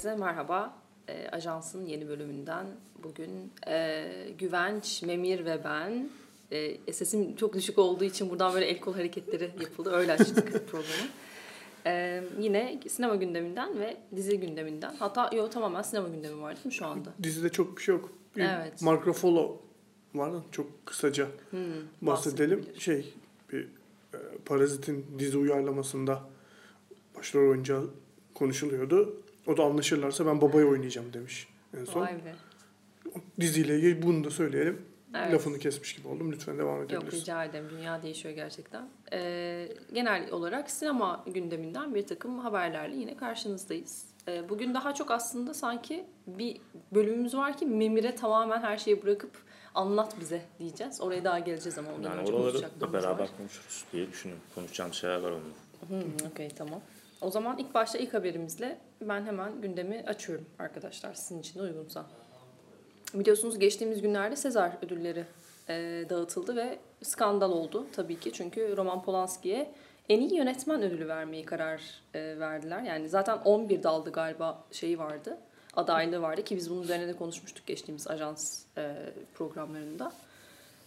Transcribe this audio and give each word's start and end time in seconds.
Herkese 0.00 0.20
merhaba. 0.20 0.74
E, 1.08 1.28
Ajans'ın 1.32 1.86
yeni 1.86 2.08
bölümünden 2.08 2.66
bugün 3.02 3.52
e, 3.68 4.06
Güvenç, 4.38 5.02
Memir 5.02 5.44
ve 5.44 5.64
ben 5.64 6.10
e, 6.50 6.92
sesim 6.92 7.36
çok 7.36 7.54
düşük 7.54 7.78
olduğu 7.78 8.04
için 8.04 8.30
buradan 8.30 8.54
böyle 8.54 8.66
el 8.66 8.80
kol 8.80 8.94
hareketleri 8.94 9.50
yapıldı. 9.60 9.90
Öyle 9.92 10.12
açtık 10.12 10.68
programı. 10.70 11.08
E, 11.86 12.22
yine 12.38 12.80
sinema 12.88 13.16
gündeminden 13.16 13.78
ve 13.80 13.96
dizi 14.16 14.40
gündeminden. 14.40 14.94
Hatta 14.98 15.30
yok 15.36 15.52
tamamen 15.52 15.82
sinema 15.82 16.08
gündemi 16.08 16.42
var 16.42 16.54
değil 16.54 16.66
mi 16.66 16.72
şu 16.72 16.86
anda? 16.86 17.08
Dizide 17.22 17.48
çok 17.48 17.76
bir 17.76 17.82
şey 17.82 17.94
yok. 17.94 18.10
Bir 18.36 18.42
Evet. 18.42 18.82
Mark 18.82 19.06
Ruffalo 19.06 19.60
var. 20.14 20.32
Çok 20.52 20.86
kısaca 20.86 21.28
Hmm, 21.50 21.60
bahsedelim. 22.02 22.66
Şey, 22.78 23.14
bir 23.52 23.64
e, 24.14 24.18
Parazit'in 24.44 25.06
dizi 25.18 25.38
uyarlamasında 25.38 26.22
başrol 27.16 27.50
oyuncağı 27.50 27.90
konuşuluyordu. 28.34 29.22
O 29.50 29.56
da 29.56 29.64
anlaşırlarsa 29.64 30.26
ben 30.26 30.40
babayı 30.40 30.66
oynayacağım 30.66 31.12
demiş 31.12 31.48
en 31.80 31.84
son. 31.84 32.00
Vay 32.00 32.14
be. 32.14 32.34
Diziyle 33.40 33.76
ilgili 33.76 34.02
bunu 34.02 34.24
da 34.24 34.30
söyleyelim. 34.30 34.82
Evet. 35.16 35.32
Lafını 35.34 35.58
kesmiş 35.58 35.96
gibi 35.96 36.08
oldum. 36.08 36.32
Lütfen 36.32 36.58
devam 36.58 36.80
Yok 36.80 36.90
edebiliriz. 36.90 37.20
rica 37.20 37.44
ederim. 37.44 37.66
Dünya 37.70 38.02
değişiyor 38.02 38.34
gerçekten. 38.34 38.88
Ee, 39.12 39.68
genel 39.92 40.30
olarak 40.30 40.70
sinema 40.70 41.24
gündeminden 41.26 41.94
bir 41.94 42.06
takım 42.06 42.38
haberlerle 42.38 42.96
yine 42.96 43.16
karşınızdayız. 43.16 44.04
Ee, 44.28 44.48
bugün 44.48 44.74
daha 44.74 44.94
çok 44.94 45.10
aslında 45.10 45.54
sanki 45.54 46.04
bir 46.26 46.60
bölümümüz 46.94 47.34
var 47.34 47.56
ki 47.56 47.66
Memir'e 47.66 48.14
tamamen 48.16 48.60
her 48.60 48.78
şeyi 48.78 49.02
bırakıp 49.02 49.30
anlat 49.74 50.16
bize 50.20 50.42
diyeceğiz. 50.58 51.00
Oraya 51.00 51.24
daha 51.24 51.38
geleceğiz 51.38 51.78
ama 51.78 51.88
ondan 51.98 52.10
Yani 52.10 52.20
önce 52.20 52.32
oraları 52.32 52.80
da 52.80 52.92
beraber 52.92 53.22
var. 53.22 53.30
konuşuruz 53.38 53.84
diye 53.92 54.08
düşünüyorum. 54.10 54.44
Konuşacağım 54.54 54.94
şeyler 54.94 55.16
var 55.20 55.30
onun. 55.30 55.52
Hmm, 56.02 56.30
Okey 56.30 56.48
tamam. 56.48 56.80
O 57.20 57.30
zaman 57.30 57.58
ilk 57.58 57.74
başta 57.74 57.98
ilk 57.98 58.14
haberimizle 58.14 58.78
ben 59.00 59.26
hemen 59.26 59.60
gündemi 59.60 60.04
açıyorum 60.06 60.46
arkadaşlar 60.58 61.14
sizin 61.14 61.40
için 61.40 61.58
de 61.58 61.62
uygunsa. 61.62 62.06
Biliyorsunuz 63.14 63.58
geçtiğimiz 63.58 64.02
günlerde 64.02 64.36
Sezar 64.36 64.72
ödülleri 64.82 65.24
e, 65.68 66.04
dağıtıldı 66.10 66.56
ve 66.56 66.78
skandal 67.02 67.52
oldu 67.52 67.86
tabii 67.92 68.20
ki. 68.20 68.32
Çünkü 68.32 68.76
Roman 68.76 69.02
Polanski'ye 69.02 69.70
en 70.08 70.20
iyi 70.20 70.34
yönetmen 70.34 70.82
ödülü 70.82 71.08
vermeyi 71.08 71.44
karar 71.44 71.82
e, 72.14 72.38
verdiler. 72.38 72.82
Yani 72.82 73.08
zaten 73.08 73.38
11 73.38 73.82
daldı 73.82 74.12
galiba 74.12 74.64
şeyi 74.72 74.98
vardı. 74.98 75.38
Adaylığı 75.76 76.22
vardı 76.22 76.44
ki 76.44 76.56
biz 76.56 76.70
bunun 76.70 76.82
üzerine 76.82 77.08
de 77.08 77.12
konuşmuştuk 77.16 77.66
geçtiğimiz 77.66 78.08
ajans 78.08 78.62
e, 78.78 78.94
programlarında. 79.34 80.12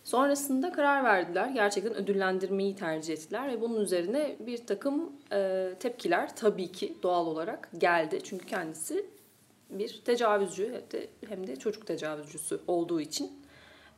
Sonrasında 0.04 0.72
karar 0.72 1.04
verdiler. 1.04 1.50
Gerçekten 1.50 1.96
ödüllendirmeyi 1.96 2.76
tercih 2.76 3.14
ettiler 3.14 3.50
ve 3.50 3.62
bunun 3.62 3.82
üzerine 3.82 4.36
bir 4.40 4.66
takım 4.66 5.12
e, 5.32 5.70
tepkiler 5.80 6.36
tabii 6.36 6.72
ki 6.72 6.98
doğal 7.04 7.28
olarak 7.28 7.70
geldi. 7.78 8.20
Çünkü 8.24 8.46
kendisi 8.46 9.06
bir 9.70 10.02
tecavüzcü 10.06 10.66
hem 10.66 10.92
de, 10.92 11.08
hem 11.28 11.48
de 11.48 11.56
çocuk 11.56 11.88
tecavüzcüsü 11.88 12.60
olduğu 12.68 13.02
için 13.02 13.32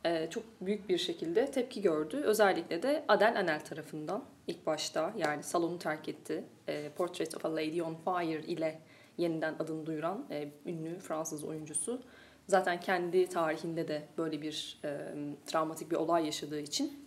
e, 0.04 0.30
çok 0.30 0.42
büyük 0.60 0.88
bir 0.88 0.98
şekilde 0.98 1.50
tepki 1.50 1.82
gördü. 1.82 2.16
Özellikle 2.16 2.82
de 2.82 3.04
Adele 3.08 3.38
Anel 3.38 3.64
tarafından 3.64 4.24
ilk 4.46 4.66
başta 4.66 5.12
yani 5.16 5.42
salonu 5.42 5.78
terk 5.78 6.08
etti. 6.08 6.44
E, 6.68 6.88
Portrait 6.88 7.36
of 7.36 7.44
a 7.44 7.52
Lady 7.52 7.82
on 7.82 7.94
Fire 8.04 8.42
ile 8.42 8.80
yeniden 9.18 9.54
adını 9.58 9.86
duyuran 9.86 10.24
e, 10.30 10.48
ünlü 10.66 10.98
Fransız 10.98 11.44
oyuncusu. 11.44 12.02
Zaten 12.48 12.80
kendi 12.80 13.28
tarihinde 13.28 13.88
de 13.88 14.02
böyle 14.18 14.42
bir 14.42 14.78
e, 14.84 15.14
travmatik 15.46 15.90
bir 15.90 15.96
olay 15.96 16.26
yaşadığı 16.26 16.60
için 16.60 17.04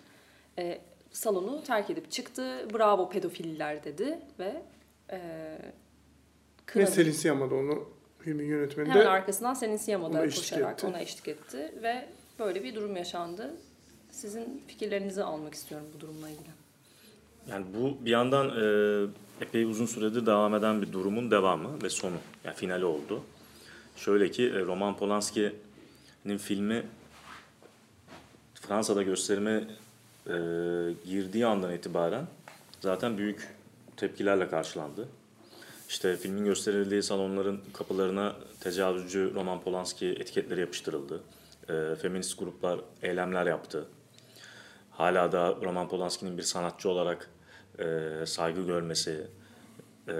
e, 0.57 0.81
salonu 1.11 1.63
terk 1.63 1.89
edip 1.89 2.11
çıktı. 2.11 2.67
Bravo 2.73 3.09
pedofiller 3.09 3.83
dedi 3.83 4.19
ve 4.39 4.61
e, 5.11 5.17
Ve 5.17 5.59
kınadı. 6.65 6.91
Selin 6.91 7.11
Siyama 7.11 7.49
da 7.49 7.55
onu 7.55 7.89
filmin 8.19 8.45
yönetmeni 8.45 8.89
Hemen 8.89 9.03
de 9.03 9.09
arkasından 9.09 9.53
Senin 9.53 9.77
Siyama 9.77 10.13
da 10.13 10.17
ona 10.17 10.25
eşlik 10.25 10.43
koşarak 10.43 10.73
etti. 10.73 10.87
ona 10.87 10.99
eşlik 10.99 11.27
etti 11.27 11.73
ve 11.83 12.05
böyle 12.39 12.63
bir 12.63 12.75
durum 12.75 12.95
yaşandı. 12.95 13.55
Sizin 14.11 14.63
fikirlerinizi 14.67 15.23
almak 15.23 15.53
istiyorum 15.53 15.87
bu 15.95 15.99
durumla 15.99 16.29
ilgili. 16.29 16.49
Yani 17.49 17.65
bu 17.73 18.05
bir 18.05 18.11
yandan 18.11 18.49
e, 18.49 19.07
epey 19.41 19.63
uzun 19.63 19.85
süredir 19.85 20.25
devam 20.25 20.55
eden 20.55 20.81
bir 20.81 20.93
durumun 20.93 21.31
devamı 21.31 21.83
ve 21.83 21.89
sonu. 21.89 22.15
Yani 22.43 22.55
finali 22.55 22.85
oldu. 22.85 23.23
Şöyle 23.99 24.31
ki 24.31 24.49
e, 24.49 24.59
Roman 24.59 24.97
Polanski'nin 24.97 26.37
filmi 26.37 26.85
Fransa'da 28.53 29.03
gösterime 29.03 29.67
e, 30.27 30.33
girdiği 31.05 31.45
andan 31.45 31.73
itibaren 31.73 32.27
zaten 32.81 33.17
büyük 33.17 33.47
tepkilerle 33.97 34.49
karşılandı. 34.49 35.07
İşte 35.89 36.17
filmin 36.17 36.45
gösterildiği 36.45 37.03
salonların 37.03 37.61
kapılarına 37.73 38.35
tecavüzcü 38.59 39.31
Roman 39.35 39.61
Polanski 39.61 40.07
etiketleri 40.07 40.59
yapıştırıldı. 40.59 41.23
E, 41.69 41.95
feminist 42.01 42.39
gruplar 42.39 42.79
eylemler 43.01 43.45
yaptı. 43.45 43.85
Hala 44.91 45.31
da 45.31 45.55
Roman 45.63 45.89
Polanski'nin 45.89 46.37
bir 46.37 46.43
sanatçı 46.43 46.89
olarak 46.89 47.29
e, 47.79 47.85
saygı 48.25 48.61
görmesi, 48.61 49.27
e, 50.07 50.13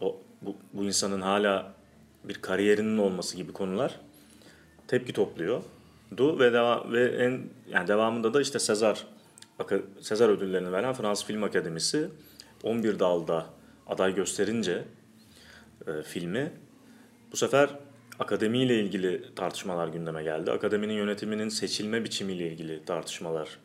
o, 0.00 0.20
bu, 0.42 0.56
bu 0.72 0.84
insanın 0.84 1.20
hala 1.20 1.81
bir 2.24 2.34
kariyerinin 2.34 2.98
olması 2.98 3.36
gibi 3.36 3.52
konular 3.52 4.00
tepki 4.88 5.12
topluyordu 5.12 6.38
ve 6.38 6.52
deva, 6.52 6.92
ve 6.92 7.04
en 7.04 7.40
yani 7.70 7.88
devamında 7.88 8.34
da 8.34 8.40
işte 8.40 8.58
Sezar 8.58 9.06
Sezar 10.00 10.28
ödüllerini 10.28 10.72
veren 10.72 10.92
Fransız 10.92 11.26
Film 11.26 11.42
Akademisi 11.42 12.08
11 12.62 12.98
dalda 12.98 13.46
aday 13.86 14.14
gösterince 14.14 14.84
e, 15.86 16.02
filmi 16.02 16.52
bu 17.32 17.36
sefer 17.36 17.70
akademiyle 18.18 18.80
ilgili 18.80 19.34
tartışmalar 19.36 19.88
gündeme 19.88 20.22
geldi. 20.22 20.50
Akademinin 20.50 20.94
yönetiminin 20.94 21.48
seçilme 21.48 22.04
biçimiyle 22.04 22.46
ilgili 22.48 22.84
tartışmalar 22.84 23.58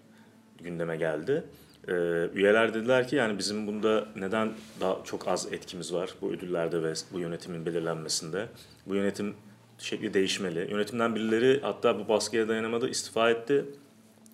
gündeme 0.59 0.97
geldi. 0.97 1.43
Ee, 1.87 1.93
üyeler 2.33 2.73
dediler 2.73 3.07
ki 3.07 3.15
yani 3.15 3.37
bizim 3.37 3.67
bunda 3.67 4.05
neden 4.15 4.51
daha 4.81 4.97
çok 5.05 5.27
az 5.27 5.53
etkimiz 5.53 5.93
var 5.93 6.13
bu 6.21 6.31
ödüllerde 6.31 6.83
ve 6.83 6.93
bu 7.13 7.19
yönetimin 7.19 7.65
belirlenmesinde. 7.65 8.45
Bu 8.85 8.95
yönetim 8.95 9.35
şekli 9.79 10.13
değişmeli. 10.13 10.71
Yönetimden 10.71 11.15
birileri 11.15 11.59
hatta 11.61 11.99
bu 11.99 12.07
baskıya 12.07 12.47
dayanamadı 12.47 12.89
istifa 12.89 13.29
etti. 13.29 13.65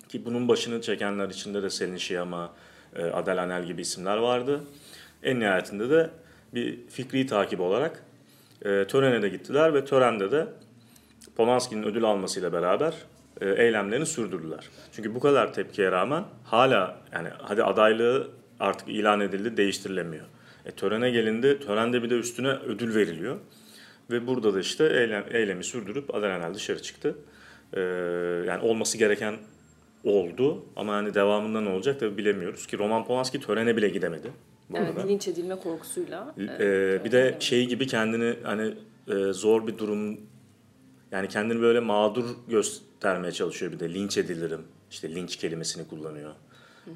Ki 0.08 0.24
bunun 0.24 0.48
başını 0.48 0.80
çekenler 0.80 1.28
içinde 1.28 1.62
de 1.62 1.70
Selin 1.70 1.96
Şiyama, 1.96 2.52
e, 2.96 3.04
Adel 3.04 3.42
Anel 3.42 3.64
gibi 3.64 3.82
isimler 3.82 4.16
vardı. 4.16 4.60
En 5.22 5.40
nihayetinde 5.40 5.90
de 5.90 6.10
bir 6.54 6.78
fikri 6.88 7.26
takip 7.26 7.60
olarak 7.60 8.02
e, 8.64 8.86
törene 8.86 9.22
de 9.22 9.28
gittiler 9.28 9.74
ve 9.74 9.84
törende 9.84 10.32
de 10.32 10.46
Polanski'nin 11.36 11.82
ödül 11.82 12.04
almasıyla 12.04 12.52
beraber 12.52 12.92
e, 12.92 13.13
eylemlerini 13.40 14.06
sürdürdüler. 14.06 14.68
Çünkü 14.92 15.14
bu 15.14 15.20
kadar 15.20 15.52
tepkiye 15.52 15.90
rağmen 15.92 16.24
hala 16.44 16.96
yani 17.12 17.28
hadi 17.42 17.64
adaylığı 17.64 18.30
artık 18.60 18.88
ilan 18.88 19.20
edildi 19.20 19.56
değiştirilemiyor. 19.56 20.24
E, 20.66 20.70
törene 20.70 21.10
gelindi, 21.10 21.58
törende 21.60 22.02
bir 22.02 22.10
de 22.10 22.14
üstüne 22.14 22.48
ödül 22.48 22.94
veriliyor. 22.94 23.36
Ve 24.10 24.26
burada 24.26 24.54
da 24.54 24.60
işte 24.60 24.84
eylem, 24.84 25.24
eylemi 25.30 25.64
sürdürüp 25.64 26.14
Adelanel 26.14 26.54
dışarı 26.54 26.82
çıktı. 26.82 27.14
E, 27.72 27.80
yani 28.46 28.62
olması 28.62 28.98
gereken 28.98 29.34
oldu 30.04 30.64
ama 30.76 30.94
yani 30.94 31.14
devamında 31.14 31.60
ne 31.60 31.68
olacak 31.68 32.00
tabii 32.00 32.16
bilemiyoruz 32.16 32.66
ki 32.66 32.78
Roman 32.78 33.04
Polanski 33.06 33.40
törene 33.40 33.76
bile 33.76 33.88
gidemedi. 33.88 34.30
Bu 34.70 34.78
Evet, 34.78 34.88
arada. 34.88 35.06
linç 35.06 35.28
edilme 35.28 35.56
korkusuyla. 35.56 36.34
Ee, 36.38 36.64
e, 36.64 37.04
bir 37.04 37.12
de 37.12 37.36
şey 37.40 37.66
gibi 37.66 37.86
kendini 37.86 38.34
hani 38.42 38.74
e, 39.08 39.32
zor 39.32 39.66
bir 39.66 39.78
durum 39.78 40.20
yani 41.14 41.28
kendini 41.28 41.60
böyle 41.62 41.80
mağdur 41.80 42.24
göstermeye 42.48 43.32
çalışıyor 43.32 43.72
bir 43.72 43.80
de 43.80 43.94
linç 43.94 44.18
edilirim. 44.18 44.62
İşte 44.90 45.14
linç 45.14 45.36
kelimesini 45.36 45.88
kullanıyor. 45.88 46.34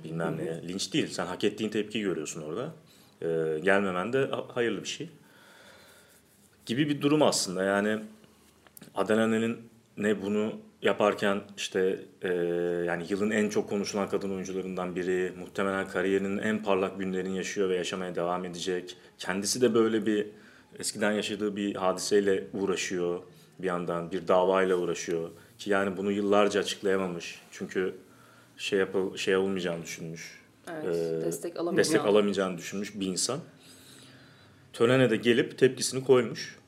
Bilmem 0.04 0.36
ne. 0.36 0.68
Linç 0.68 0.92
değil. 0.92 1.06
Sen 1.06 1.26
hak 1.26 1.44
ettiğin 1.44 1.70
tepkiyi 1.70 2.04
görüyorsun 2.04 2.42
orada. 2.42 2.74
Ee, 3.22 3.58
gelmemen 3.64 4.12
de 4.12 4.26
ha- 4.26 4.46
hayırlı 4.54 4.82
bir 4.82 4.88
şey. 4.88 5.08
Gibi 6.66 6.88
bir 6.88 7.00
durum 7.00 7.22
aslında. 7.22 7.64
Yani 7.64 7.98
Adelanel'in 8.94 9.58
ne 9.96 10.22
bunu 10.22 10.52
yaparken 10.82 11.40
işte 11.56 12.00
e, 12.22 12.32
yani 12.86 13.04
yılın 13.08 13.30
en 13.30 13.48
çok 13.48 13.68
konuşulan 13.68 14.08
kadın 14.08 14.30
oyuncularından 14.30 14.96
biri 14.96 15.32
muhtemelen 15.38 15.88
kariyerinin 15.88 16.38
en 16.38 16.62
parlak 16.62 16.98
günlerini 16.98 17.36
yaşıyor 17.36 17.68
ve 17.68 17.76
yaşamaya 17.76 18.14
devam 18.14 18.44
edecek. 18.44 18.96
Kendisi 19.18 19.60
de 19.60 19.74
böyle 19.74 20.06
bir 20.06 20.26
eskiden 20.78 21.12
yaşadığı 21.12 21.56
bir 21.56 21.74
hadiseyle 21.74 22.44
uğraşıyor 22.52 23.22
bir 23.58 23.66
yandan 23.66 24.12
bir 24.12 24.28
davayla 24.28 24.76
uğraşıyor 24.76 25.30
ki 25.58 25.70
yani 25.70 25.96
bunu 25.96 26.12
yıllarca 26.12 26.60
açıklayamamış 26.60 27.42
çünkü 27.50 27.94
şey 28.56 28.78
yapıl 28.78 29.16
şey 29.16 29.36
olmayacağını 29.36 29.82
düşünmüş. 29.82 30.38
Evet, 30.72 30.84
Ee, 30.96 31.24
destek 31.26 31.56
alamayacağını. 31.56 31.78
destek 31.78 32.06
alamayacağını 32.10 32.58
düşünmüş 32.58 32.94
bir 33.00 33.06
insan. 33.06 33.38
Törene 34.72 35.10
de 35.10 35.16
gelip 35.16 35.58
tepkisini 35.58 36.04
koymuş. 36.04 36.58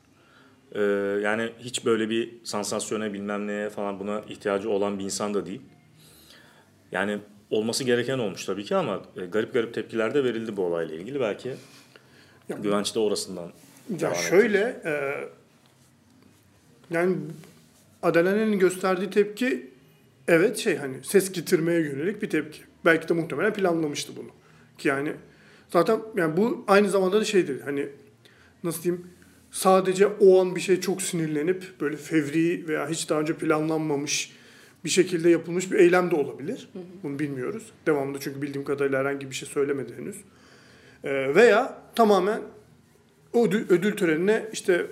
Ee, 0.74 0.80
yani 1.22 1.50
hiç 1.58 1.84
böyle 1.84 2.10
bir 2.10 2.34
sansasyona 2.44 3.12
bilmem 3.12 3.46
neye 3.46 3.70
falan 3.70 4.00
buna 4.00 4.20
ihtiyacı 4.20 4.70
olan 4.70 4.98
bir 4.98 5.04
insan 5.04 5.34
da 5.34 5.46
değil. 5.46 5.60
Yani 6.92 7.18
olması 7.50 7.84
gereken 7.84 8.18
olmuş 8.18 8.44
tabii 8.44 8.64
ki 8.64 8.76
ama 8.76 9.02
e, 9.16 9.26
garip 9.26 9.54
garip 9.54 9.74
tepkiler 9.74 10.14
de 10.14 10.24
verildi 10.24 10.56
bu 10.56 10.62
olayla 10.64 10.94
ilgili. 10.94 11.20
Belki 11.20 11.48
Ya- 12.48 12.56
Güvenç 12.56 12.94
de 12.94 12.98
orasından 12.98 13.52
Ya 13.90 14.00
devam 14.00 14.14
şöyle 14.14 14.58
e, 14.84 14.92
yani 16.90 17.16
Adalene'nin 18.02 18.58
gösterdiği 18.58 19.10
tepki 19.10 19.70
evet 20.28 20.58
şey 20.58 20.76
hani 20.76 20.96
ses 21.02 21.32
getirmeye 21.32 21.80
yönelik 21.80 22.22
bir 22.22 22.30
tepki. 22.30 22.60
Belki 22.84 23.08
de 23.08 23.14
muhtemelen 23.14 23.52
planlamıştı 23.52 24.12
bunu. 24.16 24.28
Ki 24.78 24.88
yani 24.88 25.12
zaten 25.68 26.00
yani 26.16 26.36
bu 26.36 26.64
aynı 26.68 26.90
zamanda 26.90 27.20
da 27.20 27.24
şeydir 27.24 27.60
hani 27.60 27.88
nasıl 28.64 28.82
diyeyim 28.82 29.06
sadece 29.50 30.06
o 30.06 30.40
an 30.40 30.56
bir 30.56 30.60
şey 30.60 30.80
çok 30.80 31.02
sinirlenip 31.02 31.64
böyle 31.80 31.96
fevri 31.96 32.68
veya 32.68 32.88
hiç 32.88 33.10
daha 33.10 33.20
önce 33.20 33.34
planlanmamış 33.34 34.32
bir 34.84 34.90
şekilde 34.90 35.30
yapılmış 35.30 35.72
bir 35.72 35.78
eylem 35.78 36.10
de 36.10 36.16
olabilir. 36.16 36.68
Bunu 37.02 37.18
bilmiyoruz. 37.18 37.72
Devamında 37.86 38.20
çünkü 38.20 38.42
bildiğim 38.42 38.64
kadarıyla 38.64 38.98
herhangi 38.98 39.30
bir 39.30 39.34
şey 39.34 39.48
söylemedi 39.48 39.92
henüz. 39.96 40.16
E, 41.04 41.34
veya 41.34 41.82
tamamen 41.94 42.40
o 43.32 43.46
ödül, 43.46 43.64
ödül 43.68 43.96
törenine 43.96 44.46
işte 44.52 44.86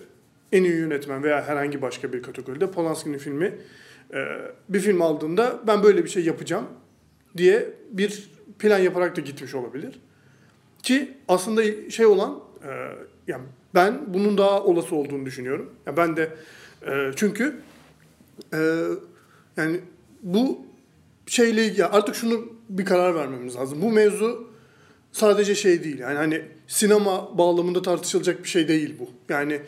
en 0.52 0.64
iyi 0.64 0.76
yönetmen 0.76 1.22
veya 1.22 1.46
herhangi 1.46 1.82
başka 1.82 2.12
bir 2.12 2.22
kategoride 2.22 2.70
Polanski'nin 2.70 3.18
filmi 3.18 3.54
e, 4.14 4.26
bir 4.68 4.80
film 4.80 5.02
aldığında 5.02 5.60
ben 5.66 5.82
böyle 5.82 6.04
bir 6.04 6.08
şey 6.08 6.24
yapacağım 6.24 6.66
diye 7.36 7.70
bir 7.90 8.30
plan 8.58 8.78
yaparak 8.78 9.16
da 9.16 9.20
gitmiş 9.20 9.54
olabilir. 9.54 10.00
Ki 10.82 11.14
aslında 11.28 11.90
şey 11.90 12.06
olan 12.06 12.40
e, 12.64 12.70
yani 13.26 13.42
ben 13.74 14.14
bunun 14.14 14.38
daha 14.38 14.62
olası 14.62 14.96
olduğunu 14.96 15.26
düşünüyorum. 15.26 15.74
Ya 15.86 15.96
ben 15.96 16.16
de 16.16 16.30
e, 16.86 17.10
çünkü 17.16 17.60
yani 19.56 19.80
bu 20.22 20.66
şeyle 21.26 21.64
ilgili 21.66 21.84
artık 21.84 22.14
şunu 22.14 22.52
bir 22.68 22.84
karar 22.84 23.14
vermemiz 23.14 23.56
lazım. 23.56 23.82
Bu 23.82 23.90
mevzu 23.90 24.50
sadece 25.12 25.54
şey 25.54 25.84
değil. 25.84 25.98
Yani 25.98 26.16
hani 26.16 26.42
sinema 26.66 27.38
bağlamında 27.38 27.82
tartışılacak 27.82 28.44
bir 28.44 28.48
şey 28.48 28.68
değil 28.68 28.96
bu. 28.98 29.32
Yani 29.32 29.60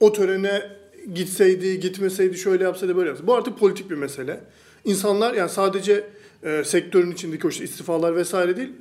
o 0.00 0.12
törene 0.12 0.62
gitseydi, 1.14 1.80
gitmeseydi, 1.80 2.38
şöyle 2.38 2.64
yapsaydı, 2.64 2.96
böyle 2.96 3.08
yapsaydı. 3.08 3.26
Bu 3.26 3.34
artık 3.34 3.58
politik 3.58 3.90
bir 3.90 3.96
mesele. 3.96 4.40
İnsanlar 4.84 5.34
yani 5.34 5.50
sadece 5.50 6.04
e, 6.42 6.64
sektörün 6.64 7.10
içindeki 7.10 7.46
o 7.46 7.50
işte 7.50 7.64
istifalar 7.64 8.16
vesaire 8.16 8.56
değil. 8.56 8.72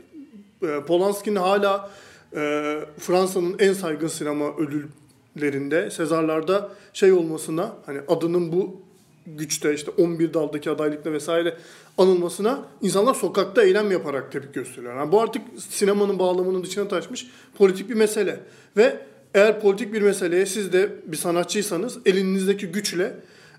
E, 0.64 0.82
Polanski'nin 0.88 1.36
hala 1.36 1.92
e, 2.36 2.80
Fransa'nın 3.00 3.56
en 3.60 3.74
saygın 3.74 4.08
sinema 4.08 4.46
ödüllerinde, 4.58 5.92
Sezarlarda 5.92 6.72
şey 6.94 7.12
olmasına, 7.12 7.76
hani 7.86 8.00
adının 8.08 8.52
bu 8.52 8.82
güçte 9.28 9.74
işte 9.74 9.92
11 9.92 10.34
daldaki 10.34 10.70
adaylıkla 10.70 11.12
vesaire 11.12 11.58
anılmasına 11.98 12.68
insanlar 12.82 13.14
sokakta 13.14 13.64
eylem 13.64 13.92
yaparak 13.92 14.32
tepki 14.32 14.52
gösteriyorlar. 14.52 15.00
Yani 15.00 15.12
bu 15.12 15.22
artık 15.22 15.42
sinemanın 15.70 16.20
bağlamının 16.20 16.64
dışına 16.64 16.88
taşmış 16.88 17.28
politik 17.58 17.90
bir 17.90 17.96
mesele. 17.96 18.40
Ve 18.78 19.00
eğer 19.36 19.62
politik 19.62 19.94
bir 19.94 20.02
meseleye 20.02 20.46
siz 20.46 20.74
de 20.74 20.90
bir 21.06 21.18
sanatçıysanız 21.18 21.98
elinizdeki 22.06 22.68
güçle 22.68 23.14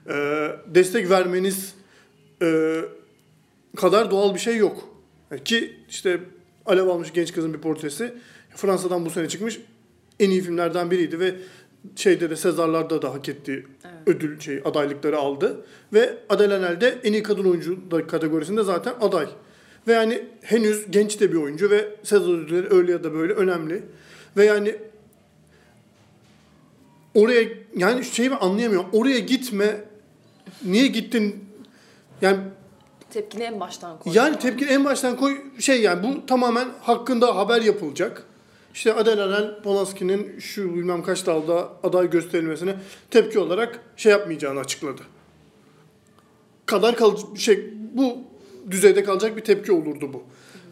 e, 0.08 0.14
destek 0.66 1.10
vermeniz 1.10 1.74
e, 2.42 2.80
kadar 3.76 4.10
doğal 4.10 4.34
bir 4.34 4.38
şey 4.38 4.56
yok. 4.56 4.88
Ki 5.44 5.76
işte 5.88 6.20
Alev 6.66 6.86
almış 6.86 7.12
genç 7.12 7.32
kızın 7.32 7.54
bir 7.54 7.58
portresi 7.58 8.14
Fransa'dan 8.56 9.06
bu 9.06 9.10
sene 9.10 9.28
çıkmış 9.28 9.60
en 10.20 10.30
iyi 10.30 10.42
filmlerden 10.42 10.90
biriydi 10.90 11.20
ve 11.20 11.34
şeyde 11.96 12.30
de 12.30 12.36
Sezarlar'da 12.36 13.02
da 13.02 13.14
hak 13.14 13.28
ettiği 13.28 13.66
Evet. 13.84 13.94
ödül 14.06 14.40
şey 14.40 14.62
adaylıkları 14.64 15.18
aldı 15.18 15.64
ve 15.92 16.18
Adele 16.28 16.54
Haenel 16.54 16.80
de 16.80 16.98
en 17.04 17.12
iyi 17.12 17.22
kadın 17.22 17.44
oyuncu 17.44 17.78
kategorisinde 18.08 18.62
zaten 18.62 18.94
aday. 19.00 19.26
Ve 19.88 19.92
yani 19.92 20.24
henüz 20.42 20.90
genç 20.90 21.20
de 21.20 21.32
bir 21.32 21.36
oyuncu 21.36 21.70
ve 21.70 21.88
Sezar 22.02 22.32
ödülleri 22.32 22.74
öyle 22.74 22.92
ya 22.92 23.04
da 23.04 23.14
böyle 23.14 23.32
önemli. 23.32 23.82
Ve 24.36 24.44
yani 24.44 24.76
oraya 27.16 27.48
yani 27.76 28.04
şeyi 28.04 28.30
ben 28.30 28.36
anlayamıyorum. 28.40 28.88
Oraya 28.92 29.18
gitme. 29.18 29.84
Niye 30.64 30.86
gittin? 30.86 31.44
Yani 32.22 32.38
Tepkini 33.10 33.42
en 33.42 33.60
baştan 33.60 33.98
koy. 33.98 34.12
yani 34.16 34.38
tepki 34.38 34.64
en 34.64 34.84
baştan 34.84 35.16
koy 35.16 35.36
şey 35.58 35.80
yani 35.82 36.02
bu 36.02 36.26
tamamen 36.26 36.68
hakkında 36.82 37.36
haber 37.36 37.62
yapılacak. 37.62 38.22
İşte 38.74 38.94
Adel 38.94 39.20
Alel 39.20 39.62
Polanski'nin 39.62 40.38
şu 40.38 40.74
bilmem 40.74 41.02
kaç 41.02 41.26
dalda 41.26 41.68
aday 41.82 42.10
gösterilmesine 42.10 42.74
tepki 43.10 43.38
olarak 43.38 43.80
şey 43.96 44.12
yapmayacağını 44.12 44.60
açıkladı. 44.60 45.02
Kadar 46.66 46.96
kalıcı 46.96 47.22
şey 47.36 47.70
bu 47.94 48.18
düzeyde 48.70 49.04
kalacak 49.04 49.36
bir 49.36 49.44
tepki 49.44 49.72
olurdu 49.72 50.12
bu. 50.12 50.22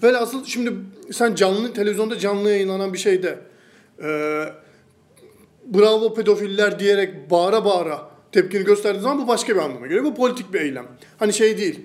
Velhasıl 0.02 0.44
şimdi 0.44 0.72
sen 1.12 1.34
canlı 1.34 1.72
televizyonda 1.72 2.18
canlı 2.18 2.50
yayınlanan 2.50 2.92
bir 2.92 2.98
şeyde 2.98 3.38
e, 4.02 4.08
bravo 5.66 6.14
pedofiller 6.14 6.78
diyerek 6.78 7.30
bağıra 7.30 7.64
bağıra 7.64 8.08
tepkini 8.32 8.64
gösterdiğin 8.64 9.02
zaman 9.02 9.22
bu 9.22 9.28
başka 9.28 9.54
bir 9.54 9.60
anlama 9.60 9.86
geliyor. 9.86 10.04
Bu 10.04 10.14
politik 10.14 10.52
bir 10.52 10.60
eylem. 10.60 10.86
Hani 11.18 11.32
şey 11.32 11.58
değil. 11.58 11.80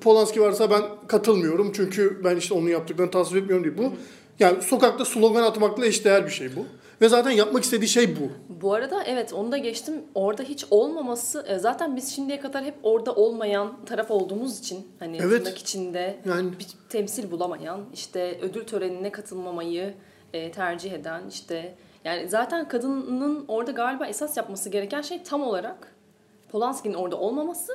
Polanski 0.00 0.40
varsa 0.40 0.70
ben 0.70 0.82
katılmıyorum 1.08 1.72
çünkü 1.72 2.24
ben 2.24 2.36
işte 2.36 2.54
onun 2.54 2.68
yaptıklarını 2.68 3.10
tasvip 3.10 3.42
etmiyorum 3.42 3.64
değil. 3.64 3.76
Bu 3.78 3.96
yani 4.38 4.62
sokakta 4.62 5.04
slogan 5.04 5.42
atmakla 5.42 5.86
eşdeğer 5.86 6.26
bir 6.26 6.30
şey 6.30 6.56
bu. 6.56 6.66
Ve 7.00 7.08
zaten 7.08 7.30
yapmak 7.30 7.64
istediği 7.64 7.88
şey 7.88 8.16
bu. 8.16 8.30
Bu 8.62 8.74
arada 8.74 9.02
evet 9.04 9.32
onu 9.32 9.52
da 9.52 9.58
geçtim. 9.58 9.94
Orada 10.14 10.42
hiç 10.42 10.64
olmaması 10.70 11.44
e, 11.48 11.58
zaten 11.58 11.96
biz 11.96 12.14
şimdiye 12.14 12.40
kadar 12.40 12.64
hep 12.64 12.74
orada 12.82 13.14
olmayan 13.14 13.84
taraf 13.84 14.10
olduğumuz 14.10 14.58
için 14.58 14.86
hani 14.98 15.18
Evet. 15.22 15.44
tırnak 15.44 15.58
içinde 15.58 16.18
Yani 16.24 16.50
bir 16.58 16.66
temsil 16.88 17.30
bulamayan 17.30 17.80
işte 17.94 18.38
ödül 18.42 18.64
törenine 18.64 19.12
katılmamayı 19.12 19.94
e, 20.32 20.52
tercih 20.52 20.92
eden 20.92 21.22
işte 21.30 21.74
yani 22.04 22.28
zaten 22.28 22.68
kadının 22.68 23.44
orada 23.48 23.70
galiba 23.70 24.06
esas 24.06 24.36
yapması 24.36 24.68
gereken 24.68 25.02
şey 25.02 25.22
tam 25.22 25.42
olarak 25.42 25.92
Polanski'nin 26.52 26.94
orada 26.94 27.16
olmaması 27.16 27.72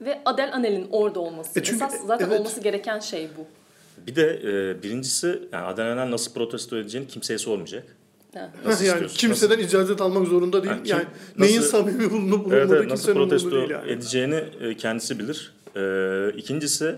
ve 0.00 0.22
Adel 0.24 0.50
Anel'in 0.54 0.88
orada 0.90 1.20
olması. 1.20 1.60
E 1.60 1.62
çünkü- 1.62 1.84
esas 1.84 2.06
zaten 2.06 2.26
evet. 2.28 2.40
olması 2.40 2.60
gereken 2.60 2.98
şey 2.98 3.28
bu. 3.38 3.46
Bir 4.06 4.16
de 4.16 4.40
e, 4.44 4.82
birincisi 4.82 5.42
yani 5.52 5.64
Adanalar 5.66 6.10
nasıl 6.10 6.32
protesto 6.32 6.76
edeceğini 6.76 7.08
kimseye 7.08 7.38
sormayacak. 7.38 7.96
Ha. 8.34 8.50
Nasıl 8.64 8.84
yani 8.84 9.06
kimseden 9.06 9.58
icazet 9.58 10.00
almak 10.00 10.26
zorunda 10.26 10.62
değil. 10.62 10.74
Ha, 10.74 10.82
kim- 10.82 10.96
yani 10.96 11.06
neyin 11.38 11.56
nasıl- 11.58 11.70
samimi 11.70 12.10
bulunup 12.10 12.32
Evet, 12.32 12.44
bulunmadığı 12.44 12.76
evet, 12.78 12.90
nasıl 12.90 13.04
kimsenin 13.06 13.16
umurunda 13.16 13.34
protesto 13.36 13.56
değil 13.58 13.70
yani. 13.70 13.90
edeceğini 13.92 14.44
e, 14.60 14.76
kendisi 14.76 15.18
bilir. 15.18 15.54
E, 15.76 16.32
ikincisi 16.38 16.94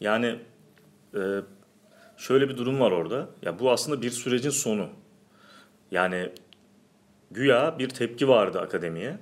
yani 0.00 0.36
e, 1.14 1.20
şöyle 2.16 2.48
bir 2.48 2.56
durum 2.56 2.80
var 2.80 2.90
orada. 2.92 3.28
Ya 3.42 3.58
bu 3.58 3.70
aslında 3.70 4.02
bir 4.02 4.10
sürecin 4.10 4.50
sonu. 4.50 4.88
Yani 5.90 6.30
güya 7.30 7.78
bir 7.78 7.88
tepki 7.88 8.28
vardı 8.28 8.60
akademiye. 8.60 9.18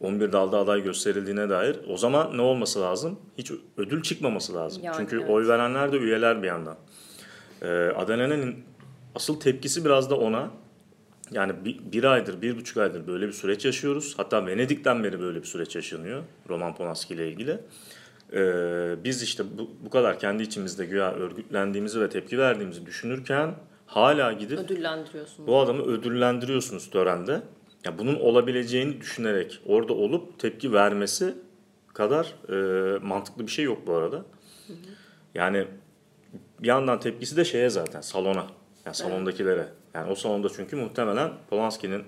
11 0.00 0.32
dalda 0.32 0.58
aday 0.58 0.82
gösterildiğine 0.82 1.48
dair. 1.48 1.76
O 1.88 1.96
zaman 1.96 2.36
ne 2.36 2.42
olması 2.42 2.80
lazım? 2.80 3.18
Hiç 3.38 3.52
ödül 3.76 4.02
çıkmaması 4.02 4.54
lazım. 4.54 4.82
Yani, 4.84 4.96
Çünkü 4.96 5.16
evet. 5.16 5.30
oy 5.30 5.48
verenler 5.48 5.92
de 5.92 5.96
üyeler 5.96 6.42
bir 6.42 6.46
yandan. 6.46 6.76
Ee, 7.62 7.68
Adana'nın 7.96 8.56
asıl 9.14 9.40
tepkisi 9.40 9.84
biraz 9.84 10.10
da 10.10 10.16
ona. 10.18 10.50
Yani 11.30 11.64
bir, 11.64 11.92
bir 11.92 12.04
aydır, 12.04 12.42
bir 12.42 12.56
buçuk 12.56 12.76
aydır 12.76 13.06
böyle 13.06 13.26
bir 13.26 13.32
süreç 13.32 13.64
yaşıyoruz. 13.64 14.14
Hatta 14.16 14.46
Venedik'ten 14.46 15.04
beri 15.04 15.20
böyle 15.20 15.38
bir 15.38 15.46
süreç 15.46 15.76
yaşanıyor 15.76 16.22
Roman 16.48 16.74
Polanski 16.74 17.14
ile 17.14 17.28
ilgili. 17.28 17.58
Ee, 18.32 18.94
biz 19.04 19.22
işte 19.22 19.44
bu, 19.58 19.70
bu 19.84 19.90
kadar 19.90 20.18
kendi 20.18 20.42
içimizde 20.42 20.86
güya 20.86 21.12
örgütlendiğimizi 21.12 22.00
ve 22.00 22.08
tepki 22.08 22.38
verdiğimizi 22.38 22.86
düşünürken 22.86 23.54
hala 23.96 24.32
gidip 24.32 24.58
Ödüllendiriyorsun. 24.58 25.46
bu 25.46 25.58
adamı 25.60 25.82
ödüllendiriyorsunuz 25.82 26.90
törende. 26.90 27.42
Ya 27.84 27.98
bunun 27.98 28.14
olabileceğini 28.14 29.00
düşünerek 29.00 29.60
orada 29.66 29.92
olup 29.92 30.38
tepki 30.38 30.72
vermesi 30.72 31.34
kadar 31.94 32.34
e, 32.48 32.98
mantıklı 32.98 33.46
bir 33.46 33.52
şey 33.52 33.64
yok 33.64 33.86
bu 33.86 33.94
arada. 33.94 34.24
Yani 35.34 35.66
bir 36.62 36.68
yandan 36.68 37.00
tepkisi 37.00 37.36
de 37.36 37.44
şeye 37.44 37.70
zaten 37.70 38.00
salona. 38.00 38.46
Yani 38.86 38.94
salondakilere. 38.96 39.68
Yani 39.94 40.10
o 40.10 40.14
salonda 40.14 40.48
çünkü 40.56 40.76
muhtemelen 40.76 41.30
Polanski'nin 41.50 42.02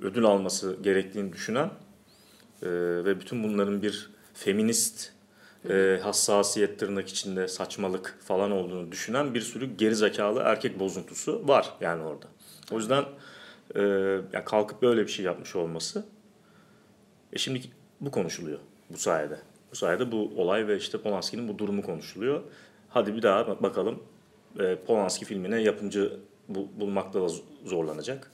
ödül 0.00 0.24
alması 0.24 0.76
gerektiğini 0.82 1.32
düşünen 1.32 1.70
e, 2.62 2.68
ve 3.04 3.20
bütün 3.20 3.44
bunların 3.44 3.82
bir 3.82 4.10
feminist 4.34 5.12
e, 5.70 6.00
hassasiyet 6.02 6.78
tırnak 6.78 7.08
içinde 7.08 7.48
saçmalık 7.48 8.18
falan 8.24 8.50
olduğunu 8.50 8.92
düşünen 8.92 9.34
bir 9.34 9.40
sürü 9.40 9.76
gerizekalı 9.76 10.40
erkek 10.40 10.78
bozuntusu 10.80 11.48
var 11.48 11.72
yani 11.80 12.02
orada. 12.02 12.26
O 12.72 12.76
yüzden 12.76 13.04
e, 13.74 13.82
ya 14.32 14.44
kalkıp 14.44 14.82
böyle 14.82 15.02
bir 15.02 15.08
şey 15.08 15.24
yapmış 15.24 15.56
olması 15.56 16.04
e 17.32 17.38
şimdi 17.38 17.60
bu 18.00 18.10
konuşuluyor 18.10 18.58
bu 18.90 18.96
sayede. 18.96 19.38
Bu 19.72 19.76
sayede 19.76 20.12
bu 20.12 20.32
olay 20.36 20.68
ve 20.68 20.76
işte 20.76 20.98
Polanski'nin 20.98 21.48
bu 21.48 21.58
durumu 21.58 21.82
konuşuluyor. 21.82 22.42
Hadi 22.88 23.16
bir 23.16 23.22
daha 23.22 23.46
bak- 23.48 23.62
bakalım 23.62 24.02
e, 24.58 24.76
Polanski 24.86 25.24
filmine 25.24 25.62
yapımcı 25.62 26.12
bu, 26.48 26.68
bulmakta 26.80 27.22
da 27.22 27.28
zorlanacak. 27.64 28.30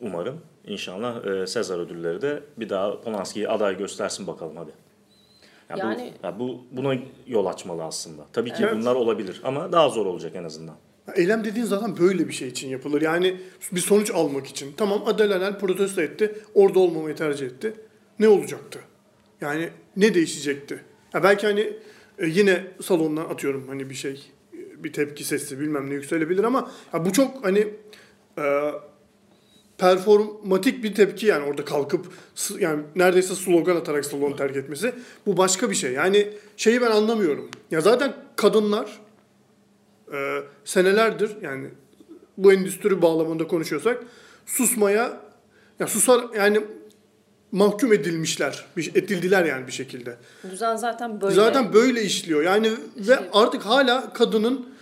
Umarım. 0.00 0.40
İnşallah 0.66 1.26
e, 1.26 1.46
Sezar 1.46 1.78
ödülleri 1.78 2.22
de 2.22 2.42
bir 2.56 2.68
daha 2.68 3.00
Polanski'yi 3.00 3.48
aday 3.48 3.78
göstersin 3.78 4.26
bakalım 4.26 4.56
hadi. 4.56 4.70
Ya 5.70 5.76
Yani- 5.76 6.12
bu, 6.22 6.26
ya 6.26 6.38
bu 6.38 6.60
buna 6.72 6.94
yol 7.26 7.46
açmalı 7.46 7.84
aslında. 7.84 8.26
Tabii 8.32 8.50
ki 8.52 8.62
Evet. 8.64 8.74
bunlar 8.76 8.94
olabilir 8.94 9.40
ama 9.44 9.72
daha 9.72 9.88
zor 9.88 10.06
olacak 10.06 10.32
en 10.36 10.44
azından. 10.44 10.74
Eylem 11.16 11.44
dediğin 11.44 11.66
zaten 11.66 11.98
böyle 11.98 12.28
bir 12.28 12.32
şey 12.32 12.48
için 12.48 12.68
yapılır. 12.68 13.02
Yani 13.02 13.40
bir 13.72 13.80
sonuç 13.80 14.10
almak 14.10 14.46
için. 14.46 14.72
Tamam 14.76 15.02
Adel 15.06 15.58
protesto 15.58 16.00
etti. 16.02 16.34
Orada 16.54 16.78
olmamayı 16.78 17.16
tercih 17.16 17.46
etti. 17.46 17.74
Ne 18.18 18.28
olacaktı? 18.28 18.78
Yani 19.40 19.68
ne 19.96 20.14
değişecekti? 20.14 20.80
Ya 21.14 21.22
belki 21.22 21.46
hani 21.46 21.72
e, 22.18 22.26
yine 22.26 22.66
salondan 22.82 23.24
atıyorum 23.24 23.68
hani 23.68 23.90
bir 23.90 23.94
şey 23.94 24.22
bir 24.76 24.92
tepki 24.92 25.24
sesi 25.24 25.60
bilmem 25.60 25.90
ne 25.90 25.94
yükselebilir 25.94 26.44
ama 26.44 26.70
ya 26.92 27.04
bu 27.04 27.12
çok 27.12 27.44
hani 27.44 27.68
e, 28.38 28.70
performatik 29.78 30.84
bir 30.84 30.94
tepki 30.94 31.26
yani 31.26 31.44
orada 31.44 31.64
kalkıp 31.64 32.06
yani 32.58 32.82
neredeyse 32.96 33.34
slogan 33.34 33.76
atarak 33.76 34.04
salonu 34.04 34.36
terk 34.36 34.56
etmesi. 34.56 34.94
Bu 35.26 35.36
başka 35.36 35.70
bir 35.70 35.74
şey. 35.74 35.92
Yani 35.92 36.30
şeyi 36.56 36.80
ben 36.80 36.90
anlamıyorum. 36.90 37.48
Ya 37.70 37.80
zaten 37.80 38.14
kadınlar 38.36 39.00
e, 40.12 40.40
senelerdir 40.64 41.30
yani 41.42 41.68
bu 42.38 42.52
endüstri 42.52 43.02
bağlamında 43.02 43.46
konuşuyorsak 43.46 44.02
susmaya 44.46 45.20
ya 45.80 45.86
susar 45.86 46.24
yani 46.36 46.60
mahkum 47.52 47.92
edilmişler. 47.92 48.64
Edildiler 48.76 49.44
yani 49.44 49.66
bir 49.66 49.72
şekilde. 49.72 50.16
Düzen 50.50 50.76
zaten 50.76 51.20
böyle. 51.20 51.34
Zaten 51.34 51.72
böyle 51.72 52.02
işliyor. 52.02 52.42
Yani 52.42 52.70
ve 52.96 53.18
artık 53.32 53.62
hala 53.62 54.12
kadının 54.12 54.73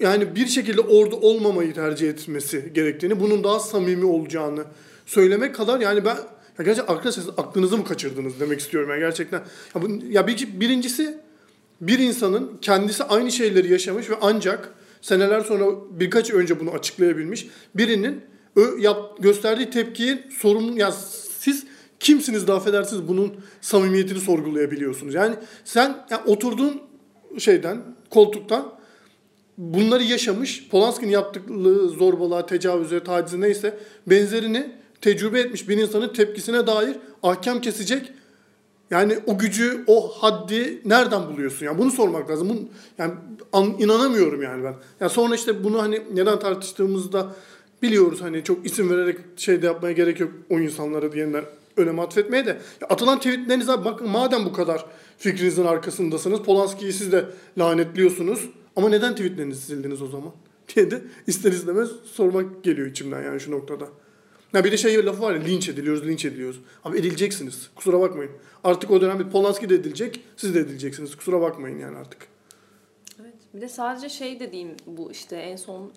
yani 0.00 0.34
bir 0.34 0.46
şekilde 0.46 0.80
orada 0.80 1.16
olmamayı 1.16 1.74
tercih 1.74 2.08
etmesi 2.08 2.72
gerektiğini, 2.74 3.20
bunun 3.20 3.44
daha 3.44 3.60
samimi 3.60 4.04
olacağını 4.04 4.64
söylemek 5.06 5.54
kadar 5.54 5.80
yani 5.80 6.04
ben 6.04 6.16
ya 6.58 6.64
gerçekten 6.64 6.94
arkadaşlar 6.94 7.24
aklınızı 7.36 7.78
mı 7.78 7.84
kaçırdınız 7.84 8.40
demek 8.40 8.60
istiyorum 8.60 8.90
yani 8.90 9.00
gerçekten. 9.00 9.42
Ya, 9.74 9.82
bu, 9.82 9.88
ya 10.10 10.26
bir, 10.26 10.60
birincisi 10.60 11.18
bir 11.80 11.98
insanın 11.98 12.58
kendisi 12.62 13.04
aynı 13.04 13.32
şeyleri 13.32 13.72
yaşamış 13.72 14.10
ve 14.10 14.14
ancak 14.20 14.74
seneler 15.00 15.40
sonra 15.40 15.64
birkaç 15.90 16.30
önce 16.30 16.60
bunu 16.60 16.70
açıklayabilmiş 16.70 17.46
birinin 17.74 18.20
ö, 18.56 18.78
yap, 18.78 19.22
gösterdiği 19.22 19.70
tepkiyi 19.70 20.22
sorumlu 20.30 20.78
ya 20.78 20.92
siz 21.38 21.64
kimsiniz 22.00 22.46
de 22.46 22.52
affedersiniz 22.52 23.08
bunun 23.08 23.34
samimiyetini 23.60 24.20
sorgulayabiliyorsunuz. 24.20 25.14
Yani 25.14 25.34
sen 25.64 26.06
ya 26.10 26.24
oturduğun 26.26 26.82
şeyden 27.38 27.82
koltuktan 28.10 28.73
bunları 29.58 30.02
yaşamış, 30.02 30.68
Polanski'nin 30.68 31.10
yaptıkları 31.10 31.88
zorbalığa, 31.88 32.46
tecavüze, 32.46 33.04
tacize 33.04 33.40
neyse 33.40 33.78
benzerini 34.06 34.70
tecrübe 35.00 35.40
etmiş 35.40 35.68
bir 35.68 35.78
insanın 35.78 36.08
tepkisine 36.08 36.66
dair 36.66 36.96
ahkam 37.22 37.60
kesecek 37.60 38.12
yani 38.90 39.18
o 39.26 39.38
gücü, 39.38 39.84
o 39.86 40.08
haddi 40.08 40.80
nereden 40.84 41.26
buluyorsun? 41.26 41.66
Yani 41.66 41.78
bunu 41.78 41.90
sormak 41.90 42.30
lazım. 42.30 42.48
Bunu, 42.48 42.60
yani 42.98 43.12
an, 43.52 43.74
inanamıyorum 43.78 44.42
yani 44.42 44.64
ben. 44.64 44.74
Yani 45.00 45.10
sonra 45.10 45.34
işte 45.34 45.64
bunu 45.64 45.82
hani 45.82 46.02
neden 46.14 46.38
tartıştığımızda 46.38 47.26
biliyoruz 47.82 48.22
hani 48.22 48.44
çok 48.44 48.66
isim 48.66 48.90
vererek 48.90 49.18
şey 49.36 49.62
de 49.62 49.66
yapmaya 49.66 49.92
gerek 49.92 50.20
yok 50.20 50.32
o 50.50 50.60
insanlara 50.60 51.12
diyenler 51.12 51.44
önem 51.76 52.00
atfetmeye 52.00 52.46
de. 52.46 52.50
Ya 52.80 52.88
atılan 52.90 53.18
tweetlerinize 53.18 53.84
bakın 53.84 54.08
madem 54.08 54.44
bu 54.44 54.52
kadar 54.52 54.86
fikrinizin 55.18 55.64
arkasındasınız 55.64 56.40
Polanski'yi 56.40 56.92
siz 56.92 57.12
de 57.12 57.24
lanetliyorsunuz 57.58 58.48
ama 58.76 58.88
neden 58.88 59.14
tweetlerinizi 59.14 59.62
sildiniz 59.62 60.02
o 60.02 60.06
zaman? 60.06 60.32
diye 60.74 60.90
de 60.90 61.02
ister 61.26 61.52
istemez 61.52 61.88
sormak 62.04 62.64
geliyor 62.64 62.86
içimden 62.86 63.22
yani 63.22 63.40
şu 63.40 63.50
noktada. 63.50 63.88
Ya 64.52 64.64
bir 64.64 64.72
de 64.72 64.76
şey 64.76 65.06
lafı 65.06 65.22
var 65.22 65.34
ya 65.34 65.42
linç 65.42 65.68
ediliyoruz, 65.68 66.06
linç 66.06 66.24
ediliyoruz. 66.24 66.60
Abi 66.84 66.98
edileceksiniz. 66.98 67.70
Kusura 67.74 68.00
bakmayın. 68.00 68.32
Artık 68.64 68.90
o 68.90 69.00
dönem 69.00 69.18
bir 69.18 69.30
Polanski 69.30 69.68
de 69.68 69.74
edilecek, 69.74 70.20
siz 70.36 70.54
de 70.54 70.60
edileceksiniz. 70.60 71.16
Kusura 71.16 71.40
bakmayın 71.40 71.78
yani 71.78 71.96
artık. 71.96 72.28
Evet. 73.20 73.34
Bir 73.54 73.60
de 73.60 73.68
sadece 73.68 74.08
şey 74.08 74.40
dediğim 74.40 74.76
bu 74.86 75.12
işte 75.12 75.36
en 75.36 75.56
son 75.56 75.92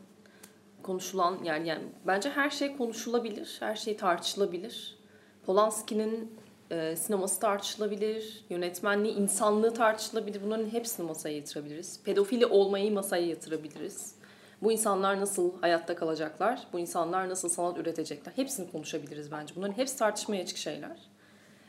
konuşulan 0.83 1.39
yani, 1.43 1.67
yani 1.67 1.83
bence 2.07 2.29
her 2.29 2.49
şey 2.49 2.77
konuşulabilir, 2.77 3.57
her 3.59 3.75
şey 3.75 3.97
tartışılabilir. 3.97 4.97
Polanski'nin 5.45 6.31
e, 6.71 6.95
sineması 6.95 7.39
tartışılabilir, 7.39 8.45
yönetmenliği, 8.49 9.15
insanlığı 9.15 9.73
tartışılabilir. 9.73 10.41
Bunların 10.43 10.69
hepsini 10.69 11.07
masaya 11.07 11.35
yatırabiliriz. 11.35 11.99
Pedofili 12.03 12.45
olmayı 12.45 12.91
masaya 12.91 13.25
yatırabiliriz. 13.25 14.15
Bu 14.61 14.71
insanlar 14.71 15.19
nasıl 15.19 15.61
hayatta 15.61 15.95
kalacaklar? 15.95 16.67
Bu 16.73 16.79
insanlar 16.79 17.29
nasıl 17.29 17.49
sanat 17.49 17.77
üretecekler? 17.77 18.33
Hepsini 18.35 18.71
konuşabiliriz 18.71 19.31
bence. 19.31 19.55
Bunların 19.55 19.77
hepsi 19.77 19.97
tartışmaya 19.97 20.43
açık 20.43 20.57
şeyler. 20.57 20.97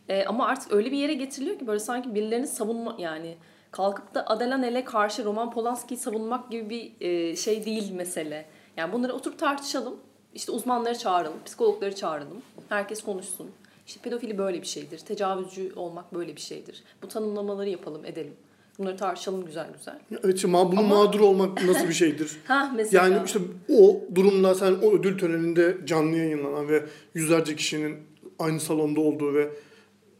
E, 0.09 0.25
ama 0.25 0.47
artık 0.47 0.73
öyle 0.73 0.93
bir 0.93 0.97
yere 0.97 1.15
getiriliyor 1.15 1.59
ki 1.59 1.67
böyle 1.67 1.81
sanki 1.81 2.15
birilerini 2.15 2.47
savunma 2.47 2.97
yani 2.99 3.37
kalkıp 3.71 4.15
da 4.15 4.27
Adelanel'e 4.27 4.85
karşı 4.85 5.25
Roman 5.25 5.51
Polanski'yi 5.51 5.99
savunmak 5.99 6.51
gibi 6.51 6.71
bir 6.71 7.07
e, 7.07 7.37
şey 7.37 7.65
değil 7.65 7.93
mesele. 7.93 8.47
Yani 8.77 8.93
bunları 8.93 9.13
oturup 9.13 9.39
tartışalım. 9.39 9.97
İşte 10.35 10.53
uzmanları 10.53 10.99
çağıralım, 10.99 11.45
psikologları 11.45 11.95
çağıralım. 11.95 12.43
Herkes 12.69 13.03
konuşsun. 13.03 13.51
İşte 13.89 14.01
pedofili 14.01 14.39
böyle 14.39 14.63
bir 14.63 14.67
şeydir. 14.67 14.99
Tecavüzcü 14.99 15.73
olmak 15.77 16.15
böyle 16.15 16.37
bir 16.37 16.41
şeydir. 16.41 16.83
Bu 17.03 17.09
tanımlamaları 17.09 17.69
yapalım, 17.69 18.05
edelim. 18.05 18.33
Bunları 18.79 18.97
tartışalım 18.97 19.45
güzel 19.45 19.67
güzel. 19.79 19.99
Evet, 20.25 20.39
şimdi 20.39 20.55
ma- 20.57 20.73
bunun 20.73 20.77
Ama- 20.77 21.05
mağdur 21.05 21.21
olmak 21.21 21.65
nasıl 21.65 21.89
bir 21.89 21.93
şeydir? 21.93 22.37
Ha 22.45 22.73
mesela. 22.77 23.05
Yani 23.05 23.23
işte 23.27 23.39
o 23.69 24.01
durumda 24.15 24.55
sen 24.55 24.73
o 24.83 24.93
ödül 24.93 25.19
töreninde 25.19 25.77
canlı 25.85 26.17
yayınlanan 26.17 26.69
ve 26.69 26.85
yüzlerce 27.15 27.57
kişinin 27.57 27.97
aynı 28.39 28.61
salonda 28.61 29.01
olduğu 29.01 29.35
ve 29.35 29.49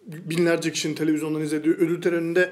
binlerce 0.07 0.73
kişinin 0.73 0.95
televizyondan 0.95 1.43
izlediği 1.43 1.75
ödül 1.75 2.03
töreninde 2.03 2.51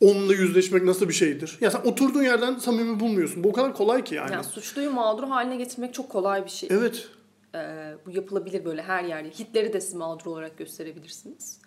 onunla 0.00 0.34
yüzleşmek 0.34 0.82
nasıl 0.82 1.08
bir 1.08 1.14
şeydir? 1.14 1.58
Ya 1.60 1.70
sen 1.70 1.80
oturduğun 1.80 2.22
yerden 2.22 2.58
samimi 2.58 3.00
bulmuyorsun. 3.00 3.44
Bu 3.44 3.48
o 3.48 3.52
kadar 3.52 3.74
kolay 3.74 4.04
ki 4.04 4.14
yani. 4.14 4.32
yani 4.32 4.44
suçluyu 4.44 4.90
mağdur 4.90 5.24
haline 5.24 5.56
getirmek 5.56 5.94
çok 5.94 6.08
kolay 6.08 6.44
bir 6.44 6.50
şey. 6.50 6.68
Evet. 6.72 7.08
Ee, 7.54 7.94
bu 8.06 8.10
yapılabilir 8.10 8.64
böyle 8.64 8.82
her 8.82 9.04
yerde. 9.04 9.30
Hitler'i 9.30 9.72
de 9.72 9.80
siz 9.80 9.94
mağdur 9.94 10.26
olarak 10.26 10.58
gösterebilirsiniz. 10.58 11.60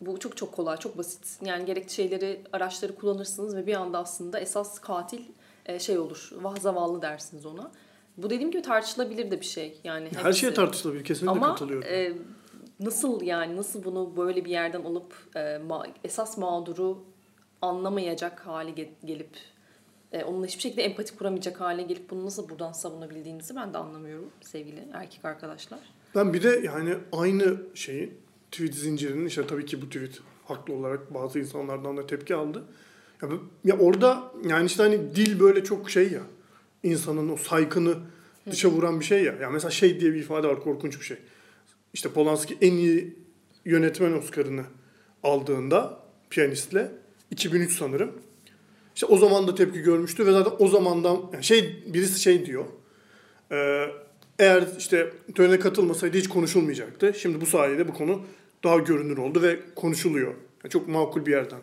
Bu 0.00 0.18
çok 0.18 0.36
çok 0.36 0.52
kolay, 0.52 0.76
çok 0.76 0.98
basit. 0.98 1.38
Yani 1.44 1.64
gerekli 1.64 1.92
şeyleri, 1.92 2.40
araçları 2.52 2.94
kullanırsınız 2.94 3.56
ve 3.56 3.66
bir 3.66 3.74
anda 3.74 3.98
aslında 3.98 4.40
esas 4.40 4.78
katil 4.78 5.20
e, 5.66 5.78
şey 5.78 5.98
olur. 5.98 6.30
Vah 6.42 6.56
zavallı 6.60 7.02
dersiniz 7.02 7.46
ona. 7.46 7.70
Bu 8.16 8.30
dediğim 8.30 8.50
gibi 8.50 8.62
tartışılabilir 8.62 9.30
de 9.30 9.40
bir 9.40 9.46
şey. 9.46 9.80
Yani 9.84 10.08
Her 10.16 10.24
hepsi. 10.24 10.40
şey 10.40 10.54
tartışılabilir. 10.54 11.04
Kesinlikle 11.04 11.30
Ama 11.38 11.48
katılıyorum. 11.48 11.88
e, 11.88 12.12
nasıl 12.80 13.22
yani 13.22 13.56
nasıl 13.56 13.84
bunu 13.84 14.16
böyle 14.16 14.44
bir 14.44 14.50
yerden 14.50 14.84
alıp 14.84 15.14
e, 15.34 15.38
ma- 15.40 15.88
esas 16.04 16.38
mağduru 16.38 17.04
anlamayacak 17.62 18.40
hale 18.46 18.70
ge- 18.70 18.88
gelip 19.04 19.36
e, 20.12 20.24
onunla 20.24 20.46
hiçbir 20.46 20.62
şekilde 20.62 20.82
empati 20.82 21.16
kuramayacak 21.16 21.60
hale 21.60 21.82
gelip 21.82 22.10
bunu 22.10 22.26
nasıl 22.26 22.48
buradan 22.48 22.72
savunabildiğinizi 22.72 23.56
ben 23.56 23.74
de 23.74 23.78
anlamıyorum 23.78 24.30
sevgili 24.40 24.88
erkek 24.92 25.24
arkadaşlar. 25.24 25.80
Ben 26.14 26.34
bir 26.34 26.42
de 26.42 26.60
yani 26.64 26.94
aynı 27.12 27.56
şeyi 27.74 28.12
tweet 28.50 28.74
zincirinin 28.74 29.26
işte 29.26 29.46
tabii 29.46 29.66
ki 29.66 29.82
bu 29.82 29.86
tweet 29.86 30.20
haklı 30.44 30.74
olarak 30.74 31.14
bazı 31.14 31.38
insanlardan 31.38 31.96
da 31.96 32.06
tepki 32.06 32.34
aldı. 32.34 32.64
Ya, 33.22 33.28
ya 33.64 33.78
orada 33.78 34.32
yani 34.48 34.66
işte 34.66 34.82
hani 34.82 35.16
dil 35.16 35.40
böyle 35.40 35.64
çok 35.64 35.90
şey 35.90 36.12
ya 36.12 36.22
insanın 36.82 37.28
o 37.28 37.36
saykını 37.36 37.94
dışa 38.50 38.68
vuran 38.68 39.00
bir 39.00 39.04
şey 39.04 39.24
ya. 39.24 39.32
Ya 39.32 39.50
mesela 39.50 39.70
şey 39.70 40.00
diye 40.00 40.12
bir 40.12 40.18
ifade 40.18 40.48
var 40.48 40.60
korkunç 40.60 41.00
bir 41.00 41.04
şey. 41.04 41.16
İşte 41.94 42.08
Polanski 42.08 42.58
en 42.60 42.72
iyi 42.72 43.16
yönetmen 43.64 44.12
Oscar'ını 44.12 44.64
aldığında 45.22 45.98
piyanistle 46.30 46.92
2003 47.30 47.78
sanırım. 47.78 48.12
İşte 48.94 49.06
o 49.06 49.16
zaman 49.16 49.46
da 49.46 49.54
tepki 49.54 49.82
görmüştü 49.82 50.26
ve 50.26 50.32
zaten 50.32 50.52
o 50.58 50.68
zamandan 50.68 51.20
yani 51.32 51.44
şey 51.44 51.82
birisi 51.86 52.20
şey 52.20 52.46
diyor. 52.46 52.64
Ee, 53.52 53.86
eğer 54.38 54.64
işte 54.78 55.12
törene 55.34 55.58
katılmasaydı 55.58 56.18
hiç 56.18 56.28
konuşulmayacaktı. 56.28 57.14
Şimdi 57.18 57.40
bu 57.40 57.46
sayede 57.46 57.88
bu 57.88 57.94
konu 57.94 58.22
daha 58.64 58.78
görünür 58.78 59.16
oldu 59.16 59.42
ve 59.42 59.60
konuşuluyor. 59.76 60.34
Yani 60.64 60.72
çok 60.72 60.88
makul 60.88 61.26
bir 61.26 61.30
yerden 61.30 61.60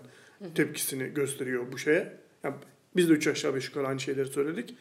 tepkisini 0.56 1.14
gösteriyor 1.14 1.72
bu 1.72 1.78
şeye. 1.78 2.14
Yani 2.44 2.56
biz 2.96 3.10
de 3.10 3.14
üç 3.14 3.28
aşağı 3.28 3.56
beş 3.56 3.68
yukarı 3.68 3.88
aynı 3.88 4.00
şeyleri 4.00 4.28
söyledik. 4.28 4.76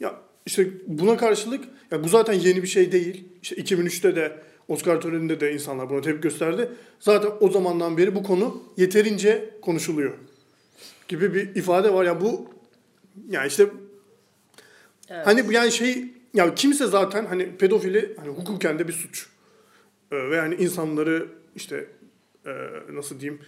Ya 0.00 0.20
işte 0.46 0.68
buna 0.86 1.16
karşılık 1.16 1.64
ya 1.90 2.04
bu 2.04 2.08
zaten 2.08 2.32
yeni 2.32 2.62
bir 2.62 2.68
şey 2.68 2.92
değil. 2.92 3.24
İşte 3.42 3.56
2003'te 3.56 4.16
de 4.16 4.38
Oscar 4.68 5.00
töreninde 5.00 5.40
de 5.40 5.52
insanlar 5.52 5.90
buna 5.90 6.00
tepki 6.00 6.20
gösterdi. 6.20 6.68
Zaten 7.00 7.30
o 7.40 7.50
zamandan 7.50 7.96
beri 7.96 8.14
bu 8.14 8.22
konu 8.22 8.62
yeterince 8.76 9.50
konuşuluyor 9.62 10.12
gibi 11.12 11.34
bir 11.34 11.54
ifade 11.54 11.92
var. 11.92 12.04
Ya 12.04 12.20
bu 12.20 12.50
yani 13.28 13.48
işte 13.48 13.68
Evet. 15.08 15.26
Hani 15.26 15.48
bu 15.48 15.52
yani 15.52 15.72
şey 15.72 16.04
ya 16.34 16.54
kimse 16.54 16.86
zaten 16.86 17.26
hani 17.26 17.56
pedofili 17.56 18.16
hani 18.16 18.28
hukuken 18.28 18.78
de 18.78 18.88
bir 18.88 18.92
suç. 18.92 19.26
Ee, 20.12 20.30
ve 20.30 20.36
yani 20.36 20.54
insanları 20.54 21.28
işte 21.56 21.86
e, 22.46 22.52
nasıl 22.92 23.20
diyeyim 23.20 23.40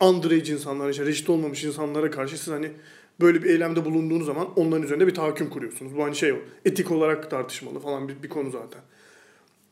underage 0.00 0.52
insanlara, 0.52 0.90
işte 0.90 1.06
reşit 1.06 1.30
olmamış 1.30 1.64
insanlara 1.64 2.10
karşı 2.10 2.38
siz 2.38 2.52
hani 2.52 2.72
böyle 3.20 3.42
bir 3.42 3.50
eylemde 3.50 3.84
bulunduğunuz 3.84 4.26
zaman 4.26 4.48
onların 4.58 4.82
üzerinde 4.82 5.06
bir 5.06 5.14
tahakküm 5.14 5.50
kuruyorsunuz. 5.50 5.96
Bu 5.96 6.04
hani 6.04 6.16
şey 6.16 6.34
etik 6.64 6.90
olarak 6.90 7.30
tartışmalı 7.30 7.80
falan 7.80 8.08
bir, 8.08 8.22
bir 8.22 8.28
konu 8.28 8.50
zaten. 8.50 8.80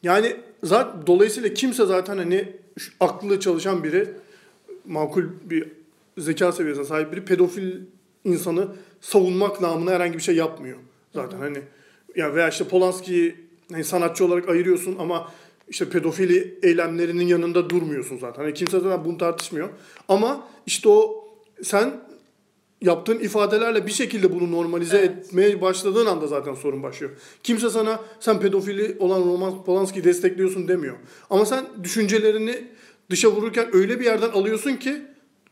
Yani 0.03 0.37
zaten 0.63 1.07
dolayısıyla 1.07 1.55
kimse 1.55 1.87
zaten 1.87 2.19
hani 2.19 2.57
aklı 3.01 3.41
çalışan 3.41 3.85
biri 3.85 4.09
makul 4.87 5.25
bir 5.45 5.78
zeka 6.19 6.53
seviyesine 6.53 6.85
sahip 6.85 7.13
biri 7.13 7.25
pedofil 7.25 7.73
insanı 8.25 8.69
savunmak 9.01 9.61
namına 9.61 9.91
herhangi 9.91 10.15
bir 10.15 10.23
şey 10.23 10.37
yapmıyor 10.37 10.79
zaten. 11.15 11.39
Hani 11.39 11.59
ya 12.17 12.35
veya 12.35 12.49
işte 12.49 12.65
Polanski'yi 12.65 13.37
hani 13.73 13.85
sanatçı 13.85 14.25
olarak 14.25 14.49
ayırıyorsun 14.49 14.97
ama 14.99 15.33
işte 15.69 15.89
pedofili 15.91 16.59
eylemlerinin 16.63 17.27
yanında 17.27 17.71
durmuyorsun 17.71 18.19
zaten. 18.19 18.43
Hani 18.43 18.55
kimse 18.55 18.81
zaten 18.81 19.05
bunu 19.05 19.19
tartışmıyor. 19.19 19.69
Ama 20.09 20.49
işte 20.67 20.89
o 20.89 21.29
sen 21.63 22.01
yaptığın 22.81 23.19
ifadelerle 23.19 23.87
bir 23.87 23.93
şekilde 23.93 24.33
bunu 24.33 24.53
normalize 24.53 24.99
Evet. 24.99 25.11
etmeye 25.11 25.61
başladığın 25.61 26.07
anda 26.07 26.27
zaten 26.27 26.55
sorun 26.55 26.83
başlıyor. 26.83 27.13
Kimse 27.43 27.71
sana 27.71 28.01
sen 28.21 28.41
pedofili 28.41 28.97
olan 28.99 29.21
Roman 29.21 29.65
Polanski'yi 29.65 30.05
destekliyorsun 30.05 30.69
demiyor. 30.69 30.97
Ama 31.31 31.47
sen 31.47 31.65
düşüncelerini 31.83 32.65
dışa 33.11 33.29
vururken 33.33 33.77
öyle 33.77 34.01
bir 34.01 34.05
yerden 34.05 34.31
alıyorsun 34.31 34.77
ki 34.77 34.97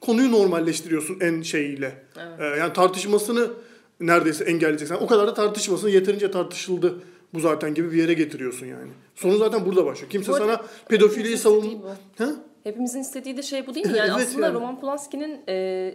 konuyu 0.00 0.32
normalleştiriyorsun 0.32 1.20
en 1.20 1.42
şeyiyle. 1.42 2.02
Evet. 2.16 2.40
Ee, 2.40 2.58
yani 2.58 2.72
tartışmasını 2.72 3.50
neredeyse 4.00 4.44
engelleyeceksin. 4.44 4.94
O 4.94 5.06
kadar 5.06 5.26
da 5.26 5.34
tartışmasın 5.34 5.88
yeterince 5.88 6.30
tartışıldı 6.30 7.00
bu 7.34 7.40
zaten 7.40 7.74
gibi 7.74 7.92
bir 7.92 7.96
yere 7.96 8.14
getiriyorsun 8.14 8.66
yani. 8.66 8.90
Sorun 9.14 9.38
zaten 9.38 9.66
burada 9.66 9.86
başlıyor. 9.86 10.10
Kimse 10.10 10.32
Bu 10.32 10.36
sana 10.36 10.60
pedofiliyi 10.88 11.38
savun... 11.38 11.82
Ha? 12.18 12.28
Hepimizin 12.64 13.00
istediği 13.00 13.36
de 13.36 13.42
şey 13.42 13.66
bu 13.66 13.74
değil 13.74 13.86
mi? 13.86 13.92
Yani 13.96 14.10
Evet 14.16 14.26
aslında 14.28 14.46
yani. 14.46 14.54
Roman 14.54 14.80
Polanski'nin 14.80 15.40
e, 15.48 15.94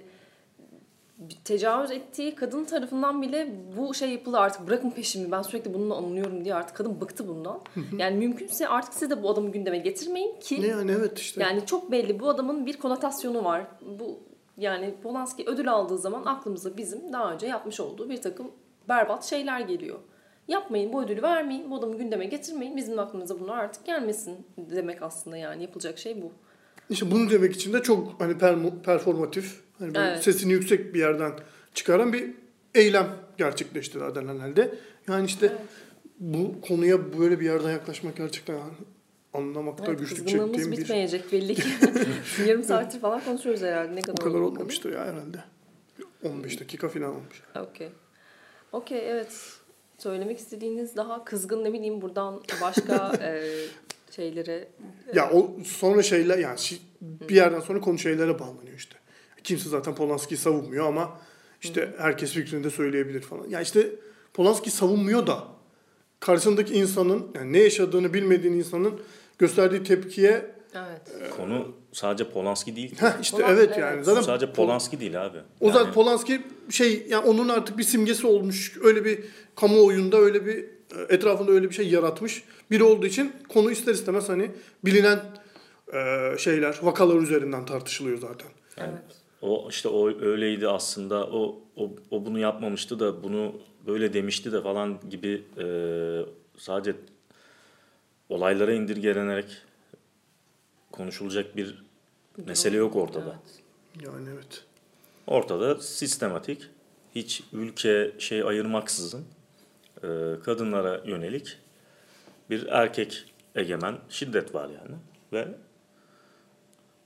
tecavüz 1.46 1.92
ettiği 1.92 2.36
kadın 2.36 2.66
tarafından 2.66 3.22
bile 3.22 3.54
bu 3.78 3.94
şey 3.94 4.10
yapıldı 4.10 4.38
artık 4.38 4.68
bırakın 4.68 4.92
peşimi 4.92 5.32
ben 5.32 5.42
sürekli 5.42 5.74
bununla 5.74 5.96
anlıyorum 5.96 6.46
diye 6.46 6.56
artık 6.56 6.76
kadın 6.76 7.02
bıktı 7.02 7.28
bundan. 7.28 7.62
yani 7.98 8.18
mümkünse 8.18 8.68
artık 8.68 8.94
siz 8.94 9.10
de 9.10 9.24
bu 9.24 9.30
adamı 9.30 9.52
gündeme 9.52 9.78
getirmeyin 9.78 10.40
ki 10.40 10.62
Ne 10.62 10.68
yani 10.68 10.92
evet 10.92 11.20
işte. 11.20 11.42
yani 11.44 11.66
çok 11.66 11.92
belli 11.92 12.20
bu 12.20 12.30
adamın 12.30 12.66
bir 12.66 12.78
konotasyonu 12.78 13.44
var. 13.44 13.68
Bu 14.00 14.20
yani 14.58 14.94
Polanski 15.04 15.44
ödül 15.48 15.72
aldığı 15.72 15.98
zaman 15.98 16.26
aklımıza 16.26 16.78
bizim 16.78 17.14
daha 17.14 17.34
önce 17.34 17.48
yapmış 17.48 17.80
olduğu 17.80 18.10
bir 18.10 18.22
takım 18.22 18.52
berbat 18.90 19.24
şeyler 19.26 19.60
geliyor. 19.60 20.00
Yapmayın 20.48 20.94
bu 20.94 21.04
ödülü 21.04 21.22
vermeyin, 21.22 21.72
bu 21.72 21.76
adamı 21.76 21.98
gündeme 21.98 22.26
getirmeyin. 22.26 22.78
Bizim 22.78 23.00
aklımıza 23.00 23.40
bunlar 23.40 23.58
artık 23.58 23.86
gelmesin 23.86 24.48
demek 24.58 25.02
aslında 25.02 25.38
yani 25.38 25.62
yapılacak 25.64 26.00
şey 26.00 26.22
bu. 26.22 26.32
İşte 26.90 27.12
bunu 27.12 27.30
demek 27.30 27.56
için 27.56 27.74
de 27.74 27.84
çok 27.84 28.22
hani 28.22 28.38
performatif, 28.84 29.62
hani 29.82 29.92
Evet. 29.98 30.24
sesini 30.24 30.52
yüksek 30.54 30.94
bir 30.94 31.00
yerden 31.00 31.32
çıkaran 31.74 32.14
bir 32.14 32.32
eylem 32.76 33.08
gerçekleşti 33.38 34.04
Adenal'de. 34.04 34.76
Yani 35.08 35.26
işte 35.26 35.46
Evet. 35.46 35.60
bu 36.20 36.62
konuya 36.62 37.20
böyle 37.20 37.40
bir 37.40 37.46
yerden 37.46 37.72
yaklaşmak 37.72 38.18
gerçekten 38.18 38.54
yani 38.54 38.72
anlamakta 39.34 39.86
Evet, 39.88 40.00
güçlük 40.00 40.28
çektiğim 40.28 40.54
bir 40.54 40.72
bitmeyecek 40.78 41.32
belli 41.32 41.56
ki. 41.56 41.64
Yarım 42.48 42.64
saattir 42.64 43.00
falan 43.00 43.24
konuşuyoruz 43.24 43.62
herhalde. 43.62 43.96
Ne 43.96 44.00
o 44.00 44.02
kadar 44.02 44.16
kadar 44.16 44.40
oldu 44.40 44.46
olmamıştır 44.56 44.94
ya 44.94 45.06
herhalde. 45.06 45.44
15 46.24 46.60
dakika 46.60 46.90
falan 46.90 47.10
olmuş. 47.16 47.44
Okey. 47.56 47.90
Okey 48.72 49.10
evet. 49.12 49.34
Söylemek 49.98 50.40
istediğiniz 50.40 50.96
daha 50.96 51.26
kızgın 51.26 51.64
ne 51.64 51.74
bileyim 51.74 52.02
buradan 52.02 52.42
başka 52.62 53.14
e, 53.22 53.44
şeylere 54.16 54.68
Ya 55.16 55.32
o 55.32 55.52
sonra 55.66 56.04
şeyler 56.04 56.38
yani 56.38 56.58
şi- 56.58 56.80
bir 57.02 57.36
yerden 57.36 57.60
sonra 57.60 57.82
konu 57.82 57.98
şeylere 57.98 58.40
bağlanıyor 58.40 58.78
işte. 58.78 58.96
Kimse 59.44 59.70
zaten 59.70 59.96
Polanski'yi 59.96 60.38
savunmuyor 60.38 60.88
ama 60.88 61.20
işte 61.62 61.94
herkes 61.98 62.32
fikrini 62.32 62.64
de 62.64 62.70
söyleyebilir 62.70 63.22
falan. 63.22 63.50
Ya 63.50 63.62
işte 63.62 63.90
Polanski 64.34 64.72
savunmuyor 64.72 65.28
da 65.28 65.44
karşısındaki 66.20 66.74
insanın 66.74 67.28
yani 67.36 67.54
ne 67.54 67.60
yaşadığını 67.60 68.14
bilmediğin 68.14 68.54
insanın 68.54 69.02
gösterdiği 69.40 69.84
tepkiye 69.84 70.52
evet. 70.76 71.32
Konu 71.38 71.76
sadece 71.92 72.30
Polanski 72.30 72.76
değil. 72.76 72.96
heh 73.00 73.22
işte 73.22 73.38
Polan- 73.38 73.52
evet 73.52 73.68
evet. 73.68 73.78
yani 73.78 74.04
zaten 74.04 74.22
sadece 74.22 74.54
Polanski 74.54 75.00
değil 75.00 75.26
abi. 75.26 75.38
o 75.60 75.66
Yani 75.68 75.78
zaten 75.78 75.94
Polanski 75.94 76.42
şey 76.70 77.06
yani 77.10 77.26
onun 77.26 77.50
artık 77.50 77.78
bir 77.78 77.84
simgesi 77.84 78.28
olmuş. 78.28 78.78
Öyle 78.84 79.06
bir 79.06 79.24
kamuoyunda 79.56 80.18
öyle 80.18 80.46
bir 80.46 80.58
e, 80.98 81.02
etrafında 81.10 81.52
öyle 81.52 81.70
bir 81.70 81.76
şey 81.76 81.90
yaratmış 81.90 82.44
biri 82.72 82.84
olduğu 82.84 83.06
için 83.06 83.34
konu 83.50 83.72
ister 83.72 83.94
istemez 83.94 84.30
hani 84.30 84.52
bilinen 84.86 85.20
e, 85.94 86.38
şeyler, 86.38 86.80
vakalar 86.82 87.16
üzerinden 87.16 87.66
tartışılıyor 87.66 88.18
zaten. 88.18 88.48
Yani 88.78 88.92
Evet. 88.94 89.16
O 89.42 89.68
işte 89.70 89.90
o 89.90 90.22
öyleydi 90.22 90.68
aslında. 90.68 91.28
O, 91.28 91.60
o 91.76 91.92
o 92.12 92.26
bunu 92.26 92.40
yapmamıştı 92.40 93.00
da 93.00 93.24
bunu 93.24 93.62
böyle 93.88 94.14
demişti 94.14 94.52
de 94.52 94.62
falan 94.62 95.00
gibi 95.10 95.44
e, 95.58 95.66
sadece 96.58 96.96
olaylara 98.30 98.74
indirgenerek 98.74 99.46
konuşulacak 100.92 101.58
bir 101.58 101.84
mesele 102.46 102.78
yok 102.78 102.96
ortada. 102.96 103.40
Evet. 103.44 103.64
Yani 104.06 104.30
evet. 104.34 104.64
Ortada 105.28 105.76
sistematik, 105.76 106.70
hiç 107.16 107.44
ülke 107.54 108.12
şey 108.20 108.44
ayırmaksızın 108.44 109.26
e, 110.04 110.08
kadınlara 110.44 111.02
yönelik 111.06 111.58
bir 112.50 112.66
erkek 112.66 113.26
egemen 113.56 113.98
şiddet 114.10 114.56
var 114.56 114.70
yani. 114.70 114.96
Ve 115.34 115.48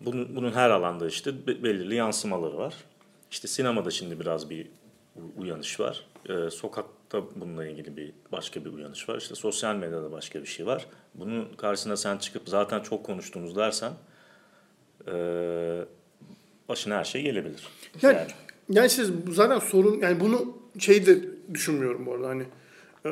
bunun, 0.02 0.36
bunun 0.36 0.52
her 0.52 0.70
alanda 0.70 1.08
işte 1.08 1.48
be- 1.48 1.64
belirli 1.64 1.96
yansımaları 1.96 2.58
var. 2.58 2.74
İşte 3.32 3.48
sinemada 3.48 3.92
şimdi 3.92 4.20
biraz 4.20 4.50
bir 4.50 4.68
uyanış 5.38 5.80
var. 5.80 6.06
E, 6.30 6.50
sokakta 6.50 7.22
bununla 7.36 7.68
ilgili 7.68 7.98
bir 7.98 8.12
başka 8.32 8.66
bir 8.66 8.70
uyanış 8.70 9.10
var. 9.10 9.18
İşte 9.18 9.36
sosyal 9.36 9.76
medyada 9.76 10.12
başka 10.12 10.42
bir 10.42 10.48
şey 10.48 10.66
var. 10.66 10.86
Bunun 11.16 11.48
karşısına 11.58 11.98
sen 11.98 12.18
çıkıp 12.18 12.42
zaten 12.46 12.80
çok 12.80 13.06
konuştunuz 13.06 13.56
dersen 13.56 13.92
e, 15.08 15.14
başına 16.70 16.96
her 16.98 17.04
şey 17.04 17.22
gelebilir. 17.22 17.68
Yani, 18.02 18.20
yani 18.70 18.90
siz 18.90 19.12
zaten 19.32 19.60
sorun 19.60 20.02
yani 20.02 20.20
bunu 20.20 20.58
şey 20.80 21.06
de 21.06 21.20
düşünmüyorum 21.54 22.06
bu 22.06 22.14
arada 22.14 22.28
hani 22.28 22.44
e, 23.06 23.12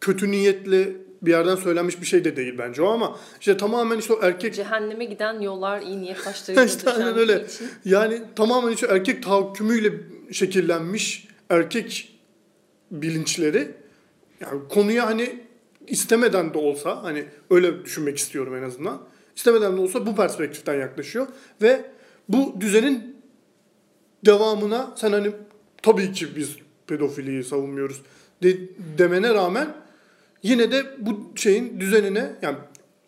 kötü 0.00 0.30
niyetli 0.30 1.05
bir 1.22 1.30
yerden 1.30 1.56
söylenmiş 1.56 2.00
bir 2.00 2.06
şey 2.06 2.24
de 2.24 2.36
değil 2.36 2.54
bence 2.58 2.82
o 2.82 2.86
ama 2.86 3.18
işte 3.40 3.56
tamamen 3.56 3.98
işte 3.98 4.12
o 4.12 4.22
erkek 4.22 4.54
Cehenneme 4.54 5.04
giden 5.04 5.40
yollar 5.40 5.82
iyi 5.82 6.00
niyet 6.00 6.18
taşlarıyla 6.24 6.64
işte 6.64 6.90
aynen 6.90 7.18
öyle. 7.18 7.44
için. 7.44 7.68
Yani 7.84 8.22
tamamen 8.36 8.72
işte 8.72 8.86
erkek 8.86 9.22
tahakkümüyle 9.22 9.92
şekillenmiş 10.32 11.28
erkek 11.50 12.18
bilinçleri 12.90 13.74
yani 14.40 14.68
konuya 14.68 15.06
hani 15.06 15.40
istemeden 15.86 16.54
de 16.54 16.58
olsa 16.58 17.02
hani 17.02 17.24
öyle 17.50 17.84
düşünmek 17.84 18.18
istiyorum 18.18 18.56
en 18.56 18.62
azından. 18.62 19.02
İstemeden 19.36 19.76
de 19.76 19.80
olsa 19.80 20.06
bu 20.06 20.16
perspektiften 20.16 20.74
yaklaşıyor 20.74 21.26
ve 21.62 21.84
bu 22.28 22.54
düzenin 22.60 23.16
devamına 24.26 24.94
sen 24.96 25.12
hani 25.12 25.30
tabii 25.82 26.12
ki 26.12 26.36
biz 26.36 26.56
pedofiliyi 26.86 27.44
savunmuyoruz 27.44 28.02
de, 28.42 28.58
demene 28.98 29.34
rağmen 29.34 29.74
yine 30.46 30.72
de 30.72 30.84
bu 30.98 31.32
şeyin 31.34 31.80
düzenine 31.80 32.32
yani 32.42 32.56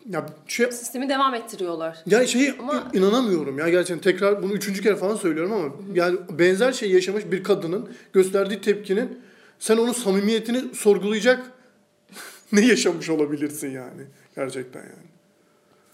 ya 0.09 0.25
şey 0.47 0.71
Sistemi 0.71 1.09
devam 1.09 1.35
ettiriyorlar. 1.35 1.97
ya 2.05 2.27
şeyi 2.27 2.53
Ama- 2.59 2.91
inanamıyorum 2.93 3.59
ya 3.59 3.69
gerçekten 3.69 4.11
tekrar 4.11 4.43
bunu 4.43 4.53
üçüncü 4.53 4.81
kere 4.83 4.95
falan 4.95 5.15
söylüyorum 5.15 5.51
ama 5.53 5.73
yani 5.93 6.19
benzer 6.39 6.71
şey 6.71 6.91
yaşamış 6.91 7.31
bir 7.31 7.43
kadının 7.43 7.89
gösterdiği 8.13 8.61
tepkinin 8.61 9.19
sen 9.59 9.77
onun 9.77 9.91
samimiyetini 9.93 10.75
sorgulayacak 10.75 11.51
ne 12.51 12.65
yaşamış 12.65 13.09
olabilirsin 13.09 13.69
yani 13.71 14.01
gerçekten 14.35 14.81
yani. 14.81 15.09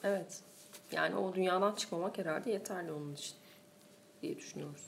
Evet. 0.04 0.40
Yani 0.92 1.16
o 1.16 1.36
dünyadan 1.36 1.76
çıkmamak 1.76 2.18
herhalde 2.18 2.52
yeterli 2.52 2.92
onun 2.92 3.14
için 3.14 3.34
diye 4.22 4.38
düşünüyoruz. 4.38 4.82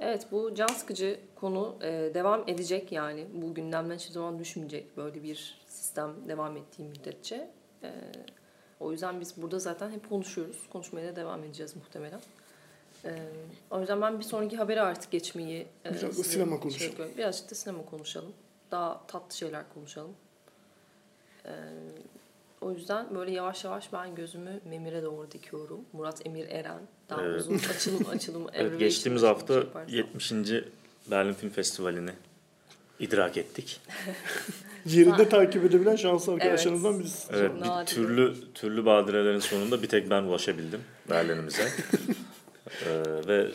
Evet 0.00 0.26
bu 0.32 0.54
can 0.54 0.66
sıkıcı 0.66 1.20
konu 1.34 1.76
e, 1.82 2.10
devam 2.14 2.44
edecek 2.46 2.92
yani. 2.92 3.26
Bu 3.34 3.54
gündemden 3.54 3.94
hiçbir 3.96 4.12
zaman 4.12 4.38
düşmeyecek 4.38 4.96
böyle 4.96 5.22
bir 5.22 5.59
sistem 5.90 6.14
devam 6.28 6.56
ettiği 6.56 6.82
müddetçe. 6.84 7.50
E, 7.82 7.92
o 8.80 8.92
yüzden 8.92 9.20
biz 9.20 9.42
burada 9.42 9.58
zaten 9.58 9.90
hep 9.90 10.08
konuşuyoruz. 10.08 10.56
Konuşmaya 10.72 11.12
da 11.12 11.16
devam 11.16 11.44
edeceğiz 11.44 11.76
muhtemelen. 11.76 12.20
E, 13.04 13.18
o 13.70 13.80
yüzden 13.80 14.02
ben 14.02 14.18
bir 14.18 14.24
sonraki 14.24 14.56
habere 14.56 14.80
artık 14.80 15.10
geçmeyi... 15.10 15.66
e, 15.86 15.90
Biraz 15.94 16.18
da 16.18 16.24
sinema 16.24 16.50
şey 16.52 16.60
konuşalım. 16.60 16.90
yapıyorum. 16.90 17.14
Birazcık 17.18 17.50
da 17.50 17.54
sinema 17.54 17.84
konuşalım. 17.84 18.32
Daha 18.70 19.06
tatlı 19.06 19.36
şeyler 19.36 19.64
konuşalım. 19.74 20.12
E, 21.44 21.50
o 22.60 22.70
yüzden 22.72 23.14
böyle 23.14 23.30
yavaş 23.30 23.64
yavaş 23.64 23.92
ben 23.92 24.14
gözümü 24.14 24.60
Memir'e 24.64 25.02
doğru 25.02 25.30
dikiyorum. 25.30 25.80
Murat 25.92 26.26
Emir 26.26 26.48
Eren. 26.48 26.80
Daha 27.08 27.22
Evet. 27.22 27.40
uzun 27.40 27.58
açılım 27.74 28.06
açılım. 28.08 28.46
Evet, 28.52 28.78
geçtiğimiz 28.78 29.22
hafta 29.22 29.54
şey 29.54 29.62
yaparsam. 29.62 29.94
70. 29.96 30.32
Berlin 31.10 31.32
Film 31.32 31.50
Festivali'ni 31.50 32.10
idrak 33.00 33.36
ettik. 33.36 33.80
Yerinde 34.86 35.28
takip 35.28 35.64
edebilen 35.64 35.96
şanslı 35.96 36.32
arkadaşlarımızdan 36.32 36.98
birisi. 36.98 37.32
Evet, 37.32 37.50
bir 37.54 37.60
nadir. 37.60 37.94
türlü 37.94 38.34
türlü 38.54 38.86
badirelerin 38.86 39.38
sonunda 39.38 39.82
bir 39.82 39.88
tek 39.88 40.10
ben 40.10 40.22
ulaşabildim 40.22 40.80
Berlin'imize. 41.10 41.68
Ee, 42.86 43.28
ve 43.28 43.48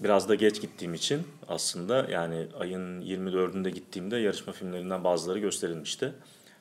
biraz 0.00 0.28
da 0.28 0.34
geç 0.34 0.60
gittiğim 0.60 0.94
için 0.94 1.22
aslında 1.48 2.06
yani 2.10 2.46
ayın 2.60 3.02
24'ünde 3.02 3.68
gittiğimde 3.68 4.16
yarışma 4.16 4.52
filmlerinden 4.52 5.04
bazıları 5.04 5.38
gösterilmişti. 5.38 6.12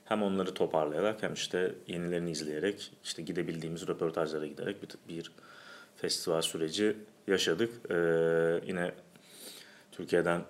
Hem 0.05 0.23
onları 0.23 0.53
toparlayarak 0.53 1.23
hem 1.23 1.33
işte 1.33 1.75
yenilerini 1.87 2.31
izleyerek 2.31 2.91
işte 3.03 3.21
gidebildiğimiz 3.21 3.87
röportajlara 3.87 4.45
giderek 4.47 4.83
bir, 4.83 4.89
bir 5.15 5.31
festival 5.97 6.41
süreci 6.41 6.97
yaşadık. 7.27 7.73
Ee, 7.91 7.95
yine 8.67 8.91
Türkiye'den 9.91 10.41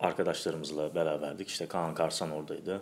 arkadaşlarımızla 0.00 0.94
beraberdik. 0.94 1.48
İşte 1.48 1.66
Kaan 1.66 1.94
Karsan 1.94 2.30
oradaydı. 2.30 2.80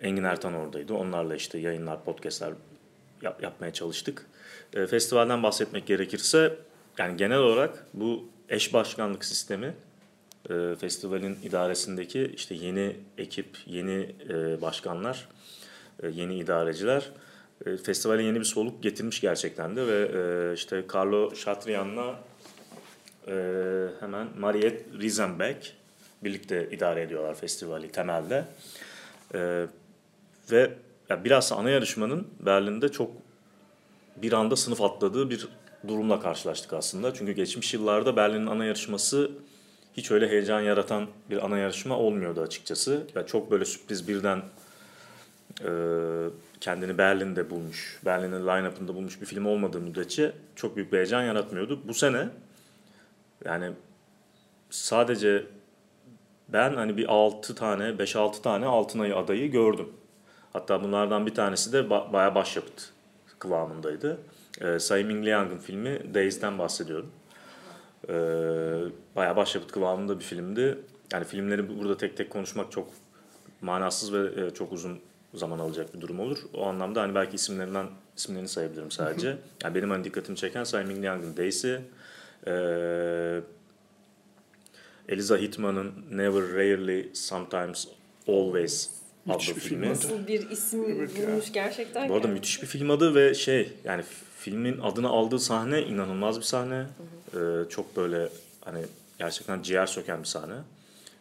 Engin 0.00 0.24
Ertan 0.24 0.54
oradaydı. 0.54 0.94
Onlarla 0.94 1.36
işte 1.36 1.58
yayınlar, 1.58 2.04
podcastler 2.04 2.52
yap- 3.22 3.42
yapmaya 3.42 3.72
çalıştık. 3.72 4.26
E, 4.74 4.86
festivalden 4.86 5.42
bahsetmek 5.42 5.86
gerekirse 5.86 6.56
yani 6.98 7.16
genel 7.16 7.38
olarak 7.38 7.86
bu 7.94 8.28
eş 8.48 8.74
başkanlık 8.74 9.24
sistemi 9.24 9.74
e, 10.50 10.74
festivalin 10.80 11.38
idaresindeki 11.42 12.32
işte 12.36 12.54
yeni 12.54 12.96
ekip, 13.18 13.58
yeni 13.66 14.14
e, 14.28 14.60
başkanlar, 14.62 15.28
e, 16.02 16.08
yeni 16.08 16.38
idareciler 16.38 17.10
e, 17.66 17.76
festivale 17.76 18.22
yeni 18.22 18.40
bir 18.40 18.44
soluk 18.44 18.82
getirmiş 18.82 19.20
gerçekten 19.20 19.76
de 19.76 19.86
ve 19.86 20.10
e, 20.14 20.54
işte 20.54 20.84
Carlo 20.94 21.34
Chatrian'la 21.34 22.20
e, 23.28 23.34
hemen 24.00 24.28
Mariette 24.38 24.84
Riesenbeck 25.00 25.72
birlikte 26.24 26.68
idare 26.70 27.02
ediyorlar 27.02 27.34
festivali 27.34 27.92
temelde. 27.92 28.44
E, 29.34 29.66
ve 30.50 30.70
ya 31.08 31.24
biraz 31.24 31.52
ana 31.52 31.70
yarışmanın 31.70 32.28
Berlin'de 32.40 32.88
çok 32.88 33.10
bir 34.16 34.32
anda 34.32 34.56
sınıf 34.56 34.82
atladığı 34.82 35.30
bir 35.30 35.48
durumla 35.88 36.20
karşılaştık 36.20 36.72
aslında. 36.72 37.14
Çünkü 37.14 37.32
geçmiş 37.32 37.74
yıllarda 37.74 38.16
Berlin'in 38.16 38.46
ana 38.46 38.64
yarışması 38.64 39.30
hiç 39.96 40.10
öyle 40.10 40.28
heyecan 40.28 40.60
yaratan 40.60 41.06
bir 41.30 41.44
ana 41.44 41.58
yarışma 41.58 41.98
olmuyordu 41.98 42.40
açıkçası. 42.40 43.06
Ya 43.14 43.26
çok 43.26 43.50
böyle 43.50 43.64
sürpriz 43.64 44.08
birden 44.08 44.42
e, 45.64 45.70
kendini 46.60 46.98
Berlin'de 46.98 47.50
bulmuş, 47.50 48.00
Berlin'in 48.04 48.46
line-up'ında 48.46 48.94
bulmuş 48.94 49.20
bir 49.20 49.26
film 49.26 49.46
olmadığı 49.46 49.80
müddetçe 49.80 50.32
çok 50.56 50.76
büyük 50.76 50.92
bir 50.92 50.96
heyecan 50.96 51.22
yaratmıyordu. 51.22 51.80
Bu 51.88 51.94
sene 51.94 52.28
yani 53.44 53.72
sadece 54.70 55.46
ben 56.48 56.74
hani 56.74 56.96
bir 56.96 57.06
6 57.08 57.54
tane, 57.54 57.84
5-6 57.84 58.42
tane 58.42 58.66
altın 58.66 58.98
ayı 58.98 59.16
adayı 59.16 59.50
gördüm. 59.50 59.88
Hatta 60.52 60.82
bunlardan 60.82 61.26
bir 61.26 61.34
tanesi 61.34 61.72
de 61.72 61.78
ba- 61.78 62.12
bayağı 62.12 62.34
başyapıt 62.34 62.90
kıvamındaydı. 63.38 64.18
Ee, 64.60 64.78
Tsai 64.78 65.04
Ming 65.04 65.26
Liang'ın 65.26 65.58
filmi 65.58 66.14
Days'den 66.14 66.58
bahsediyorum. 66.58 67.10
Ee, 68.08 68.12
bayağı 69.16 69.36
başyapıt 69.36 69.72
kıvamında 69.72 70.18
bir 70.18 70.24
filmdi. 70.24 70.78
Yani 71.12 71.24
filmleri 71.24 71.78
burada 71.78 71.96
tek 71.96 72.16
tek 72.16 72.30
konuşmak 72.30 72.72
çok 72.72 72.88
manasız 73.60 74.12
ve 74.12 74.46
e, 74.46 74.50
çok 74.50 74.72
uzun 74.72 75.00
zaman 75.34 75.58
alacak 75.58 75.94
bir 75.94 76.00
durum 76.00 76.20
olur. 76.20 76.38
O 76.54 76.66
anlamda 76.66 77.02
hani 77.02 77.14
belki 77.14 77.34
isimlerinden 77.36 77.86
isimlerini 78.16 78.48
sayabilirim 78.48 78.90
sadece. 78.90 79.36
Yani 79.64 79.74
benim 79.74 79.90
hani 79.90 80.04
dikkatimi 80.04 80.36
çeken 80.36 80.64
Tsai 80.64 80.84
Ming 80.84 81.02
Liang'ın 81.02 81.36
Days'i, 81.36 81.80
ee, 82.46 83.40
Eliza 85.08 85.36
Hittman'ın 85.38 85.92
Never, 86.10 86.42
Rarely, 86.42 87.10
Sometimes, 87.14 87.88
Always 88.28 88.90
adlı 89.26 89.34
Müthiş 89.34 89.52
filmi. 89.64 89.90
Nasıl 89.90 90.26
bir 90.26 90.50
isim 90.50 90.84
Evet 90.84 91.10
bulmuş 91.16 91.52
gerçekten. 91.52 92.08
Bu 92.08 92.14
arada 92.14 92.26
yani. 92.26 92.34
müthiş 92.34 92.62
bir 92.62 92.66
film 92.66 92.90
adı 92.90 93.14
ve 93.14 93.34
şey 93.34 93.72
yani 93.84 94.02
filmin 94.38 94.78
adını 94.80 95.08
aldığı 95.08 95.38
sahne 95.38 95.82
inanılmaz 95.82 96.38
bir 96.38 96.44
sahne. 96.44 96.86
Ee, 97.34 97.38
çok 97.68 97.96
böyle 97.96 98.28
hani 98.60 98.80
gerçekten 99.18 99.62
ciğer 99.62 99.86
söken 99.86 100.20
bir 100.20 100.26
sahne. 100.26 100.54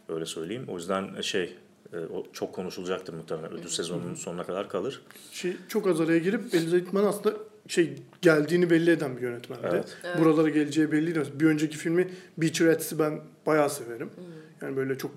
Öyle 0.10 0.26
söyleyeyim. 0.26 0.66
O 0.68 0.76
yüzden 0.78 1.22
şey 1.22 1.56
e, 1.94 1.98
o 1.98 2.24
çok 2.34 2.54
konuşulacaktır 2.54 3.14
muhtemelen. 3.14 3.52
Ödül 3.54 3.70
sezonunun 3.70 4.16
sonuna 4.16 4.44
kadar 4.44 4.70
kalır. 4.70 5.02
Şey 5.32 5.58
çok 5.68 5.88
az 5.88 6.02
araya 6.02 6.20
girip 6.20 6.54
Eliza 6.56 6.78
Hittman 6.78 7.04
aslında 7.06 7.36
şey 7.68 7.94
geldiğini 8.22 8.70
belli 8.70 8.92
eden 8.92 9.18
bir 9.18 9.22
yönetmendi. 9.22 9.68
Evet. 9.72 9.98
Evet. 10.04 10.20
Buralara 10.20 10.50
geleceği 10.50 10.92
belliydi. 10.92 11.24
Bir 11.34 11.46
önceki 11.46 11.78
filmi 11.78 12.08
Beach 12.38 12.62
Rats'i 12.62 13.00
ben 13.00 13.20
bayağı 13.46 13.70
severim. 13.70 14.10
Yani 14.62 14.78
böyle 14.78 14.98
çok 14.98 15.12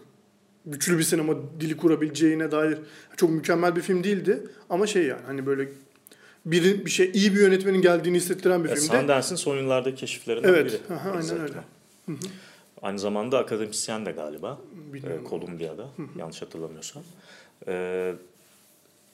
güçlü 0.67 0.99
bir 0.99 1.03
sinema 1.03 1.35
dili 1.61 1.77
kurabileceğine 1.77 2.51
dair 2.51 2.79
çok 3.17 3.31
mükemmel 3.31 3.77
bir 3.77 3.81
film 3.81 4.05
değildi 4.05 4.43
ama 4.71 4.87
şey 4.87 5.03
yani 5.07 5.21
hani 5.27 5.47
böyle 5.47 5.69
bir 6.47 6.85
bir 6.85 6.91
şey 6.91 7.11
iyi 7.15 7.35
bir 7.35 7.41
yönetmenin 7.41 7.83
geldiğini 7.83 8.17
hissettiren 8.17 8.65
bir 8.65 8.69
Ya, 8.69 8.75
filmdi. 8.75 8.97
Sundance'in 8.97 9.37
son 9.37 9.57
yıllardaki 9.57 9.97
keşiflerinden 9.97 10.49
Evet, 10.49 10.81
biri. 10.89 10.95
aha, 10.97 11.11
aynen 11.11 11.41
öyle. 11.41 11.55
Hittman. 12.09 12.17
Aynı 12.83 12.99
zamanda 12.99 13.39
akademisyen 13.39 14.07
de 14.07 14.13
galiba. 14.13 14.59
Bilmiyorum. 14.93 15.23
e, 15.27 15.29
Kolumbiya'da 15.29 15.89
yanlış 16.19 16.43
hatırlamıyorsam. 16.43 17.03
E, 17.69 18.15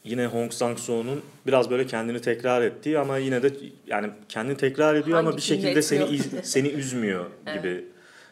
yine 0.07 0.27
Hong 0.27 0.53
Sang-soo'nun 0.53 1.23
biraz 1.47 1.71
böyle 1.71 1.87
kendini 1.87 2.21
tekrar 2.21 2.63
ettiği 2.63 2.99
ama 2.99 3.19
yine 3.19 3.43
de 3.43 3.53
yani 3.87 4.11
kendini 4.29 4.57
tekrar 4.57 4.95
ediyor 4.95 5.19
ama 5.19 5.27
Hangi 5.29 5.37
bir 5.37 5.43
filmde 5.43 5.63
şekilde 5.63 5.83
seni 5.83 6.05
iz- 6.17 6.31
seni 6.51 6.69
üzmüyor 6.69 7.27
gibi. 7.59 7.85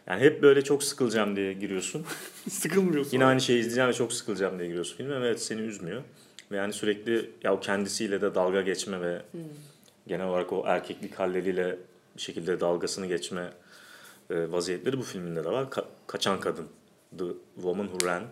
Yani 0.06 0.20
hep 0.20 0.42
böyle 0.42 0.62
çok 0.62 0.82
sıkılacağım 0.84 1.36
diye 1.36 1.52
giriyorsun. 1.52 2.04
Sıkılmıyorsun. 2.50 3.12
Yine 3.12 3.24
aynı 3.24 3.40
şeyi 3.40 3.58
izleyeceğim 3.58 3.88
ve 3.90 3.94
çok 3.94 4.12
sıkılacağım 4.12 4.58
diye 4.58 4.68
giriyorsun 4.68 4.96
filme. 4.96 5.14
Evet 5.16 5.42
seni 5.42 5.60
üzmüyor. 5.60 6.02
Ve 6.52 6.56
yani 6.56 6.72
sürekli 6.72 7.30
ya 7.44 7.54
o 7.54 7.60
kendisiyle 7.60 8.20
de 8.20 8.34
dalga 8.34 8.60
geçme 8.62 9.00
ve 9.00 9.22
genel 10.06 10.26
olarak 10.26 10.52
o 10.52 10.62
erkeklik 10.66 11.14
halleriyle 11.14 11.76
bir 12.16 12.22
şekilde 12.22 12.60
dalgasını 12.60 13.06
geçme 13.06 13.50
e, 14.30 14.52
vaziyetleri 14.52 14.98
bu 14.98 15.02
filminde 15.02 15.44
de 15.44 15.48
var. 15.48 15.64
Ka- 15.64 15.84
Kaçan 16.06 16.40
Kadın, 16.40 16.66
The 17.18 17.24
Woman 17.54 17.86
Who 17.86 18.08
Ran 18.08 18.22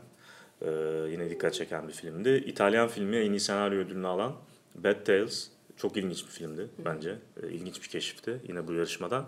e, 0.65 0.71
yine 1.11 1.31
dikkat 1.31 1.55
çeken 1.55 1.89
bir 1.89 1.93
filmdi. 1.93 2.45
İtalyan 2.47 2.89
filmi 2.89 3.17
en 3.17 3.31
iyi 3.31 3.41
senaryo 3.41 3.79
ödülünü 3.79 4.07
alan 4.07 4.33
Bad 4.75 5.05
Tales 5.05 5.49
çok 5.77 5.97
ilginç 5.97 6.27
bir 6.27 6.31
filmdi 6.31 6.69
bence. 6.85 7.15
E, 7.43 7.49
ilginç 7.49 7.83
bir 7.83 7.89
keşifti 7.89 8.41
yine 8.49 8.69
bu 8.69 8.73
yarışmadan. 8.73 9.27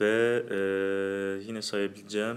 Ve 0.00 0.42
e, 0.50 0.58
yine 1.46 1.62
sayabileceğim 1.62 2.36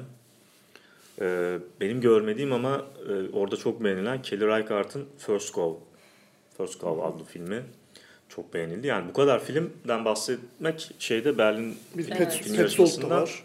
e, 1.22 1.58
benim 1.82 2.02
görmediğim 2.02 2.54
ama 2.54 2.86
e, 3.10 3.30
orada 3.34 3.56
çok 3.56 3.84
beğenilen 3.84 4.22
Kelly 4.22 4.48
Reichardt'ın 4.48 5.06
First 5.18 5.56
Call, 5.56 5.74
First 6.58 6.82
Call 6.82 7.00
adlı 7.00 7.24
filmi 7.26 7.64
çok 8.30 8.54
beğenildi. 8.54 8.88
Yani 8.88 9.10
bu 9.10 9.14
kadar 9.14 9.44
filmden 9.44 10.06
bahsetmek 10.06 10.92
şeyde 11.00 11.38
Berlin 11.38 11.78
Bir. 11.96 12.10
Pet, 12.10 12.56
Pet 12.56 12.70
Sold 12.70 13.02
da 13.02 13.10
var. 13.10 13.44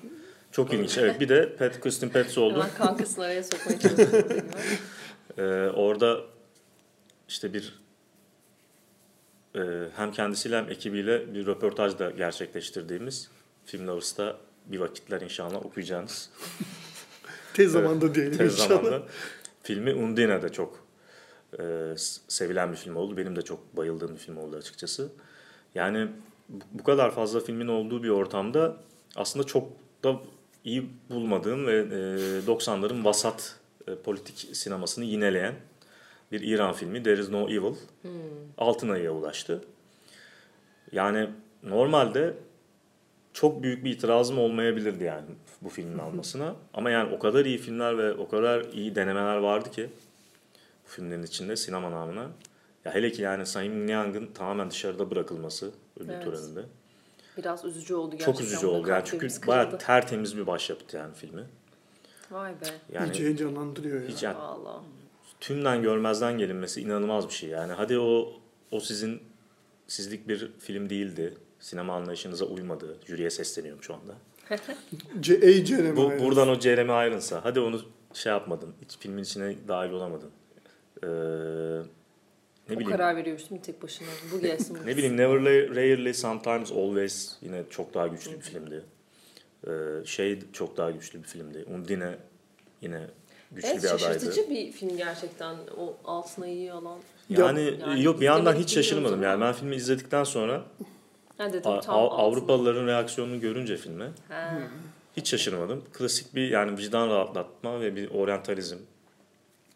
Çok 0.55 0.73
ilginç. 0.73 0.99
Evet 0.99 1.21
bir 1.21 1.29
de 1.29 1.57
Pat, 1.57 1.81
Kristen 1.81 2.09
Petzold'un 2.09 2.55
Hemen 2.55 2.75
kankasını 2.75 3.25
araya 3.25 3.43
sokmaya 3.43 3.79
çalışıyorum. 3.79 4.47
Ee, 5.39 5.43
orada 5.75 6.21
işte 7.29 7.53
bir 7.55 7.83
e, 9.55 9.61
hem 9.97 10.13
kendisiyle 10.13 10.57
hem 10.57 10.71
ekibiyle 10.71 11.35
bir 11.35 11.47
röportaj 11.47 11.99
da 11.99 12.11
gerçekleştirdiğimiz 12.11 13.31
Film 13.65 13.87
Lovers'ta 13.87 14.37
bir 14.67 14.79
vakitler 14.79 15.21
inşallah 15.21 15.67
okuyacağınız 15.67 16.31
Tez 17.55 17.73
zamanda 17.73 18.15
diyelim 18.15 18.39
tez 18.39 18.53
inşallah. 18.53 18.69
zamanda. 18.69 19.07
Filmi 19.63 19.95
Undine 19.95 20.43
de 20.43 20.49
çok 20.49 20.87
e, 21.59 21.95
sevilen 22.29 22.73
bir 22.73 22.77
film 22.77 22.97
oldu. 22.97 23.17
Benim 23.17 23.37
de 23.37 23.43
çok 23.43 23.77
bayıldığım 23.77 24.15
bir 24.15 24.21
film 24.21 24.37
oldu 24.37 24.57
açıkçası. 24.57 25.13
Yani 25.75 26.09
bu 26.73 26.85
kadar 26.85 27.11
fazla 27.11 27.41
filmin 27.41 27.69
olduğu 27.69 28.03
bir 28.03 28.09
ortamda 28.09 28.77
aslında 29.17 29.47
çok 29.47 29.69
da 30.05 30.21
iyi 30.65 30.91
bulmadığım 31.11 31.67
ve 31.67 31.77
e, 31.77 31.79
90'ların 32.47 33.05
vasat 33.05 33.57
e, 33.89 33.95
politik 33.95 34.57
sinemasını 34.57 35.05
yineleyen 35.05 35.55
bir 36.33 36.41
İran 36.41 36.73
filmi 36.73 37.03
There 37.03 37.21
is 37.21 37.29
no 37.31 37.49
Evil 37.49 37.75
altın 38.59 38.89
ayıya 38.89 39.13
ulaştı. 39.13 39.65
Yani 40.93 41.31
normalde 41.63 42.35
çok 43.33 43.63
büyük 43.63 43.85
bir 43.85 43.91
itirazım 43.91 44.39
olmayabilirdi 44.39 45.05
yani 45.05 45.27
bu 45.63 45.69
filmin 45.69 45.99
almasına. 46.09 46.57
Ama 46.75 46.91
yani 46.91 47.15
o 47.15 47.19
kadar 47.19 47.45
iyi 47.45 47.59
filmler 47.59 47.99
ve 47.99 48.13
o 48.13 48.29
kadar 48.29 48.65
iyi 48.73 48.95
denemeler 48.95 49.37
vardı 49.37 49.71
ki 49.71 49.91
bu 50.87 50.89
filmlerin 50.91 51.23
içinde 51.23 51.57
sinema 51.57 51.91
namına. 51.91 52.27
Ya 52.85 52.95
hele 52.95 53.13
ki 53.13 53.23
yani 53.23 53.47
Sayın 53.47 53.87
Niang'ın 53.87 54.27
tamamen 54.35 54.71
dışarıda 54.71 55.11
bırakılması 55.11 55.71
ödül 56.01 56.13
Evet. 56.13 56.25
töreninde. 56.25 56.61
Biraz 57.39 57.65
üzücü 57.65 57.95
oldu 57.95 58.11
gerçekten. 58.11 58.33
Çok 58.33 58.43
üzücü 58.43 58.67
oldu 58.67 58.89
yani 58.89 59.03
çünkü 59.05 59.29
bayağı 59.47 59.79
tertemiz 59.79 60.37
bir 60.37 60.47
başyapıt 60.47 60.95
yani 60.95 61.15
filmi. 61.15 61.45
Vay 62.31 62.53
be. 62.53 62.65
Yani 62.93 63.09
İyice 63.09 63.25
heyecanlandırıyor 63.25 64.03
ya. 64.03 64.09
hiç 64.09 64.23
yani 64.23 64.39
Valla. 64.39 64.83
tümden 65.41 65.83
görmezden 65.83 66.39
gelinmesi 66.39 66.81
inanılmaz 66.81 67.29
bir 67.29 67.33
şey. 67.33 67.51
Yani 67.51 67.73
hadi 67.73 67.99
o 67.99 68.33
o 68.71 68.81
sizin 68.81 69.23
sizlik 69.87 70.29
bir 70.29 70.53
film 70.59 70.91
değildi. 70.91 71.35
Sinema 71.61 71.95
anlayışınıza 71.95 72.45
uymadı. 72.45 72.97
Jüriye 73.07 73.31
sesleniyorum 73.31 73.83
şu 73.83 73.95
anda. 73.95 74.15
C 75.21 75.35
A 75.37 75.65
Jeremy 75.67 75.97
Bu, 75.97 76.01
Irons. 76.13 76.23
buradan 76.23 76.49
o 76.49 76.61
Jeremy 76.61 77.09
Irons'a. 77.09 77.45
Hadi 77.45 77.61
onu 77.61 77.81
şey 78.13 78.33
yapmadın. 78.33 78.75
Hiç 78.83 78.99
filmin 78.99 79.23
içine 79.23 79.55
dahil 79.69 79.91
olamadın. 79.91 80.31
Ee, 81.03 81.07
ne 82.69 82.75
O 82.77 82.79
bileyim. 82.79 82.91
karar 82.97 83.17
veriyorsun 83.17 83.57
tek 83.57 83.83
başına? 83.83 84.09
Bu 84.33 84.41
gelsin. 84.41 84.79
Ne 84.87 84.97
bileyim 84.97 85.17
Never 85.17 85.41
Rarely 85.77 86.15
Sometimes 86.15 86.73
Always 86.73 87.37
yine 87.43 87.63
çok 87.71 87.95
daha 87.95 88.07
güçlü 88.09 88.33
bir 88.33 88.41
filmdi. 88.41 88.83
Ee, 89.67 89.71
şey 90.05 90.39
çok 90.53 90.77
daha 90.77 90.91
güçlü 90.91 91.19
bir 91.23 91.29
filmdi. 91.29 91.65
Undine 91.75 92.15
yine 92.81 93.01
güçlü 93.53 93.69
Evet 93.69 93.83
bir 93.83 93.89
adaydı. 93.89 93.99
şaşırtıcı 94.03 94.51
bir 94.51 94.73
film 94.73 94.97
gerçekten. 94.97 95.57
O 95.79 95.97
altın 96.05 96.43
ayıyı 96.43 96.75
alan. 96.75 96.99
Yani, 97.29 97.75
Yani 97.81 98.03
yok 98.03 98.21
bir 98.21 98.25
yandan 98.27 98.55
hiç 98.55 98.75
şaşırmadım. 98.75 99.23
Yani 99.23 99.41
ben 99.41 99.53
filmi 99.53 99.77
izledikten 99.77 100.25
sonra 100.25 100.65
Ha 101.39 101.49
dedim 101.49 101.63
tam. 101.63 101.95
Avrupalıların 101.95 102.87
reaksiyonunu 102.87 103.41
görünce 103.41 103.77
filme 103.77 104.09
Ha. 104.29 104.59
Hiç 105.17 105.29
şaşırmadım. 105.31 105.85
Klasik 105.93 106.35
bir 106.35 106.49
yani 106.51 106.79
vicdan 106.79 107.09
rahatlatma 107.11 107.81
ve 107.81 107.97
bir 107.97 108.11
oryantalizm. 108.11 108.77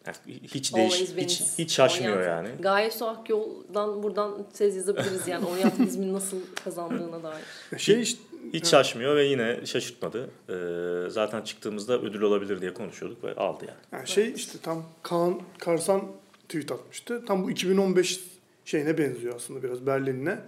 Yani 0.07 0.17
hiç 0.43 0.75
değiş 0.75 0.93
Always 0.93 1.17
hiç, 1.17 1.41
hiç 1.57 1.71
şaşmıyor 1.71 2.23
yani. 2.23 2.49
Gaye 2.59 2.91
Su 2.91 3.07
Akyol'dan 3.07 4.03
buradan 4.03 4.45
tez 4.53 4.75
yazabiliriz 4.75 5.27
yani 5.27 5.45
oryantalizmin 5.45 6.13
nasıl 6.13 6.37
kazandığına 6.63 7.23
dair. 7.23 7.43
Şey 7.77 8.01
işte 8.01 8.21
Hiç 8.53 8.67
şaşmıyor 8.67 9.15
ve 9.15 9.25
yine 9.25 9.65
şaşırtmadı. 9.65 10.29
Ee, 10.49 11.09
zaten 11.09 11.41
çıktığımızda 11.41 12.01
ödül 12.01 12.21
olabilir 12.21 12.61
diye 12.61 12.73
konuşuyorduk 12.73 13.23
ve 13.23 13.35
aldı 13.35 13.65
yani. 13.67 13.77
yani 13.91 14.07
şey 14.07 14.33
işte 14.35 14.59
tam 14.63 14.85
Kaan 15.03 15.41
Karsan 15.59 16.01
tweet 16.49 16.71
atmıştı. 16.71 17.25
Tam 17.25 17.43
bu 17.43 17.51
2015 17.51 18.19
şeyine 18.65 18.97
benziyor 18.97 19.35
aslında 19.35 19.63
biraz 19.63 19.85
Berlin'ine. 19.85 20.39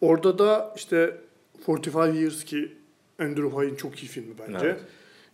Orada 0.00 0.38
da 0.38 0.74
işte 0.76 1.16
45 1.66 1.94
Years 1.94 2.44
ki 2.44 2.72
Andrew 3.18 3.56
Haig'in 3.56 3.76
çok 3.76 4.02
iyi 4.02 4.08
filmi 4.08 4.34
bence. 4.38 4.66
Evet. 4.66 4.80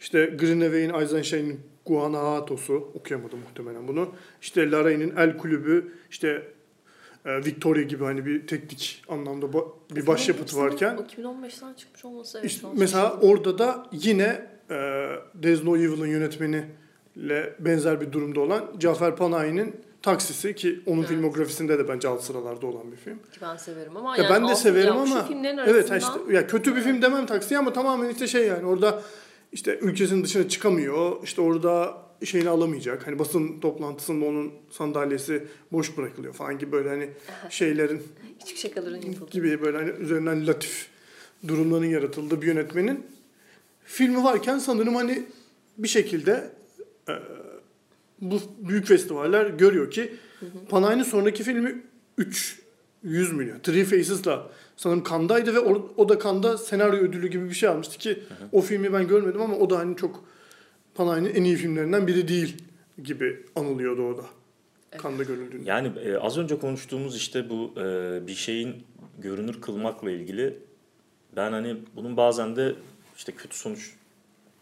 İşte 0.01 0.27
Greenaway'in 0.27 0.95
Eisenstein'in 0.95 1.61
Guanahato'su 1.89 2.75
okuyamadım 2.95 3.39
muhtemelen 3.39 3.89
bunu. 3.89 4.09
İşte 4.43 4.61
Larraín'in 4.71 5.17
El 5.17 5.37
Kulübü 5.39 5.93
işte 6.11 6.43
e, 7.25 7.45
Victoria 7.45 7.83
gibi 7.83 8.05
hani 8.05 8.27
bir 8.27 8.47
teknik 8.47 9.05
anlamda 9.09 9.47
ba- 9.47 9.69
bir 9.97 10.07
başyapıtı 10.07 10.51
Filmin 10.55 10.65
varken 10.71 10.99
hepsinin 10.99 11.25
O 11.25 11.33
2015'ten 11.33 11.75
çıkmış 11.75 12.05
olması 12.05 12.39
evet. 12.39 12.51
işte 12.51 12.67
mesela 12.77 13.19
orada 13.21 13.59
da 13.59 13.87
yine 13.93 14.47
e, 14.71 15.09
There's 15.43 15.65
No 15.65 15.77
Evil'ın 15.77 16.07
yönetmeniyle 16.07 17.55
benzer 17.59 18.01
bir 18.01 18.13
durumda 18.13 18.41
olan 18.41 18.65
Cafer 18.79 19.17
Panayi'nin 19.17 19.77
Taksisi 20.03 20.55
ki 20.55 20.81
onun 20.87 20.99
Evet. 20.99 21.09
filmografisinde 21.09 21.79
de 21.79 21.89
bence 21.89 22.09
alt 22.09 22.23
sıralarda 22.23 22.67
olan 22.67 22.93
bir 22.93 22.97
film. 22.97 23.19
Ki 23.19 23.41
ben 23.43 23.57
severim 23.57 23.97
ama 23.97 24.17
Ya 24.17 24.23
yani 24.23 24.33
ben 24.35 24.49
de 24.49 24.55
severim 24.55 24.97
ama 24.97 25.29
evet 25.67 25.91
işte 25.99 26.35
ya 26.35 26.47
kötü 26.47 26.77
bir 26.77 26.81
film 26.81 27.03
demem 27.03 27.27
Taksi 27.27 27.59
ama 27.59 27.73
tamamen 27.73 28.09
işte 28.11 28.27
şey 28.27 28.47
yani 28.47 28.67
orada 28.67 29.03
işte 29.53 29.79
ülkesinin 29.79 30.25
dışına 30.25 30.49
çıkamıyor. 30.49 31.23
işte 31.23 31.41
orada 31.41 32.03
şeyini 32.25 32.49
alamayacak. 32.49 33.07
Hani 33.07 33.19
basın 33.19 33.61
toplantısında 33.61 34.25
onun 34.25 34.53
sandalyesi 34.71 35.45
boş 35.73 35.97
bırakılıyor 35.97 36.35
falan 36.35 36.59
gibi 36.59 36.73
böyle 36.73 36.89
hani 36.89 37.11
şeylerin 37.51 38.03
küçük 38.41 38.57
şakaların 38.59 39.03
yapıldığı. 39.03 39.31
gibi 39.31 39.63
böyle 39.63 39.77
hani 39.79 39.91
üzerinden 39.91 40.47
latif 40.47 40.87
durumların 41.49 41.85
yaratıldığı 41.85 42.43
bir 42.43 42.47
yönetmenin 42.47 43.07
filmi 43.85 44.25
varken 44.25 44.59
sanırım 44.59 44.95
hani 44.95 45.25
bir 45.79 45.89
şekilde 45.89 46.51
e, 47.09 47.13
bu 48.21 48.41
büyük 48.59 48.87
festivaller 48.87 49.47
görüyor 49.47 49.91
ki 49.91 50.13
Panay'ın 50.69 51.03
sonraki 51.03 51.43
filmi 51.43 51.83
3 52.19 52.59
100 53.03 53.33
milyon. 53.33 53.59
Three 53.59 53.85
Faces'la 53.85 54.51
sanırım 54.79 55.05
Cannes'daydı 55.11 55.55
ve 55.55 55.61
o, 55.61 55.93
o 55.97 56.09
da 56.09 56.19
Cannes'da 56.19 56.59
senaryo 56.59 56.99
ödülü 56.99 57.29
gibi 57.29 57.49
bir 57.49 57.55
şey 57.55 57.69
almıştı 57.69 57.99
ki 57.99 58.23
o 58.53 58.61
filmi 58.61 58.93
ben 58.93 59.09
görmedim 59.09 59.41
ama 59.41 59.57
o 59.57 59.71
da 59.71 59.79
hani 59.79 59.97
çok 59.97 60.25
Panay'ın 60.95 61.25
en 61.25 61.45
iyi 61.45 61.57
filmlerinden 61.57 62.07
biri 62.07 62.29
değil 62.29 62.57
gibi 63.03 63.45
anılıyordu 63.57 64.03
o 64.03 64.17
da. 64.17 64.25
Cannes'da 65.03 65.25
görüldüğünde. 65.25 65.71
Yani 65.71 65.93
e, 66.05 66.17
az 66.17 66.39
önce 66.39 66.59
konuştuğumuz 66.59 67.17
işte 67.17 67.51
bu 67.51 67.75
e, 67.81 68.27
bir 68.27 68.35
şeyin 68.35 68.85
görünür 69.19 69.61
kılmakla 69.61 70.11
ilgili 70.11 70.59
ben 71.37 71.53
hani 71.53 71.77
bunun 71.97 72.17
bazen 72.17 72.57
de 72.57 72.75
işte 73.17 73.33
kötü 73.33 73.57
sonuç 73.57 73.95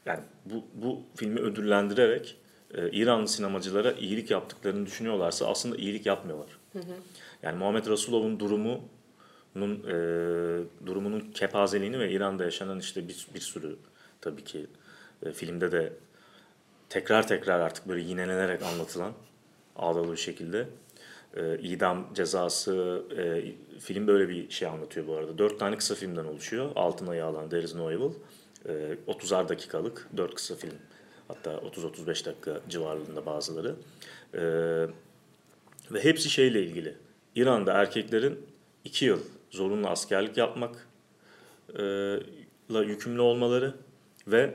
yani 0.07 0.21
bu, 0.45 0.65
bu 0.75 1.01
filmi 1.15 1.41
ödüllendirerek 1.41 2.37
e, 2.75 2.91
İranlı 2.91 3.29
sinemacılara 3.29 3.93
iyilik 3.93 4.31
yaptıklarını 4.31 4.87
düşünüyorlarsa 4.87 5.47
aslında 5.47 5.77
iyilik 5.77 6.07
yapmıyorlar. 6.07 6.59
Yani 7.43 7.59
Muhammed 7.59 7.87
Rasulov'un 7.87 8.41
durumunun 9.57 9.83
e, 9.89 10.87
durumunun 10.87 11.21
kepazeliğini 11.21 11.99
ve 11.99 12.11
İran'da 12.11 12.45
yaşanan 12.45 12.79
işte 12.79 13.09
bir, 13.09 13.27
bir 13.35 13.41
sürü 13.41 13.77
tabii 14.21 14.45
ki 14.45 14.67
e, 15.23 15.33
filmde 15.33 15.73
de 15.73 15.93
tekrar 16.89 17.29
tekrar 17.29 17.61
artık 17.61 17.89
böyle 17.89 18.01
yinelenerek 18.01 18.63
anlatılan 18.63 19.13
ağdalı 19.77 20.13
bir 20.13 20.17
şekilde 20.17 20.69
e, 21.37 21.59
idam 21.59 22.15
cezası 22.15 23.03
e, 23.19 23.45
film 23.81 24.07
böyle 24.07 24.29
bir 24.29 24.51
şey 24.51 24.69
anlatıyor 24.69 25.07
bu 25.07 25.15
arada. 25.15 25.39
Dört 25.39 25.59
tane 25.59 25.77
kısa 25.77 25.95
filmden 25.95 26.25
oluşuyor. 26.25 26.71
Altın 26.75 27.07
Ayı 27.07 27.25
alan 27.25 27.49
There 27.49 27.63
is 27.63 27.75
no 27.75 27.91
Evil. 27.91 28.11
E, 28.69 28.97
30'ar 29.09 29.49
dakikalık 29.49 30.09
dört 30.17 30.35
kısa 30.35 30.55
film. 30.55 30.75
Hatta 31.29 31.51
30-35 31.51 32.07
dakika 32.07 32.61
civarlarında 32.69 33.27
bazıları. 33.27 33.75
E, 34.35 34.43
ve 35.93 36.05
hepsi 36.05 36.31
şeyle 36.31 36.63
ilgili. 36.63 36.95
İran'da 37.35 37.73
erkeklerin 37.73 38.39
iki 38.85 39.05
yıl 39.05 39.21
zorunlu 39.57 39.89
askerlik 39.89 40.37
yapmak 40.37 40.89
e, 41.79 41.83
la 42.71 42.83
yükümlü 42.83 43.21
olmaları 43.21 43.75
ve 44.27 44.55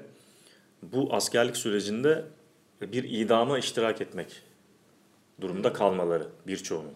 bu 0.81 1.13
askerlik 1.13 1.57
sürecinde 1.57 2.25
bir 2.81 3.03
idama 3.03 3.59
iştirak 3.59 4.01
etmek 4.01 4.41
durumunda 5.41 5.73
kalmaları 5.73 6.27
birçoğunun. 6.47 6.93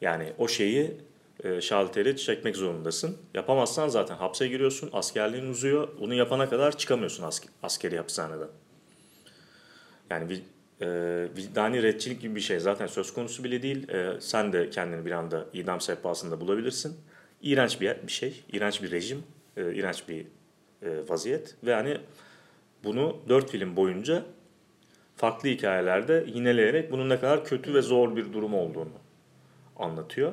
Yani 0.00 0.32
o 0.38 0.48
şeyi 0.48 0.96
e, 1.44 1.60
şalteri 1.60 2.16
çekmek 2.16 2.56
zorundasın. 2.56 3.16
Yapamazsan 3.34 3.88
zaten 3.88 4.16
hapse 4.16 4.48
giriyorsun, 4.48 4.90
askerliğin 4.92 5.50
uzuyor. 5.50 5.88
Bunu 6.00 6.14
yapana 6.14 6.48
kadar 6.48 6.78
çıkamıyorsun 6.78 7.22
ask- 7.24 7.48
askeri 7.62 7.96
hapishaneden. 7.96 8.48
Yani 10.10 10.40
e, 10.80 10.86
vicdani 11.36 11.82
redçilik 11.82 12.20
gibi 12.20 12.34
bir 12.34 12.40
şey 12.40 12.60
zaten 12.60 12.86
söz 12.86 13.14
konusu 13.14 13.44
bile 13.44 13.62
değil. 13.62 13.88
E, 13.88 14.20
sen 14.20 14.52
de 14.52 14.70
kendini 14.70 15.06
bir 15.06 15.10
anda 15.10 15.46
idam 15.52 15.80
sehpasında 15.80 16.40
bulabilirsin. 16.40 16.96
İğrenç 17.42 17.80
bir, 17.80 17.96
bir 18.06 18.12
şey, 18.12 18.44
iğrenç 18.52 18.82
bir 18.82 18.90
rejim, 18.90 19.22
e, 19.56 19.74
iğrenç 19.74 20.08
bir 20.08 20.26
e, 20.82 21.08
vaziyet. 21.08 21.56
Ve 21.64 21.74
hani 21.74 21.98
bunu 22.84 23.16
dört 23.28 23.50
film 23.50 23.76
boyunca 23.76 24.24
farklı 25.16 25.48
hikayelerde 25.48 26.24
yineleyerek 26.34 26.92
bunun 26.92 27.08
ne 27.08 27.20
kadar 27.20 27.44
kötü 27.44 27.74
ve 27.74 27.82
zor 27.82 28.16
bir 28.16 28.32
durum 28.32 28.54
olduğunu 28.54 28.92
anlatıyor. 29.76 30.32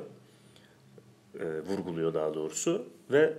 E, 1.39 1.45
vurguluyor 1.45 2.13
daha 2.13 2.33
doğrusu. 2.33 2.87
Ve 3.11 3.33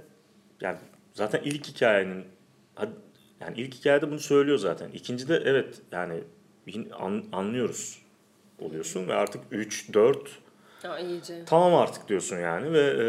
yani 0.61 0.79
zaten 1.15 1.41
ilk 1.45 1.67
hikayenin 1.67 2.25
yani 3.41 3.61
ilk 3.61 3.75
hikayede 3.75 4.11
bunu 4.11 4.19
söylüyor 4.19 4.59
zaten. 4.59 4.91
İkincide 4.91 5.43
evet 5.45 5.81
yani 5.93 6.21
an, 6.93 7.25
anlıyoruz 7.33 8.03
oluyorsun 8.59 9.09
ve 9.09 9.15
artık 9.15 9.43
3 9.51 9.95
4 9.95 10.39
Ya 10.85 10.99
iyice. 10.99 11.43
tamam 11.47 11.75
artık 11.75 12.09
diyorsun 12.09 12.39
yani 12.39 12.73
ve 12.73 12.81
e, 12.81 13.05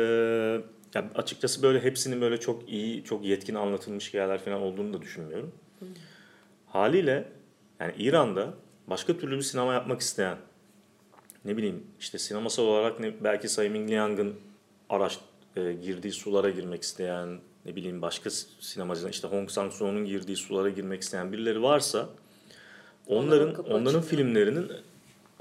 ya 0.95 1.09
açıkçası 1.15 1.63
böyle 1.63 1.83
hepsinin 1.83 2.21
böyle 2.21 2.39
çok 2.39 2.69
iyi, 2.69 3.03
çok 3.03 3.25
yetkin 3.25 3.55
anlatılmış 3.55 4.09
hikayeler 4.09 4.39
falan 4.39 4.61
olduğunu 4.61 4.93
da 4.93 5.01
düşünmüyorum. 5.01 5.51
Haliyle 6.67 7.27
yani 7.79 7.93
İran'da 7.97 8.53
başka 8.87 9.17
türlü 9.17 9.37
bir 9.37 9.41
sinema 9.41 9.73
yapmak 9.73 10.01
isteyen 10.01 10.37
ne 11.45 11.57
bileyim 11.57 11.83
işte 11.99 12.17
sinemasal 12.17 12.63
olarak 12.63 12.99
ne, 12.99 13.23
belki 13.23 13.49
Sayın 13.49 13.71
Ming 13.71 13.89
Liang'ın 13.89 14.35
araç 14.89 15.19
e, 15.55 15.73
girdiği 15.73 16.11
sulara 16.11 16.49
girmek 16.49 16.83
isteyen 16.83 17.39
ne 17.65 17.75
bileyim 17.75 18.01
başka 18.01 18.29
sinemacılar 18.59 19.09
işte 19.09 19.27
Hong 19.27 19.49
Sang-soo'nun 19.49 20.05
girdiği 20.05 20.35
sulara 20.35 20.69
girmek 20.69 21.01
isteyen 21.01 21.31
birileri 21.31 21.63
varsa 21.63 22.09
onların 23.07 23.55
onların 23.55 23.85
açılıyor. 23.85 24.03
filmlerinin 24.03 24.71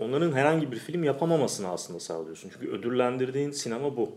onların 0.00 0.32
herhangi 0.32 0.72
bir 0.72 0.76
film 0.78 1.04
yapamamasını 1.04 1.68
aslında 1.68 2.00
sağlıyorsun. 2.00 2.50
Çünkü 2.52 2.70
ödüllendirdiğin 2.70 3.50
sinema 3.50 3.96
bu. 3.96 4.12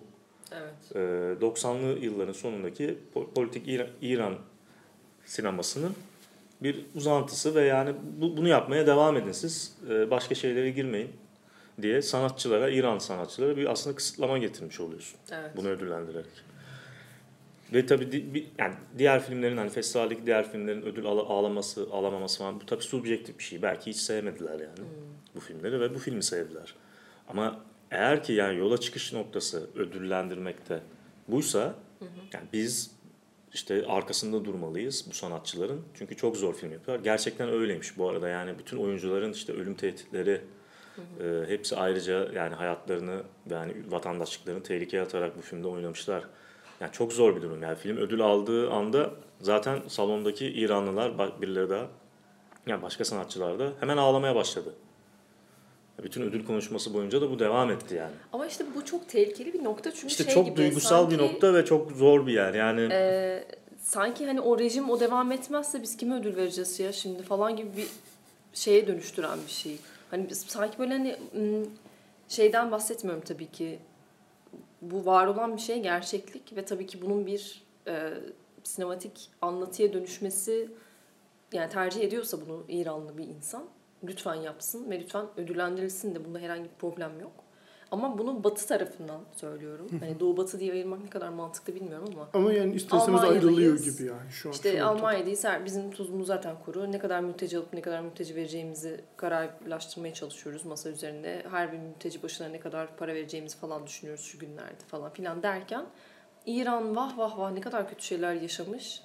Evet. 0.51 0.73
Ee, 0.95 0.99
90'lı 1.41 1.99
yılların 1.99 2.33
sonundaki 2.33 2.97
po- 3.15 3.33
politik 3.33 3.67
İran, 3.67 3.87
İran 4.01 4.33
sinemasının 5.25 5.93
bir 6.63 6.85
uzantısı 6.95 7.55
ve 7.55 7.61
yani 7.61 7.93
bu, 8.21 8.37
bunu 8.37 8.47
yapmaya 8.47 8.87
devam 8.87 9.17
edin 9.17 9.31
siz. 9.31 9.77
Ee, 9.89 10.11
başka 10.11 10.35
şeylere 10.35 10.69
girmeyin 10.69 11.09
diye 11.81 12.01
sanatçılara, 12.01 12.69
İran 12.69 12.97
sanatçılara 12.97 13.57
bir 13.57 13.71
aslında 13.71 13.95
kısıtlama 13.95 14.37
getirmiş 14.37 14.79
oluyorsun. 14.79 15.19
Evet. 15.31 15.51
Bunu 15.55 15.67
ödüllendirerek. 15.69 16.25
Ve 17.73 17.85
tabii 17.85 18.11
di- 18.11 18.33
bir- 18.33 18.47
yani 18.59 18.73
diğer 18.97 19.23
filmlerin 19.23 19.57
hani 19.57 19.69
festivaldeki 19.69 20.25
diğer 20.25 20.51
filmlerin 20.51 20.81
ödül 20.81 21.05
al- 21.05 21.17
ağlaması, 21.39 21.87
alamaması 21.91 22.39
falan 22.39 22.61
bu 22.61 22.65
tabii 22.65 22.83
subjektif 22.83 23.39
bir 23.39 23.43
şey. 23.43 23.61
Belki 23.61 23.89
hiç 23.89 23.97
sevmediler 23.97 24.59
yani 24.59 24.89
bu 25.35 25.39
filmleri 25.39 25.79
ve 25.79 25.95
bu 25.95 25.99
filmi 25.99 26.23
sevdiler. 26.23 26.75
Ama 27.27 27.59
eğer 27.91 28.23
ki 28.23 28.33
yani 28.33 28.59
yola 28.59 28.77
çıkış 28.77 29.13
noktası 29.13 29.69
ödüllendirmekte 29.75 30.81
buysa 31.27 31.75
yani 32.33 32.45
biz 32.53 32.91
işte 33.53 33.85
arkasında 33.87 34.45
durmalıyız 34.45 35.05
bu 35.09 35.13
sanatçıların. 35.13 35.81
Çünkü 35.93 36.15
çok 36.15 36.37
zor 36.37 36.53
film 36.53 36.71
yapıyorlar. 36.71 37.03
Gerçekten 37.03 37.49
öyleymiş 37.49 37.97
bu 37.97 38.09
arada 38.09 38.29
yani 38.29 38.59
bütün 38.59 38.77
oyuncuların 38.77 39.33
işte 39.33 39.53
ölüm 39.53 39.75
tehditleri 39.75 40.41
e, 41.19 41.43
hepsi 41.47 41.75
ayrıca 41.75 42.33
yani 42.33 42.55
hayatlarını 42.55 43.23
yani 43.49 43.73
vatandaşlıklarını 43.89 44.63
tehlikeye 44.63 45.03
atarak 45.03 45.37
bu 45.37 45.41
filmde 45.41 45.67
oynamışlar. 45.67 46.23
Yani 46.79 46.91
çok 46.91 47.13
zor 47.13 47.35
bir 47.35 47.41
durum. 47.41 47.63
Yani 47.63 47.75
film 47.75 47.97
ödül 47.97 48.21
aldığı 48.21 48.71
anda 48.71 49.11
zaten 49.41 49.81
salondaki 49.87 50.47
İranlılar 50.47 51.41
birileri 51.41 51.69
daha 51.69 51.87
yani 52.67 52.81
başka 52.81 53.05
sanatçılar 53.05 53.59
da 53.59 53.71
hemen 53.79 53.97
ağlamaya 53.97 54.35
başladı. 54.35 54.73
Bütün 56.03 56.21
ödül 56.21 56.45
konuşması 56.45 56.93
boyunca 56.93 57.21
da 57.21 57.31
bu 57.31 57.39
devam 57.39 57.71
etti 57.71 57.95
yani. 57.95 58.13
Ama 58.33 58.47
işte 58.47 58.65
bu 58.75 58.85
çok 58.85 59.09
tehlikeli 59.09 59.53
bir 59.53 59.63
nokta 59.63 59.91
çünkü 59.91 60.07
İşte 60.07 60.23
şey 60.23 60.33
çok 60.33 60.45
gibi 60.45 60.57
duygusal 60.57 61.11
bir 61.11 61.17
sanki, 61.17 61.33
nokta 61.33 61.53
ve 61.53 61.65
çok 61.65 61.91
zor 61.91 62.27
bir 62.27 62.33
yer. 62.33 62.53
Yani 62.53 62.89
e, 62.91 63.43
sanki 63.77 64.25
hani 64.25 64.41
o 64.41 64.59
rejim 64.59 64.89
o 64.89 64.99
devam 64.99 65.31
etmezse 65.31 65.81
biz 65.81 65.97
kime 65.97 66.15
ödül 66.15 66.35
vereceğiz 66.35 66.79
ya 66.79 66.91
şimdi 66.91 67.23
falan 67.23 67.55
gibi 67.55 67.69
bir 67.77 67.87
şeye 68.53 68.87
dönüştüren 68.87 69.39
bir 69.47 69.51
şey. 69.51 69.77
Hani 70.11 70.29
biz 70.29 70.41
sanki 70.41 70.79
böyle 70.79 70.93
hani 70.93 71.17
ım, 71.35 71.69
şeyden 72.27 72.71
bahsetmiyorum 72.71 73.23
tabii 73.23 73.51
ki. 73.51 73.79
Bu 74.81 75.05
var 75.05 75.27
olan 75.27 75.55
bir 75.55 75.61
şey 75.61 75.81
gerçeklik 75.81 76.55
ve 76.55 76.65
tabii 76.65 76.87
ki 76.87 77.01
bunun 77.01 77.25
bir 77.25 77.63
e, 77.87 78.09
sinematik 78.63 79.29
anlatıya 79.41 79.93
dönüşmesi 79.93 80.69
yani 81.53 81.69
tercih 81.69 82.01
ediyorsa 82.01 82.37
bunu 82.41 82.63
İranlı 82.69 83.17
bir 83.17 83.23
insan 83.23 83.63
lütfen 84.03 84.35
yapsın 84.35 84.91
ve 84.91 84.99
lütfen 84.99 85.25
ödüllendirilsin 85.37 86.15
de 86.15 86.25
bunda 86.25 86.39
herhangi 86.39 86.63
bir 86.63 86.75
problem 86.79 87.19
yok. 87.21 87.31
Ama 87.91 88.17
bunu 88.17 88.43
batı 88.43 88.67
tarafından 88.67 89.21
söylüyorum. 89.35 89.89
Hani 89.99 90.19
doğu 90.19 90.37
batı 90.37 90.59
diye 90.59 90.73
ayırmak 90.73 91.03
ne 91.03 91.09
kadar 91.09 91.29
mantıklı 91.29 91.75
bilmiyorum 91.75 92.09
ama 92.15 92.29
Ama 92.33 92.53
yani 92.53 92.75
isterseniz 92.75 93.23
ayrılıyor 93.23 93.79
gibi 93.79 94.03
yani 94.03 94.31
şu 94.31 94.49
an. 94.49 94.53
işte. 94.53 94.83
Almanya'dayız. 94.83 95.45
Bizim 95.65 95.91
tuzumuz 95.91 96.27
zaten 96.27 96.55
kuru. 96.65 96.91
Ne 96.91 96.99
kadar 96.99 97.19
mülteci 97.19 97.57
alıp 97.57 97.73
ne 97.73 97.81
kadar 97.81 98.01
mülteci 98.01 98.35
vereceğimizi 98.35 99.01
kararlaştırmaya 99.17 100.13
çalışıyoruz 100.13 100.65
masa 100.65 100.89
üzerinde. 100.89 101.43
Her 101.51 101.71
bir 101.71 101.77
mülteci 101.77 102.23
başına 102.23 102.47
ne 102.47 102.59
kadar 102.59 102.97
para 102.97 103.13
vereceğimizi 103.13 103.57
falan 103.57 103.87
düşünüyoruz 103.87 104.23
şu 104.25 104.39
günlerde 104.39 104.83
falan 104.87 105.13
filan 105.13 105.43
derken 105.43 105.85
İran 106.45 106.95
vah 106.95 107.17
vah 107.17 107.37
vah 107.39 107.51
ne 107.51 107.61
kadar 107.61 107.89
kötü 107.89 108.03
şeyler 108.03 108.33
yaşamış. 108.33 109.01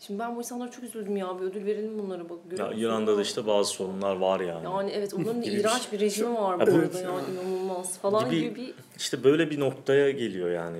Şimdi 0.00 0.20
ben 0.20 0.36
bu 0.36 0.38
insanlara 0.38 0.70
çok 0.70 0.84
üzüldüm 0.84 1.16
ya. 1.16 1.40
Bir 1.40 1.44
ödül 1.44 1.66
verelim 1.66 1.98
bunlara 1.98 2.28
bak. 2.28 2.38
görüyor 2.50 2.72
Ya? 2.72 2.78
İran'da 2.78 3.16
da 3.16 3.22
işte 3.22 3.46
bazı 3.46 3.70
sorunlar 3.70 4.16
var 4.16 4.40
yani. 4.40 4.64
Yani 4.64 4.90
evet 4.90 5.14
onların 5.14 5.42
da 5.42 5.46
iğrenç 5.46 5.92
bir 5.92 6.00
rejimi 6.00 6.34
var 6.34 6.58
bu 6.58 6.62
arada 6.62 7.00
ya 7.00 7.10
inanılmaz 7.32 7.98
falan 7.98 8.30
Gibi- 8.30 8.40
gibi 8.40 8.54
bir 8.56 8.74
İşte 8.96 9.24
böyle 9.24 9.50
bir 9.50 9.60
noktaya 9.60 10.10
geliyor 10.10 10.50
yani 10.50 10.78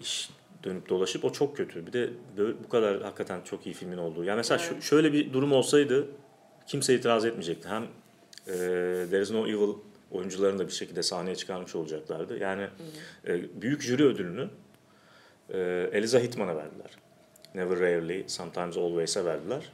iş 0.00 0.30
dönüp 0.64 0.88
dolaşıp 0.88 1.24
o 1.24 1.32
çok 1.32 1.56
kötü. 1.56 1.86
Bir 1.86 1.92
de 1.92 2.10
böyle, 2.36 2.54
bu 2.64 2.68
kadar 2.68 3.02
hakikaten 3.02 3.40
çok 3.44 3.66
iyi 3.66 3.74
filmin 3.74 3.98
olduğu. 3.98 4.24
Yani 4.24 4.36
mesela 4.36 4.62
Evet. 4.72 4.82
şöyle 4.82 5.12
bir 5.12 5.32
durum 5.32 5.52
olsaydı 5.52 6.06
kimse 6.66 6.94
itiraz 6.94 7.24
etmeyecekti. 7.24 7.68
Hem 7.68 7.82
e, 7.82 8.52
There 9.10 9.22
is 9.22 9.30
no 9.30 9.46
evil 9.46 9.74
oyuncularını 10.10 10.58
da 10.58 10.66
bir 10.66 10.72
şekilde 10.72 11.02
sahneye 11.02 11.36
çıkarmış 11.36 11.74
olacaklardı. 11.74 12.38
Yani 12.38 12.66
e, 13.26 13.62
büyük 13.62 13.82
jüri 13.82 14.04
ödülünü 14.04 14.48
e, 15.54 15.58
Eliza 15.92 16.18
Hitman'a 16.18 16.56
verdiler. 16.56 16.90
Never 17.54 17.80
Rarely, 17.80 18.24
Sometimes 18.28 18.76
Always'e 18.76 19.24
verdiler. 19.24 19.72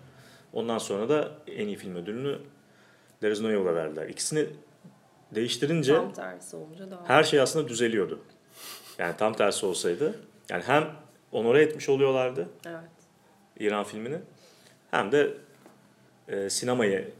Ondan 0.52 0.78
sonra 0.78 1.08
da 1.08 1.30
en 1.46 1.66
iyi 1.66 1.76
film 1.76 1.96
ödülünü 1.96 2.38
There 3.20 3.32
is 3.32 3.40
no 3.40 3.50
evil'a 3.50 3.74
verdiler. 3.74 4.08
İkisini 4.08 4.46
değiştirince 5.34 5.94
tam 5.94 6.12
tersi 6.12 6.56
olunca 6.56 6.90
daha. 6.90 7.08
her 7.08 7.24
şey 7.24 7.40
aslında 7.40 7.68
düzeliyordu. 7.68 8.20
Yani 8.98 9.14
tam 9.18 9.34
tersi 9.34 9.66
olsaydı. 9.66 10.14
Yani 10.50 10.62
hem 10.66 10.84
onore 11.32 11.62
etmiş 11.62 11.88
oluyorlardı 11.88 12.48
Evet. 12.66 12.78
İran 13.58 13.84
filmini 13.84 14.18
hem 14.90 15.12
de 15.12 15.34
e, 16.28 16.50
sinemayı 16.50 17.10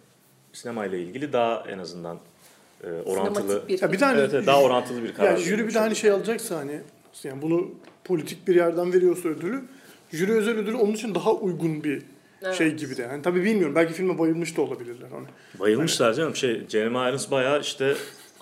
sinemayla 0.53 0.99
ilgili 0.99 1.33
daha 1.33 1.65
en 1.69 1.79
azından 1.79 2.19
e, 2.85 2.91
orantılı 2.91 3.69
bir 3.69 3.83
Ya 3.83 3.93
bir 3.93 3.99
tane 3.99 4.21
evet, 4.21 4.35
evet, 4.35 4.47
daha 4.47 4.63
orantılı 4.63 5.03
bir 5.03 5.15
karar. 5.15 5.31
yani 5.31 5.39
jüri 5.41 5.69
bir 5.69 5.75
de 5.75 5.79
hani 5.79 5.97
şey 5.97 6.11
alacaksa 6.11 6.57
hani 6.57 6.81
yani 7.25 7.43
bunu 7.43 7.71
politik 8.05 8.49
bir 8.49 8.55
yerden 8.55 8.93
veriyorsa 8.93 9.29
ödülü 9.29 9.65
jüri 10.13 10.33
özel 10.33 10.55
ödülü 10.59 10.77
onun 10.77 10.93
için 10.93 11.15
daha 11.15 11.33
uygun 11.33 11.85
bir 11.85 12.03
Evet. 12.43 12.55
şey 12.55 12.75
gibi 12.75 12.97
de. 12.97 13.07
Hani 13.07 13.23
tabii 13.23 13.45
bilmiyorum 13.45 13.75
belki 13.75 13.93
filme 13.93 14.19
bayılmış 14.19 14.57
da 14.57 14.63
olabilirler 14.63 15.09
hani. 15.13 15.27
Bayılmışlar 15.61 16.15
canım. 16.15 16.37
Şey, 16.37 16.69
Jeremy 16.69 16.97
Irons 17.11 17.31
bayağı 17.31 17.61
işte 17.61 17.85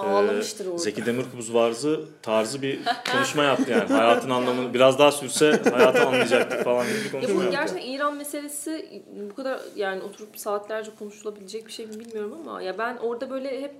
e, 0.00 0.02
Ağlamıştır 0.02 0.66
orada. 0.66 0.78
Zeki 0.78 1.06
Demirkubuz 1.06 1.54
varzı 1.54 2.00
tarzı 2.22 2.62
bir 2.62 2.78
konuşma 3.12 3.44
yaptı 3.44 3.70
yani. 3.70 3.88
Hayatın 3.88 4.30
anlamını 4.30 4.74
biraz 4.74 4.98
daha 4.98 5.12
sürse 5.12 5.62
hayatı 5.72 6.06
anlayacaktık 6.06 6.64
falan 6.64 6.86
gibi 6.86 6.96
bir 6.98 7.04
Ya 7.04 7.10
konuşma 7.10 7.34
bu 7.34 7.42
yaptı. 7.42 7.50
gerçekten 7.58 7.92
İran 7.92 8.16
meselesi 8.16 9.02
bu 9.30 9.34
kadar 9.34 9.60
yani 9.76 10.02
oturup 10.02 10.38
saatlerce 10.38 10.90
konuşulabilecek 10.98 11.66
bir 11.66 11.72
şey 11.72 11.86
mi 11.86 12.00
bilmiyorum 12.00 12.32
ama 12.40 12.62
ya 12.62 12.78
ben 12.78 12.96
orada 12.96 13.30
böyle 13.30 13.62
hep 13.62 13.74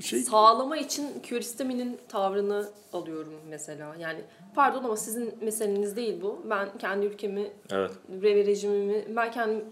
Şey 0.00 0.20
sağlama 0.20 0.76
için 0.76 1.20
Kiarostami'nin 1.22 1.98
tavrını 2.08 2.68
alıyorum 2.92 3.32
mesela. 3.48 3.96
Yani 3.98 4.20
pardon 4.54 4.84
ama 4.84 4.96
sizin 4.96 5.44
meseleniz 5.44 5.96
değil 5.96 6.22
bu. 6.22 6.42
Ben 6.50 6.78
kendi 6.78 7.06
ülkemi, 7.06 7.50
Evet. 7.70 7.90
ve 8.08 8.34
rejimimi 8.34 9.16
ben 9.16 9.30
kendim 9.30 9.64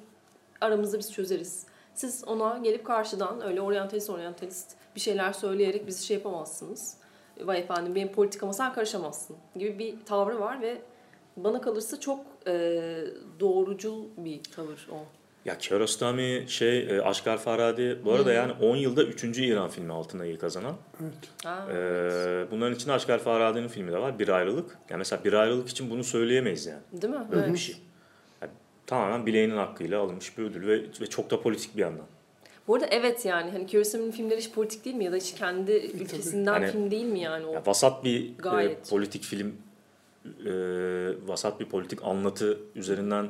aramızda 0.61 0.99
biz 0.99 1.13
çözeriz. 1.13 1.67
Siz 1.95 2.25
ona 2.27 2.59
gelip 2.59 2.85
karşıdan 2.85 3.41
öyle 3.47 3.61
oryantalist 3.61 4.11
oryantalist 4.11 4.75
bir 4.95 5.01
şeyler 5.01 5.33
söyleyerek 5.33 5.87
bizi 5.87 6.05
şey 6.07 6.17
yapamazsınız. 6.17 6.97
Vay 7.41 7.59
efendim 7.59 7.95
benim 7.95 8.13
politikama 8.13 8.53
sen 8.53 8.73
karışamazsın 8.73 9.37
gibi 9.57 9.79
bir 9.79 10.05
tavrı 10.05 10.41
var 10.41 10.61
ve 10.61 10.79
bana 11.37 11.61
kalırsa 11.61 12.01
çok 12.01 12.21
e, 12.47 12.53
doğrucul 13.41 14.05
bir 14.17 14.43
tavır 14.43 14.89
o. 14.93 14.97
Ya 15.47 15.59
Kiarostami 15.59 16.45
şey 16.49 16.79
e, 16.97 17.01
Aşkar 17.03 17.39
Farhadi 17.39 17.99
bu 18.05 18.13
arada 18.13 18.33
yani 18.33 18.53
10 18.53 18.77
yılda 18.77 19.03
3. 19.05 19.25
İran 19.39 19.69
filmi 19.69 19.93
altın 19.93 20.19
ayı 20.19 20.39
kazanan. 20.39 20.77
evet. 21.03 21.13
Ha, 21.45 21.67
Ee, 21.73 22.47
bunların 22.51 22.75
içinde 22.75 22.93
Aşkar 22.93 23.19
Farhadi'nin 23.19 23.69
filmi 23.69 23.93
de 23.93 23.99
var. 23.99 24.19
Bir 24.19 24.29
ayrılık. 24.29 24.79
Yani 24.91 24.99
mesela 24.99 25.25
bir 25.25 25.33
ayrılık 25.33 25.69
için 25.69 25.91
bunu 25.91 26.05
söyleyemeyiz 26.05 26.67
yani. 26.67 26.81
Değil 26.93 27.13
mi? 27.15 27.27
Böyle 27.31 27.43
Evet. 27.43 27.53
bir 27.55 27.59
şey. 27.59 27.77
Yani 28.43 28.53
tamamen 28.87 29.27
bileğinin 29.27 29.57
hakkıyla 29.57 30.01
alınmış 30.01 30.39
bir 30.39 30.43
ödül 30.45 30.67
ve, 30.67 30.83
ve 31.01 31.07
çok 31.07 31.31
da 31.31 31.43
politik 31.43 31.77
bir 31.77 31.83
yandan. 31.83 32.07
Bu 32.69 32.75
arada 32.75 32.87
evet 32.91 33.25
yani 33.25 33.51
hani 33.51 33.67
Kiarostami'nin 33.67 34.11
filmleri 34.11 34.39
hiç 34.41 34.51
politik 34.53 34.85
değil 34.85 34.97
mi 34.97 35.05
ya 35.05 35.13
da 35.13 35.17
hiç 35.17 35.35
kendi 35.35 35.73
ülkesinden 35.73 36.53
Hani- 36.53 36.67
film 36.73 36.91
değil 36.91 37.05
mi 37.07 37.21
yani 37.21 37.47
o? 37.47 37.53
Ya 37.53 37.63
vasat 37.67 38.05
bir 38.05 38.25
e, 38.31 38.33
Gayet. 38.39 38.91
politik 38.91 39.23
film, 39.23 39.55
e, 40.25 40.51
vasat 41.27 41.61
bir 41.61 41.65
politik 41.67 41.99
anlatı 42.05 42.59
üzerinden 42.75 43.29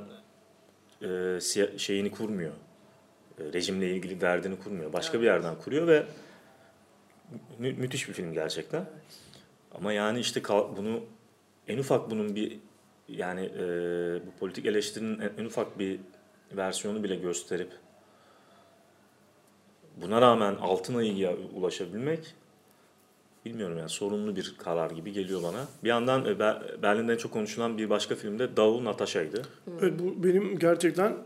e, 1.03 1.39
şeyini 1.79 2.11
kurmuyor. 2.11 2.53
E, 3.39 3.53
rejimle 3.53 3.91
ilgili 3.91 4.21
derdini 4.21 4.59
kurmuyor. 4.59 4.93
Başka 4.93 5.21
bir 5.21 5.25
yerden 5.25 5.59
kuruyor 5.59 5.87
ve 5.87 6.07
mü- 7.59 7.73
müthiş 7.73 8.09
bir 8.09 8.13
film 8.13 8.33
gerçekten. 8.33 8.85
Ama 9.75 9.93
yani 9.93 10.21
işte 10.21 10.43
bunu 10.49 11.01
en 11.69 11.79
ufak 11.79 12.11
bunun 12.11 12.37
bir 12.37 12.59
yani 13.09 13.41
e, 13.41 13.63
bu 14.27 14.31
politik 14.41 14.67
eleştirinin 14.67 15.21
en, 15.21 15.31
en 15.39 15.45
ufak 15.45 15.79
bir 15.79 16.01
versiyonu 16.53 17.05
bile 17.05 17.17
gösterip 17.17 17.71
buna 19.97 20.21
rağmen 20.21 20.55
altın 20.55 20.95
ayıya 20.95 21.37
ulaşabilmek 21.37 22.35
bilmiyorum 23.47 23.79
yani 23.79 23.89
sorunlu 23.89 24.37
bir 24.37 24.55
karar 24.59 24.91
gibi 24.91 25.13
geliyor 25.13 25.43
bana. 25.43 25.67
Bir 25.85 25.89
yandan 25.89 26.25
e, 26.25 26.29
Ber- 26.29 26.83
Berlin'de 26.83 27.13
en 27.13 27.17
çok 27.17 27.33
konuşulan 27.33 27.79
bir 27.79 27.91
başka 27.91 28.15
filmde 28.15 28.57
Dao 28.57 28.85
Natasha'ydı. 28.85 29.43
Evet 29.81 29.95
bu 29.99 30.25
benim 30.25 30.59
gerçekten 30.59 31.17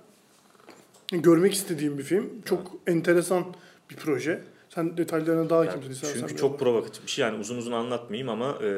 görmek 1.13 1.55
istediğim 1.55 1.99
bir 1.99 2.03
film. 2.03 2.43
Çok 2.45 2.73
enteresan 2.87 3.45
bir 3.91 3.97
proje. 3.97 4.43
Sen 4.69 4.97
detaylarına 4.97 5.51
daha 5.51 5.59
Yani 5.65 5.71
hakimsin 5.71 5.91
istersen. 5.91 6.21
çünkü 6.21 6.37
çok 6.37 6.59
provokatif 6.59 7.07
bir 7.07 7.11
şey 7.11 7.23
yani 7.25 7.39
uzun 7.41 7.57
uzun 7.57 7.73
anlatmayayım 7.73 8.29
ama 8.29 8.59
e, 8.63 8.71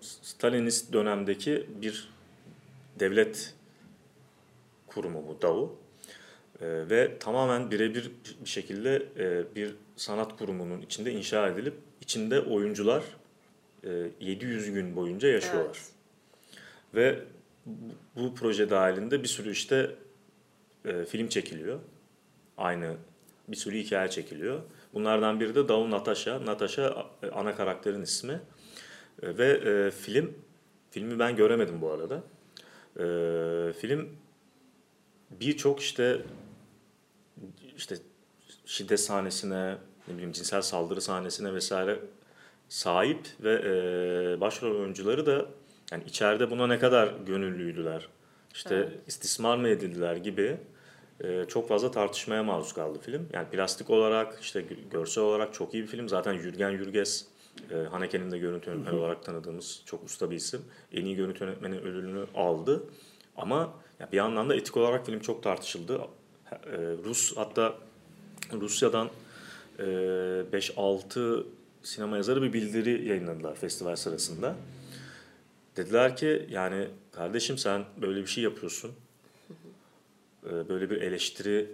Stalinist 0.00 0.92
dönemdeki 0.92 1.66
bir 1.82 2.08
devlet 3.00 3.54
kurumu 4.86 5.24
bu 5.28 5.42
DAO. 5.42 5.76
E, 6.60 6.66
ve 6.90 7.18
tamamen 7.20 7.70
birebir 7.70 8.10
bir 8.44 8.48
şekilde 8.48 9.06
e, 9.18 9.54
bir 9.56 9.74
sanat 9.98 10.38
kurumunun 10.38 10.80
içinde 10.80 11.12
inşa 11.12 11.48
edilip 11.48 11.74
içinde 12.00 12.40
oyuncular 12.40 13.02
e, 13.84 14.10
700 14.20 14.70
gün 14.72 14.96
boyunca 14.96 15.28
yaşıyorlar. 15.28 15.76
Evet. 15.76 15.92
Ve 16.94 17.24
bu, 18.16 18.34
proje 18.34 18.70
dahilinde 18.70 19.22
bir 19.22 19.28
sürü 19.28 19.50
işte 19.50 19.94
e, 20.84 21.04
film 21.04 21.28
çekiliyor. 21.28 21.80
Aynı 22.56 22.96
bir 23.48 23.56
sürü 23.56 23.78
hikaye 23.78 24.10
çekiliyor. 24.10 24.62
Bunlardan 24.94 25.40
biri 25.40 25.54
de 25.54 25.68
Dao 25.68 25.90
Natasha. 25.90 26.46
Natasha 26.46 27.06
e, 27.22 27.26
ana 27.26 27.56
karakterin 27.56 28.02
ismi. 28.02 28.40
E, 29.22 29.38
ve 29.38 29.46
e, 29.46 29.90
film, 29.90 30.34
filmi 30.90 31.18
ben 31.18 31.36
göremedim 31.36 31.80
bu 31.80 31.90
arada. 31.90 32.22
E, 32.96 33.72
film 33.72 34.08
birçok 35.30 35.80
işte 35.80 36.22
işte 37.76 37.96
şiddet 38.66 39.00
sahnesine, 39.00 39.78
ne 40.08 40.12
bileyim 40.14 40.32
cinsel 40.32 40.62
saldırı 40.62 41.00
sahnesine 41.00 41.54
vesaire 41.54 42.00
sahip 42.68 43.26
ve 43.40 43.52
e, 43.52 44.40
başrol 44.40 44.80
oyuncuları 44.80 45.26
da 45.26 45.46
yani 45.92 46.02
içeride 46.06 46.50
buna 46.50 46.66
ne 46.66 46.78
kadar 46.78 47.14
gönüllüydüler, 47.26 48.08
işte 48.54 48.74
Evet. 48.74 48.92
istismar 49.06 49.56
mı 49.56 49.68
edildiler 49.68 50.16
gibi 50.16 50.56
e, 51.24 51.44
çok 51.48 51.68
fazla 51.68 51.90
tartışmaya 51.90 52.42
maruz 52.42 52.72
kaldı 52.72 52.98
film. 52.98 53.28
Yani 53.32 53.48
plastik 53.48 53.90
olarak, 53.90 54.38
işte 54.40 54.60
gö- 54.60 54.90
görsel 54.90 55.24
olarak 55.24 55.54
çok 55.54 55.74
iyi 55.74 55.82
bir 55.82 55.88
film. 55.88 56.08
Zaten 56.08 56.38
Jürgen 56.38 56.76
Jürges, 56.76 57.26
e, 57.70 57.76
Haneke'nin 57.76 58.30
de 58.30 58.38
görüntü 58.38 58.70
yönetmeni 58.70 58.98
olarak 58.98 59.24
tanıdığımız 59.24 59.82
çok 59.86 60.04
usta 60.04 60.30
bir 60.30 60.36
isim. 60.36 60.60
En 60.92 61.04
iyi 61.04 61.16
görüntü 61.16 61.44
yönetmeni 61.44 61.78
ödülünü 61.78 62.26
aldı. 62.34 62.84
Ama 63.36 63.74
ya 64.00 64.08
bir 64.12 64.16
yandan 64.16 64.48
da 64.48 64.54
etik 64.54 64.76
olarak 64.76 65.06
film 65.06 65.20
çok 65.20 65.42
tartışıldı. 65.42 66.00
E, 66.52 66.76
Rus 67.04 67.36
hatta 67.36 67.74
Rusya'dan 68.52 69.08
5-6 69.78 71.44
sinema 71.82 72.16
yazarı 72.16 72.42
bir 72.42 72.52
bildiri 72.52 73.08
yayınladılar 73.08 73.54
festival 73.54 73.96
sırasında. 73.96 74.56
Dediler 75.76 76.16
ki 76.16 76.46
yani 76.50 76.88
kardeşim 77.12 77.58
sen 77.58 77.84
böyle 78.00 78.20
bir 78.20 78.26
şey 78.26 78.44
yapıyorsun. 78.44 78.90
Ee, 80.46 80.68
böyle 80.68 80.90
bir 80.90 81.00
eleştiri 81.02 81.70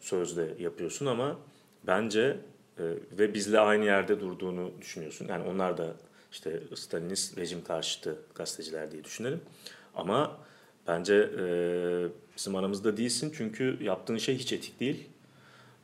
sözde 0.00 0.54
yapıyorsun 0.58 1.06
ama 1.06 1.38
bence 1.86 2.36
e, 2.78 2.84
ve 3.18 3.34
bizle 3.34 3.58
aynı 3.60 3.84
yerde 3.84 4.20
durduğunu 4.20 4.72
düşünüyorsun. 4.80 5.26
Yani 5.28 5.48
onlar 5.48 5.78
da 5.78 5.94
işte 6.32 6.60
Stalinist 6.74 7.38
rejim 7.38 7.64
karşıtı 7.64 8.16
gazeteciler 8.34 8.90
diye 8.90 9.04
düşünelim. 9.04 9.40
Ama 9.94 10.38
bence 10.86 11.14
e, 11.14 11.44
bizim 12.36 12.56
aramızda 12.56 12.96
değilsin 12.96 13.32
çünkü 13.36 13.78
yaptığın 13.80 14.16
şey 14.16 14.38
hiç 14.38 14.52
etik 14.52 14.80
değil. 14.80 15.08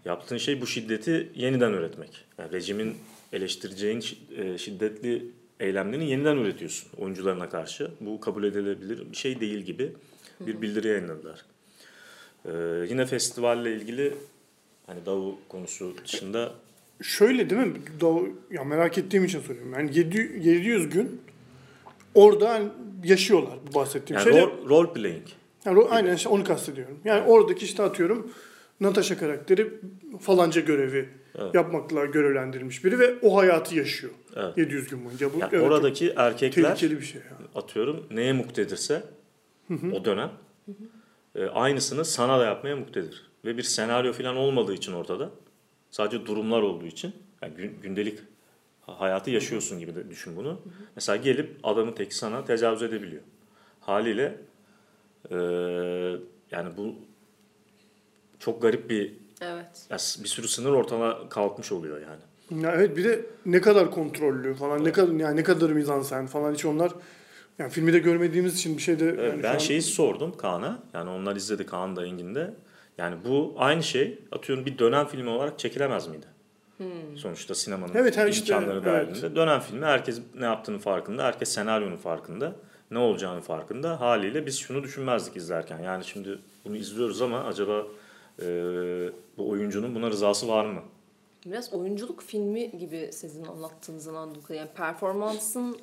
Yaptığın 0.05 0.37
şey 0.37 0.61
bu 0.61 0.67
şiddeti 0.67 1.29
yeniden 1.35 1.73
üretmek. 1.73 2.25
Yani 2.39 2.53
rejimin 2.53 2.95
eleştireceğin 3.33 4.05
e, 4.37 4.59
şiddetli 4.59 5.27
eylemlerini 5.61 6.11
yeniden 6.11 6.37
üretiyorsun 6.37 6.89
oyuncularına 6.97 7.49
karşı. 7.49 7.91
Bu 8.01 8.21
kabul 8.21 8.45
edilebilir 8.45 9.11
bir 9.13 9.17
şey 9.17 9.41
değil 9.41 9.59
gibi 9.59 9.93
bir 10.41 10.63
bildiri 10.63 10.89
yayınladılar. 10.89 11.45
Ee, 12.47 12.51
yine 12.91 13.07
festivalle 13.07 13.75
ilgili 13.75 14.15
hani 14.87 15.07
Davu 15.07 15.39
konusu 15.49 15.95
dışında 16.05 16.53
Şöyle 17.03 17.51
değil 17.51 17.61
mi? 17.63 17.75
Doğu, 18.01 18.29
ya 18.51 18.65
merak 18.65 18.99
ettiğim 18.99 19.25
için 19.25 19.41
soruyorum. 19.41 19.73
Yani 19.73 19.99
700, 19.99 20.47
700 20.47 20.91
gün 20.91 21.21
orada 22.15 22.63
yaşıyorlar 23.05 23.59
bu 23.71 23.75
bahsettiğim 23.75 24.19
yani 24.21 24.33
şeyler. 24.33 24.47
role, 24.47 24.69
role 24.69 24.93
playing. 24.93 25.27
Yani 25.65 25.79
o- 25.79 25.89
aynen 25.91 26.17
işte 26.17 26.29
onu 26.29 26.45
kastediyorum. 26.45 26.99
Yani 27.05 27.23
oradaki 27.23 27.65
işte 27.65 27.83
atıyorum 27.83 28.33
Natasha 28.85 29.18
karakteri 29.18 29.70
falanca 30.20 30.61
görevi 30.61 31.09
Evet. 31.39 31.55
yapmakla 31.55 32.05
görevlendirilmiş 32.05 32.85
biri 32.85 32.99
ve 32.99 33.14
o 33.22 33.37
hayatı 33.37 33.76
yaşıyor. 33.76 34.12
Evet. 34.37 34.59
700 34.59 34.89
gün 34.89 35.05
boyunca. 35.05 35.35
Bu 35.35 35.39
Yani 35.39 35.51
evet, 35.53 35.62
oradaki 35.66 36.12
erkekler 36.16 36.62
tehlikeli 36.76 37.01
bir 37.01 37.05
şey. 37.05 37.20
Yani. 37.30 37.49
atıyorum 37.55 38.07
neye 38.11 38.32
muktedirse 38.32 39.03
o 39.93 40.05
dönem 40.05 40.30
e, 41.35 41.45
aynısını 41.47 42.05
sana 42.05 42.39
da 42.41 42.45
yapmaya 42.45 42.76
muktedir. 42.76 43.30
Ve 43.45 43.57
bir 43.57 43.62
senaryo 43.62 44.12
falan 44.12 44.37
olmadığı 44.37 44.74
için 44.74 44.93
ortada 44.93 45.30
sadece 45.91 46.26
durumlar 46.26 46.62
olduğu 46.62 46.87
için 46.87 47.12
yani 47.43 47.55
gün- 47.55 47.76
gündelik 47.82 48.18
ha- 48.80 49.01
hayatı 49.01 49.30
yaşıyorsun 49.30 49.78
gibi 49.78 49.95
de 49.95 50.11
düşün 50.11 50.37
bunu. 50.37 50.61
Mesela 50.97 51.16
gelip 51.16 51.57
adamın 51.62 51.93
teki 51.93 52.14
sana 52.16 52.45
tecavüz 52.45 52.82
edebiliyor. 52.82 53.22
Haliyle 53.80 54.37
e, 55.30 55.37
yani 56.51 56.76
bu 56.76 56.95
çok 58.45 58.62
garip 58.62 58.90
bir 58.90 59.12
Evet. 59.40 59.86
ya 59.90 59.97
bir 60.22 60.28
sürü 60.28 60.49
sınır 60.49 60.70
ortadan 60.72 61.28
kalkmış 61.28 61.72
oluyor 61.72 62.01
yani. 62.01 62.62
Ya 62.64 62.72
evet 62.72 62.97
bir 62.97 63.05
de 63.05 63.26
ne 63.47 63.61
kadar 63.61 63.90
kontrollü 63.90 64.55
falan 64.55 64.84
ne 64.84 64.92
kadar 64.92 65.12
yani 65.12 65.36
ne 65.36 65.42
kadar 65.42 65.70
mizansen 65.70 66.26
falan 66.26 66.55
hiç 66.55 66.64
onlar 66.64 66.92
yani 67.59 67.70
filmi 67.70 67.92
de 67.92 67.99
görmediğimiz 67.99 68.55
için 68.55 68.76
bir 68.76 68.82
şey 68.82 69.01
de 69.01 69.09
Evet, 69.09 69.32
yani 69.32 69.42
ben 69.42 69.55
an- 69.55 69.59
şeyi 69.59 69.82
sordum 69.82 70.36
Kaan'a. 70.36 70.78
Yani 70.95 71.11
onlar 71.11 71.36
izledi 71.36 71.66
Kaan 71.66 71.97
da 71.97 72.07
Engin 72.07 72.34
de. 72.34 72.55
Yani 72.99 73.16
bu 73.24 73.55
aynı 73.59 73.82
şey 73.82 74.18
atıyorum 74.32 74.66
bir 74.66 74.78
dönem 74.78 75.07
filmi 75.07 75.28
olarak 75.30 75.59
çekilemez 75.59 76.07
miydi? 76.09 76.26
Sonuçta 77.16 77.55
sinemanın 77.55 77.92
Evet, 77.95 78.18
işte, 78.30 78.55
imkanları 78.55 78.80
evet. 78.90 79.09
dahilinde. 79.09 79.36
Dönem 79.36 79.61
filmi 79.61 79.84
herkes 79.84 80.20
ne 80.34 80.45
yaptığının 80.45 80.78
farkında. 80.78 81.24
Herkes 81.24 81.49
senaryonun 81.49 81.97
farkında. 81.97 82.53
Ne 82.90 82.99
olacağının 82.99 83.40
farkında. 83.40 84.01
Haliyle 84.01 84.47
biz 84.47 84.59
şunu 84.59 84.82
düşünmezdik 84.82 85.36
izlerken. 85.36 85.78
Yani 85.78 86.05
şimdi 86.05 86.38
bunu 86.64 86.76
izliyoruz 86.76 87.22
ama 87.22 87.45
acaba 87.45 87.82
e, 88.43 88.47
bu 89.39 89.49
oyuncunun 89.49 89.95
buna 89.95 90.11
rızası 90.11 90.49
var 90.49 90.64
mı? 90.64 90.80
Biraz 91.47 91.72
oyunculuk 91.72 92.22
filmi 92.22 92.78
gibi 92.78 93.09
sizin 93.12 93.45
anlattığınızdan 93.45 94.14
anladığım. 94.14 94.57
Yani 94.57 94.68
performansın 94.76 95.78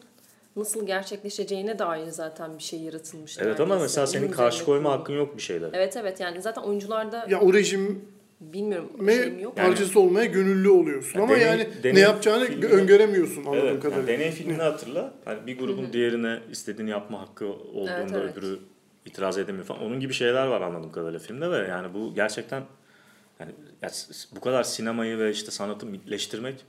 nasıl 0.56 0.86
gerçekleşeceğine 0.88 1.80
dair 1.80 2.08
zaten 2.08 2.58
bir 2.58 2.64
şey 2.64 2.80
yaratılmış. 2.80 3.38
Evet 3.39 3.60
ama 3.60 3.76
neredeyse. 3.76 3.84
mesela 3.84 4.08
senin 4.08 4.32
karşı 4.32 4.66
koyma 4.66 4.89
kurulu. 4.89 4.99
hakkın 5.02 5.14
yok 5.14 5.38
bir 5.38 5.41
şeylere. 5.41 5.72
Evet 5.74 5.97
evet 5.97 6.20
yani 6.20 6.41
zaten 6.41 6.62
oyuncularda 6.62 7.26
ya 7.30 7.39
o 7.41 7.54
rejim 7.54 8.06
bilmiyorum 8.41 8.89
me 8.99 9.14
şeyim 9.16 9.39
yok. 9.39 9.54
Yani- 9.58 9.68
parçası 9.68 9.99
olmaya 9.99 10.26
gönüllü 10.26 10.70
oluyorsun 10.70 11.20
Ya 11.20 11.26
ama 11.26 11.34
deney- 11.34 11.41
yani 11.45 11.68
ne 11.80 11.84
deney 11.84 12.02
yapacağını 12.04 12.45
filminde- 12.45 12.68
öngöremiyorsun 12.68 13.41
anladığım 13.45 13.60
Evet, 13.62 13.70
yani 13.72 13.80
kadarıyla. 13.80 14.08
deney 14.08 14.32
filmini 14.32 14.62
hatırla. 14.62 15.14
Hani 15.26 15.47
bir 15.47 15.60
grubun 15.60 15.93
diğerine 15.93 16.39
istediğini 16.52 16.89
yapma 16.89 17.22
hakkı 17.22 17.45
olduğunda 17.45 17.91
Evet, 17.99 18.12
evet. 18.16 18.38
öbürü 18.38 18.60
itiraz 19.06 19.38
edemiyor 19.38 19.66
falan. 19.66 19.84
Onun 19.84 19.99
gibi 19.99 20.14
şeyler 20.14 20.47
var 20.47 20.62
anladığım 20.62 20.91
kadarıyla 20.91 21.20
filmde 21.20 21.52
ve 21.52 21.68
yani 21.68 21.93
bu 21.93 22.14
gerçekten 22.16 22.64
yani 23.39 23.52
bu 24.36 24.41
kadar 24.41 24.64
sinemayı 24.64 25.18
ve 25.18 25.32
işte 25.32 25.52
sanatı 25.52 25.86
mitleştirmek 25.86 26.66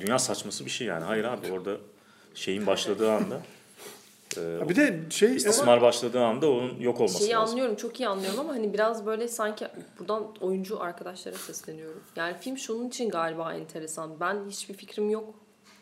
dünya 0.00 0.18
saçması 0.18 0.64
bir 0.64 0.70
şey 0.70 0.86
yani. 0.86 1.04
Hayır 1.04 1.24
abi 1.24 1.52
orada 1.52 1.76
şeyin 2.34 2.66
başladığı 2.66 3.12
anda 3.12 3.40
e, 4.36 4.68
bir 4.68 4.76
de 4.76 5.00
şey 5.10 5.36
istismar 5.36 5.82
başladığı 5.82 6.20
anda 6.20 6.50
onun 6.50 6.80
yok 6.80 7.00
olması 7.00 7.18
Şeyi 7.18 7.30
lazım. 7.30 7.50
anlıyorum, 7.50 7.76
çok 7.76 8.00
iyi 8.00 8.08
anlıyorum 8.08 8.40
ama 8.40 8.52
hani 8.52 8.74
biraz 8.74 9.06
böyle 9.06 9.28
sanki 9.28 9.66
buradan 9.98 10.36
oyuncu 10.40 10.80
arkadaşlara 10.82 11.36
sesleniyorum. 11.36 12.02
Yani 12.16 12.36
film 12.40 12.58
şunun 12.58 12.88
için 12.88 13.10
galiba 13.10 13.54
enteresan. 13.54 14.20
Ben 14.20 14.44
hiçbir 14.48 14.74
fikrim 14.74 15.10
yok. 15.10 15.34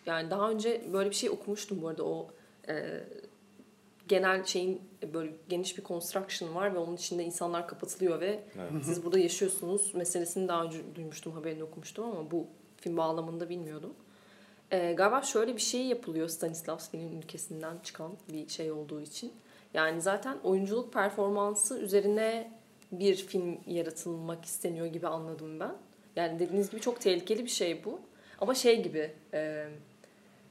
Yani 0.07 0.31
daha 0.31 0.51
önce 0.51 0.83
böyle 0.93 1.11
bir 1.11 1.15
şey 1.15 1.31
okumuştum 1.31 1.83
bu 1.83 1.89
arada 1.89 2.05
o 2.05 2.29
e, 2.69 3.01
genel 4.09 4.45
şeyin 4.45 4.90
böyle 5.15 5.33
geniş 5.49 5.79
bir 5.79 5.85
construction 5.85 6.55
var 6.55 6.75
ve 6.75 6.79
onun 6.79 6.97
içinde 6.97 7.25
insanlar 7.25 7.69
kapatılıyor 7.69 8.21
ve 8.21 8.41
siz 8.83 9.05
burada 9.05 9.19
yaşıyorsunuz 9.19 9.95
meselesini 9.95 10.49
daha 10.49 10.65
önce 10.65 10.79
duymuştum, 10.95 11.33
haberini 11.33 11.63
okumuştum 11.65 12.05
ama 12.05 12.31
bu 12.31 12.47
film 12.77 12.97
bağlamında 12.97 13.49
bilmiyordum. 13.49 13.95
Ee, 14.71 14.93
galiba 14.93 15.23
şöyle 15.23 15.57
bir 15.57 15.61
şey 15.61 15.87
yapılıyor 15.87 16.29
Stanislavski'nin 16.29 17.23
ülkesinden 17.23 17.77
çıkan 17.85 18.13
bir 18.33 18.49
şey 18.49 18.73
olduğu 18.73 19.01
için. 19.01 19.33
Yani 19.75 20.01
zaten 20.01 20.39
oyunculuk 20.45 20.93
performansı 20.93 21.79
üzerine 21.79 22.53
bir 22.93 23.17
film 23.17 23.59
yaratılmak 23.67 24.45
isteniyor 24.45 24.87
gibi 24.87 25.09
anladım 25.09 25.61
ben. 25.61 25.73
Yani 26.17 26.39
dediğiniz 26.39 26.71
gibi 26.71 26.81
çok 26.81 27.01
tehlikeli 27.01 27.45
bir 27.45 27.51
şey 27.51 27.85
bu. 27.85 28.01
Ama 28.41 28.55
şey 28.55 28.83
gibi 28.83 29.13
e, 29.35 29.69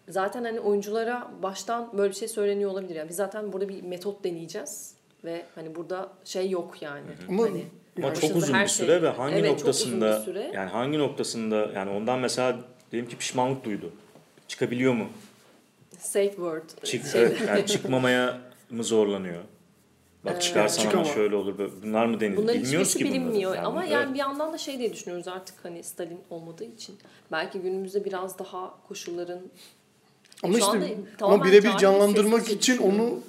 zaten 0.10 0.44
hani 0.44 0.60
oyunculara 0.60 1.28
baştan 1.44 1.98
böyle 1.98 2.10
bir 2.10 2.16
şey 2.16 2.28
söyleniyor 2.28 2.72
olabilir. 2.72 2.96
Yani 2.96 3.10
biz 3.10 3.16
zaten 3.16 3.54
burada 3.54 3.70
bir 3.70 3.82
metot 3.84 4.24
deneyeceğiz 4.24 4.94
ve 5.24 5.46
hani 5.56 5.76
burada 5.76 6.10
şey 6.26 6.50
yok 6.50 6.82
yani. 6.82 7.06
Ama- 7.30 7.44
Hani 7.44 7.66
Ama 8.04 8.14
çok 8.14 8.36
uzun 8.36 8.54
bir 8.54 8.60
şey- 8.60 8.68
süre 8.68 9.02
ve 9.02 9.10
hangi 9.10 9.36
Evet, 9.36 9.52
noktasında 9.52 10.20
süre. 10.22 10.52
yani 10.54 10.70
hangi 10.70 10.98
noktasında 11.00 11.56
yani 11.76 11.92
ondan 11.92 12.20
mesela 12.20 12.58
diyelim 12.92 13.10
ki 13.10 13.18
pişmanlık 13.18 13.64
duydu. 13.66 13.92
Çıkabiliyor 14.48 14.94
mu? 14.94 15.06
safe 16.00 16.30
word 16.30 16.64
Çık, 16.84 17.06
şey- 17.06 17.22
evet, 17.22 17.42
yani 17.48 17.66
çıkmamaya 17.66 18.38
mı 18.70 18.84
zorlanıyor? 18.84 19.44
Bak 20.26 20.42
çıkarsan 20.42 20.82
ama 20.82 20.90
Çıkamam. 20.92 21.14
şöyle 21.14 21.36
olur. 21.36 21.72
Bunlar 21.84 22.06
mı 22.06 22.20
denir? 22.20 22.38
Bunların 22.38 22.62
Bilmiyoruz 22.64 22.96
ki 22.96 23.00
bunları. 23.06 23.14
bilinmiyor 23.14 23.56
ama 23.56 23.84
evet. 23.84 23.94
yani 23.94 24.14
bir 24.14 24.20
yandan 24.20 24.54
da 24.54 24.58
şey 24.58 24.78
diye 24.80 24.94
düşünüyoruz 24.94 25.28
artık 25.28 25.56
hani 25.66 25.84
Stalin 25.84 26.20
olmadığı 26.30 26.64
için. 26.64 26.96
Belki 27.32 27.60
günümüzde 27.60 28.06
biraz 28.06 28.40
daha 28.40 28.74
koşulların 28.88 29.40
ama 30.44 30.54
Şu 30.54 30.60
işte 30.60 30.98
ama 31.22 31.44
birebir 31.46 31.78
canlandırmak 31.78 32.50
için 32.50 32.78
onu 32.78 33.20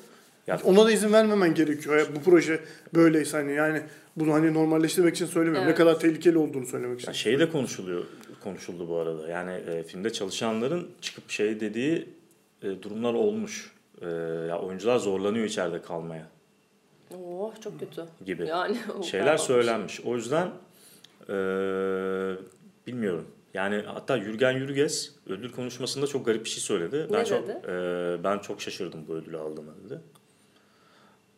Ya- 0.46 0.60
ona 0.64 0.86
da 0.86 0.92
izin 0.92 1.12
vermemen 1.12 1.54
gerekiyor. 1.54 1.96
Ya 1.96 2.04
bu 2.16 2.22
proje 2.22 2.60
böyleyse 2.94 3.36
hani 3.36 3.52
yani 3.52 3.82
bunu 4.16 4.32
hani 4.32 4.54
normalleştirmek 4.54 5.14
için 5.14 5.26
söylemiyorum. 5.26 5.68
Evet. 5.68 5.78
Ne 5.78 5.84
kadar 5.84 6.00
tehlikeli 6.00 6.38
olduğunu 6.38 6.66
söylemek 6.66 7.00
için. 7.00 7.08
Ya 7.08 7.14
şey 7.14 7.38
de 7.38 7.50
konuşuluyor 7.50 8.04
konuşuldu 8.44 8.88
bu 8.88 8.96
arada. 8.96 9.28
Yani 9.28 9.52
e, 9.52 9.82
filmde 9.82 10.12
çalışanların 10.12 10.88
çıkıp 11.00 11.30
şey 11.30 11.60
dediği 11.60 12.08
e, 12.62 12.82
durumlar 12.82 13.14
olmuş. 13.14 13.72
E, 14.02 14.06
ya 14.48 14.60
oyuncular 14.60 14.98
zorlanıyor 14.98 15.44
içeride 15.44 15.82
kalmaya 15.82 16.26
oh 17.14 17.52
çok 17.60 17.80
kötü. 17.80 18.04
gibi 18.26 18.46
Yani 18.46 18.76
şeyler 19.10 19.36
söylenmiş. 19.36 20.00
O 20.00 20.16
yüzden 20.16 20.46
e, 21.28 21.34
bilmiyorum. 22.86 23.26
Yani 23.54 23.82
hatta 23.86 24.16
Yürgen 24.16 24.52
Yürges 24.52 25.12
ödül 25.26 25.52
konuşmasında 25.52 26.06
çok 26.06 26.26
garip 26.26 26.44
bir 26.44 26.50
şey 26.50 26.62
söyledi. 26.62 27.06
Ne 27.10 27.16
ben 27.18 27.24
çok 27.24 27.48
dedi? 27.48 27.58
e, 27.68 28.24
ben 28.24 28.38
çok 28.38 28.62
şaşırdım 28.62 29.04
bu 29.08 29.12
ödülü 29.14 29.38
aldığıma 29.38 29.72
dedi. 29.84 30.00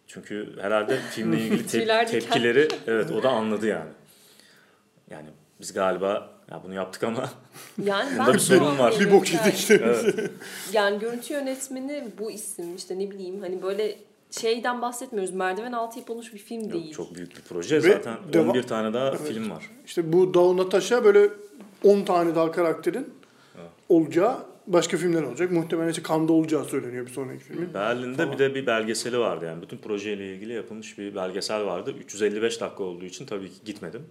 Çünkü 0.07 0.57
herhalde 0.61 0.99
filmle 1.11 1.39
ilgili 1.41 1.63
tep- 1.67 2.07
tepkileri 2.11 2.69
evet 2.87 3.11
o 3.11 3.23
da 3.23 3.29
anladı 3.31 3.67
yani. 3.67 3.91
Yani 5.11 5.29
biz 5.61 5.73
galiba 5.73 6.31
ya 6.51 6.61
bunu 6.65 6.75
yaptık 6.75 7.03
ama 7.05 7.31
Yani 7.85 8.19
ben 8.19 8.27
bir 8.35 8.39
sorun 8.39 8.79
var. 8.79 8.95
Bir 9.01 9.13
bok 9.13 9.35
yani- 9.35 9.47
yedik. 9.47 9.71
evet, 9.71 10.31
Yani 10.73 10.99
görüntü 10.99 11.33
yönetmeni 11.35 12.05
bu 12.19 12.31
isim 12.31 12.77
işte 12.77 12.99
ne 12.99 13.11
bileyim 13.11 13.41
hani 13.41 13.63
böyle 13.63 13.99
şeyden 14.31 14.83
bahsetmiyoruz. 14.83 15.35
Merdiven 15.35 15.73
altı 15.73 15.99
yapılmış 15.99 16.35
bir 16.35 16.39
film 16.39 16.63
yok, 16.63 16.73
değil. 16.73 16.93
çok 16.93 17.15
büyük 17.15 17.37
bir 17.37 17.43
proje. 17.43 17.77
Ve 17.77 17.81
Zaten 17.93 18.17
deva- 18.33 18.51
11 18.51 18.63
tane 18.63 18.95
daha 18.95 19.13
film 19.17 19.51
var. 19.51 19.71
İşte 19.87 20.13
bu 20.13 20.35
Dao 20.35 20.57
Natasha 20.57 21.05
böyle 21.05 21.29
10 21.85 22.05
tane 22.05 22.35
daha 22.35 22.53
karakterin 22.53 23.15
olacağı 23.89 24.53
başka 24.67 24.97
filmler 24.97 25.23
olacak. 25.23 25.51
Muhtemelen 25.51 25.91
işte 25.91 26.03
Kanda 26.03 26.33
olacağı 26.33 26.65
söyleniyor 26.65 27.07
bir 27.07 27.11
sonraki 27.11 27.45
filmin. 27.45 27.75
Berlin'de 27.75 28.17
Tamam. 28.17 28.35
bir 28.35 28.39
de 28.39 28.55
bir 28.55 28.67
belgeseli 28.67 29.19
vardı 29.19 29.45
yani 29.45 29.63
bütün 29.63 29.79
projeyle 29.79 30.35
ilgili 30.35 30.53
yapılmış 30.53 30.99
bir 30.99 31.15
belgesel 31.15 31.65
vardı. 31.65 31.95
355 32.01 32.61
dakika 32.61 32.85
olduğu 32.85 33.05
için 33.05 33.27
tabii 33.27 33.49
ki 33.49 33.65
gitmedim. 33.65 34.07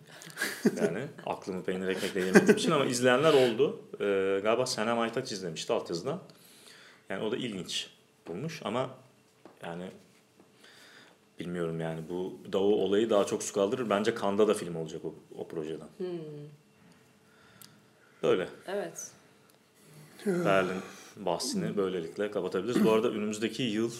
Yani 0.81 0.99
aklımı 1.25 1.63
peynir 1.63 1.87
ekmekle 1.87 2.19
yemediğim 2.19 2.57
için 2.57 2.71
ama 2.71 2.85
izleyenler 2.85 3.33
oldu. 3.33 3.79
Ee, 3.93 4.39
galiba 4.43 4.65
Senem 4.65 4.99
Aytaç 4.99 5.31
izlemişti 5.31 5.73
altyazıdan. 5.73 6.19
Yani 7.09 7.23
o 7.23 7.31
da 7.31 7.37
ilginç 7.37 7.89
bulmuş 8.27 8.61
ama 8.65 8.89
yani 9.63 9.83
bilmiyorum 11.39 11.79
yani 11.79 12.01
bu 12.09 12.39
da 12.53 12.59
o 12.59 12.63
olayı 12.63 13.09
daha 13.09 13.25
çok 13.25 13.43
su 13.43 13.53
kaldırır. 13.53 13.89
Bence 13.89 14.15
Kanda 14.15 14.47
da 14.47 14.53
film 14.53 14.75
olacak 14.75 15.01
o, 15.05 15.15
o 15.37 15.47
projeden. 15.47 15.87
Böyle. 18.23 18.47
Evet. 18.67 19.11
Berlin 20.25 20.81
bahsini 21.17 21.77
böylelikle 21.77 22.31
kapatabiliriz. 22.31 22.85
Bu 22.85 22.91
arada 22.91 23.09
önümüzdeki 23.09 23.63
yıl 23.63 23.91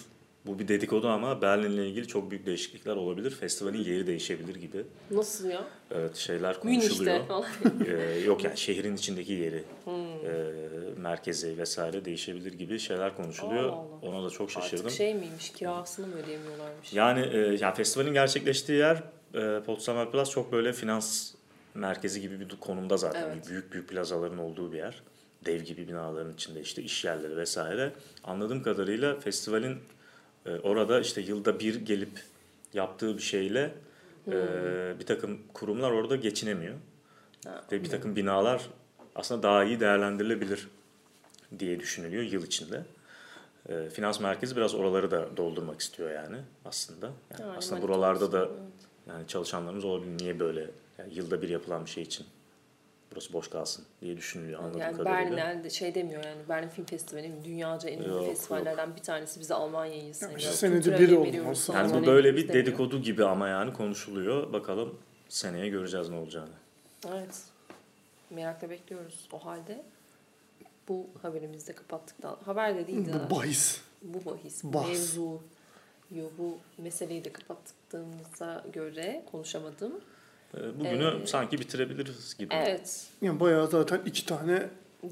bu 0.46 0.60
bir 0.60 0.68
dedikodu 0.68 1.08
ama 1.08 1.42
Berlin'le 1.42 1.86
ilgili 1.86 2.08
çok 2.08 2.32
büyük 2.32 2.46
değişiklikler 2.46 2.96
olabilir. 2.96 3.32
Festivalin 3.32 3.84
yeri 3.84 4.08
değişebilir 4.08 4.56
gibi. 4.56 4.84
Nasıl 5.12 5.50
ya? 5.50 5.64
Evet 5.92 6.16
şeyler 6.16 6.60
konuşuluyor. 6.60 7.16
Münih'te 7.16 7.28
falan. 7.28 7.46
Ee, 7.88 8.20
yok 8.20 8.44
yani 8.44 8.58
şehrin 8.58 8.96
içindeki 8.96 9.34
yeri, 9.34 9.64
e, 9.88 10.44
merkezi 10.98 11.58
vesaire 11.58 12.06
değişebilir 12.06 12.54
gibi 12.54 12.80
şeyler 12.80 13.18
konuşuluyor. 13.18 13.64
Allah 13.64 13.72
Allah. 13.72 14.00
Ona 14.02 14.26
da 14.26 14.30
çok 14.30 14.52
şaşırdım. 14.52 14.86
Artık 14.86 14.98
şey 14.98 15.16
miymiş, 15.16 15.50
kirasını 15.50 16.08
mı 16.08 16.16
ödeyemiyorlarmış? 16.16 16.94
Yani 16.94 17.20
e, 17.34 17.38
yani 17.38 17.76
festivalin 17.76 18.14
gerçekleştiği 18.14 18.78
yer 18.78 19.04
e, 19.34 19.64
Potsdamer 19.64 20.12
Platz 20.12 20.30
çok 20.30 20.52
böyle 20.52 20.74
finans 20.74 21.34
merkezi 21.74 22.22
gibi 22.22 22.40
bir 22.40 22.50
konumda 22.60 22.98
zaten. 22.98 23.30
Evet. 23.34 23.50
Büyük 23.50 23.74
büyük 23.74 23.90
plazaların 23.90 24.38
olduğu 24.38 24.72
bir 24.72 24.78
yer. 24.78 25.02
Dev 25.46 25.62
gibi 25.62 25.88
binaların 25.88 26.34
içinde 26.34 26.62
işte 26.62 26.82
iş 26.84 27.06
yerleri 27.06 27.38
vesaire. 27.38 27.94
Anladığım 28.24 28.64
kadarıyla 28.64 29.20
festivalin 29.20 29.78
e, 30.46 30.60
orada 30.60 31.00
işte 31.00 31.22
yılda 31.22 31.60
bir 31.60 31.76
gelip 31.76 32.24
yaptığı 32.74 33.18
bir 33.18 33.22
şeyle 33.22 33.74
e, 34.28 34.34
bir 35.00 35.06
takım 35.06 35.40
kurumlar 35.54 35.92
orada 35.92 36.16
geçinemiyor. 36.16 36.76
Ha, 37.46 37.64
Ve 37.72 37.84
bir 37.84 37.90
takım 37.90 38.16
binalar 38.16 38.62
aslında 39.16 39.44
daha 39.44 39.64
iyi 39.64 39.80
değerlendirilebilir 39.80 40.68
diye 41.60 41.80
düşünülüyor 41.80 42.24
yıl 42.24 42.44
içinde. 42.46 42.84
E, 43.70 43.90
finans 43.90 44.20
merkezi 44.20 44.56
biraz 44.56 44.76
oraları 44.76 45.12
da 45.12 45.38
doldurmak 45.38 45.80
istiyor 45.82 46.12
yani 46.12 46.38
aslında. 46.66 47.06
Yani 47.06 47.42
Yani 47.42 47.58
aslında 47.58 47.82
buralarda 47.82 48.32
da 48.32 48.50
yani 49.08 49.28
çalışanlarımız 49.28 49.86
olabilir. 49.86 50.18
Niye 50.24 50.40
böyle 50.40 50.70
yani 50.98 51.14
yılda 51.16 51.42
bir 51.42 51.50
yapılan 51.50 51.86
bir 51.86 51.90
şey 51.90 52.04
için 52.04 52.26
burası 53.12 53.34
boş 53.34 53.50
kalsın 53.50 53.86
diye 54.02 54.18
düşünülüyor 54.18 54.60
anladığım 54.60 54.82
Yani 54.82 54.98
kadarıyla. 54.98 55.38
Berlin'de 55.38 55.70
şey 55.70 55.96
demiyor 55.96 56.24
yani 56.24 56.42
Berlin 56.50 56.70
Film 56.70 56.86
Festivali? 56.86 57.32
Dünyaca 57.46 57.90
en 57.90 57.98
ünlü 58.00 58.08
Yok, 58.10 58.26
festivallerden 58.26 58.96
bir 58.96 59.02
tanesi 59.02 59.40
bize 59.40 59.54
Almanya'yı 59.54 60.10
istemiyor. 60.10 60.40
işte 60.40 60.52
senede 60.52 60.90
yön 61.04 61.16
olmaz. 61.16 61.70
Yani 61.70 61.76
bu 61.76 61.78
Almanya'yı 61.78 62.06
böyle 62.08 62.34
bir 62.34 62.38
istemiyor. 62.42 62.66
dedikodu 62.66 63.02
gibi 63.02 63.26
ama 63.26 63.48
yani 63.48 63.74
konuşuluyor. 63.74 64.54
Bakalım 64.54 65.00
seneye 65.30 65.70
göreceğiz 65.70 66.10
ne 66.10 66.16
olacağını. 66.16 66.54
Evet. 67.10 67.44
Merakla 68.30 68.70
bekliyoruz. 68.70 69.28
O 69.32 69.46
halde 69.46 69.84
bu 70.88 71.08
haberimizi 71.22 71.68
de 71.68 71.74
kapattıktan... 71.74 72.38
Haber 72.46 72.76
de 72.76 72.88
değil 72.88 73.06
de 73.06 73.12
Bu 73.30 73.36
bahis. 73.36 73.82
bu 74.02 74.26
bahis, 74.32 74.64
bu 74.64 74.74
Bahs. 74.74 74.88
mevzu, 74.88 75.42
yo, 76.12 76.26
bu 76.38 76.58
meseleyi 76.78 77.26
de 77.26 77.34
kapattığımıza 77.34 78.64
göre 78.74 79.24
konuşamadım. 79.32 80.02
E, 80.58 80.80
Bugünü 80.80 81.20
Ee, 81.24 81.28
sanki 81.28 81.60
bitirebiliriz 81.60 82.36
gibi. 82.38 82.54
Evet. 82.56 83.08
Yani 83.22 83.40
bayağı 83.40 83.68
zaten 83.68 84.02
iki 84.06 84.26
tane 84.26 84.64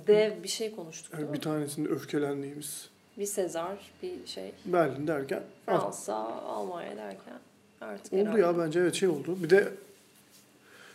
Dev 0.08 0.44
bir 0.44 0.48
şey 0.48 0.76
konuştuk 0.76 1.18
değil 1.18 1.28
bir 1.28 1.32
mi? 1.32 1.40
tanesinde 1.40 1.90
öfkelendiğimiz 1.90 2.90
Bir 3.18 3.26
Sezar, 3.26 3.78
bir 4.04 4.28
şey. 4.28 4.52
Berlin 4.66 5.08
derken 5.08 5.44
ah, 5.68 5.82
Fransa, 5.82 6.16
Almanya 6.46 6.98
derken 6.98 7.34
artık 7.82 8.14
oldu 8.14 8.22
herhalde. 8.22 8.42
ya 8.42 8.58
bence 8.58 8.80
evet 8.80 8.96
şey 8.96 9.10
oldu. 9.10 9.38
Bir 9.44 9.50
de 9.50 9.74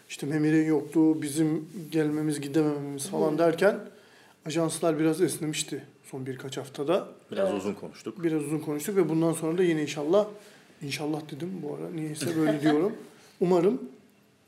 işte 0.09 0.27
Memir'in 0.27 0.65
yokluğu, 0.67 1.23
bizim 1.23 1.69
gelmemiz 1.93 2.41
gidemememiz 2.41 3.09
falan 3.09 3.39
derken 3.39 3.79
ajanslar 4.47 4.99
biraz 4.99 5.21
esnemişti 5.23 5.85
son 6.11 6.27
birkaç 6.27 6.57
haftada. 6.57 7.09
Biraz 7.33 7.49
Evet. 7.51 7.61
uzun 7.61 7.75
konuştuk. 7.75 8.23
Biraz 8.25 8.43
uzun 8.43 8.59
konuştuk 8.59 8.97
ve 8.97 9.09
bundan 9.09 9.33
sonra 9.33 9.59
da 9.59 9.63
yine 9.63 9.83
inşallah 9.83 10.27
inşallah 10.83 11.21
dedim 11.31 11.51
bu 11.63 11.75
ara 11.75 11.91
niyeyse 11.91 12.37
böyle 12.37 12.61
diyorum. 12.63 12.93
Umarım 13.41 13.83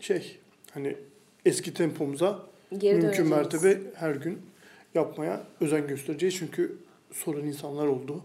şey 0.00 0.38
hani 0.70 0.96
eski 1.44 1.74
tempomuza 1.74 2.38
Geri 2.78 2.92
mümkün 2.92 3.08
döneceğiz. 3.08 3.30
mertebe 3.30 3.80
her 3.94 4.14
gün 4.14 4.38
yapmaya 4.94 5.42
özen 5.60 5.86
göstereceğiz. 5.86 6.34
Çünkü 6.34 6.76
soran 7.12 7.44
insanlar 7.46 7.86
oldu. 7.86 8.22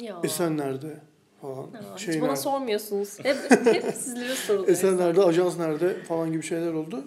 Ya. 0.00 0.20
Esenler'de 0.24 0.96
falan. 1.40 1.68
Ya, 1.74 1.98
şey 1.98 2.14
hiç 2.14 2.20
bana 2.20 2.28
nerede? 2.30 2.40
sormuyorsunuz. 2.42 3.18
Hep, 3.22 3.36
hep 3.66 3.94
sizlere 3.94 4.34
soruluyor. 4.34 4.68
Esenler'de, 4.68 5.22
ajans 5.22 5.58
nerede 5.58 6.02
falan 6.02 6.32
gibi 6.32 6.42
şeyler 6.42 6.72
oldu. 6.72 7.04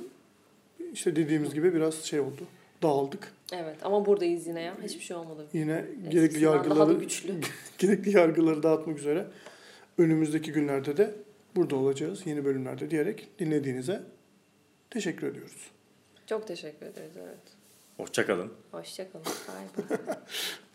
İşte 0.94 1.16
dediğimiz 1.16 1.54
gibi 1.54 1.74
biraz 1.74 2.04
şey 2.04 2.20
oldu. 2.20 2.42
Dağıldık. 2.84 3.34
Evet 3.54 3.76
ama 3.84 4.06
buradayız 4.06 4.48
yine 4.48 4.62
ya. 4.62 4.74
Hiçbir 4.84 5.04
şey 5.04 5.18
olmadı. 5.18 5.48
Yine 5.54 5.74
Eskisinden 5.74 6.12
gerekli 6.12 6.44
Daha 6.46 6.54
da 6.54 6.58
yargıları 6.58 6.94
güçlü. 6.94 7.34
gerekli 7.78 8.18
yargıları 8.18 8.64
dağıtmak 8.64 9.00
üzere 9.00 9.26
önümüzdeki 9.98 10.52
günlerde 10.52 10.98
de 10.98 11.12
burada 11.56 11.76
olacağız 11.76 12.28
yeni 12.28 12.46
bölümlerde 12.46 12.92
diyerek 12.92 13.30
dinlediğinize 13.40 14.04
teşekkür 14.90 15.28
ediyoruz. 15.28 15.72
Çok 16.26 16.48
teşekkür 16.48 16.86
ederiz 16.86 17.18
evet. 17.18 17.40
Hoşçakalın. 17.98 18.54
Hoşçakalın. 18.72 19.26
Bay 19.26 19.90
bay. 19.90 20.16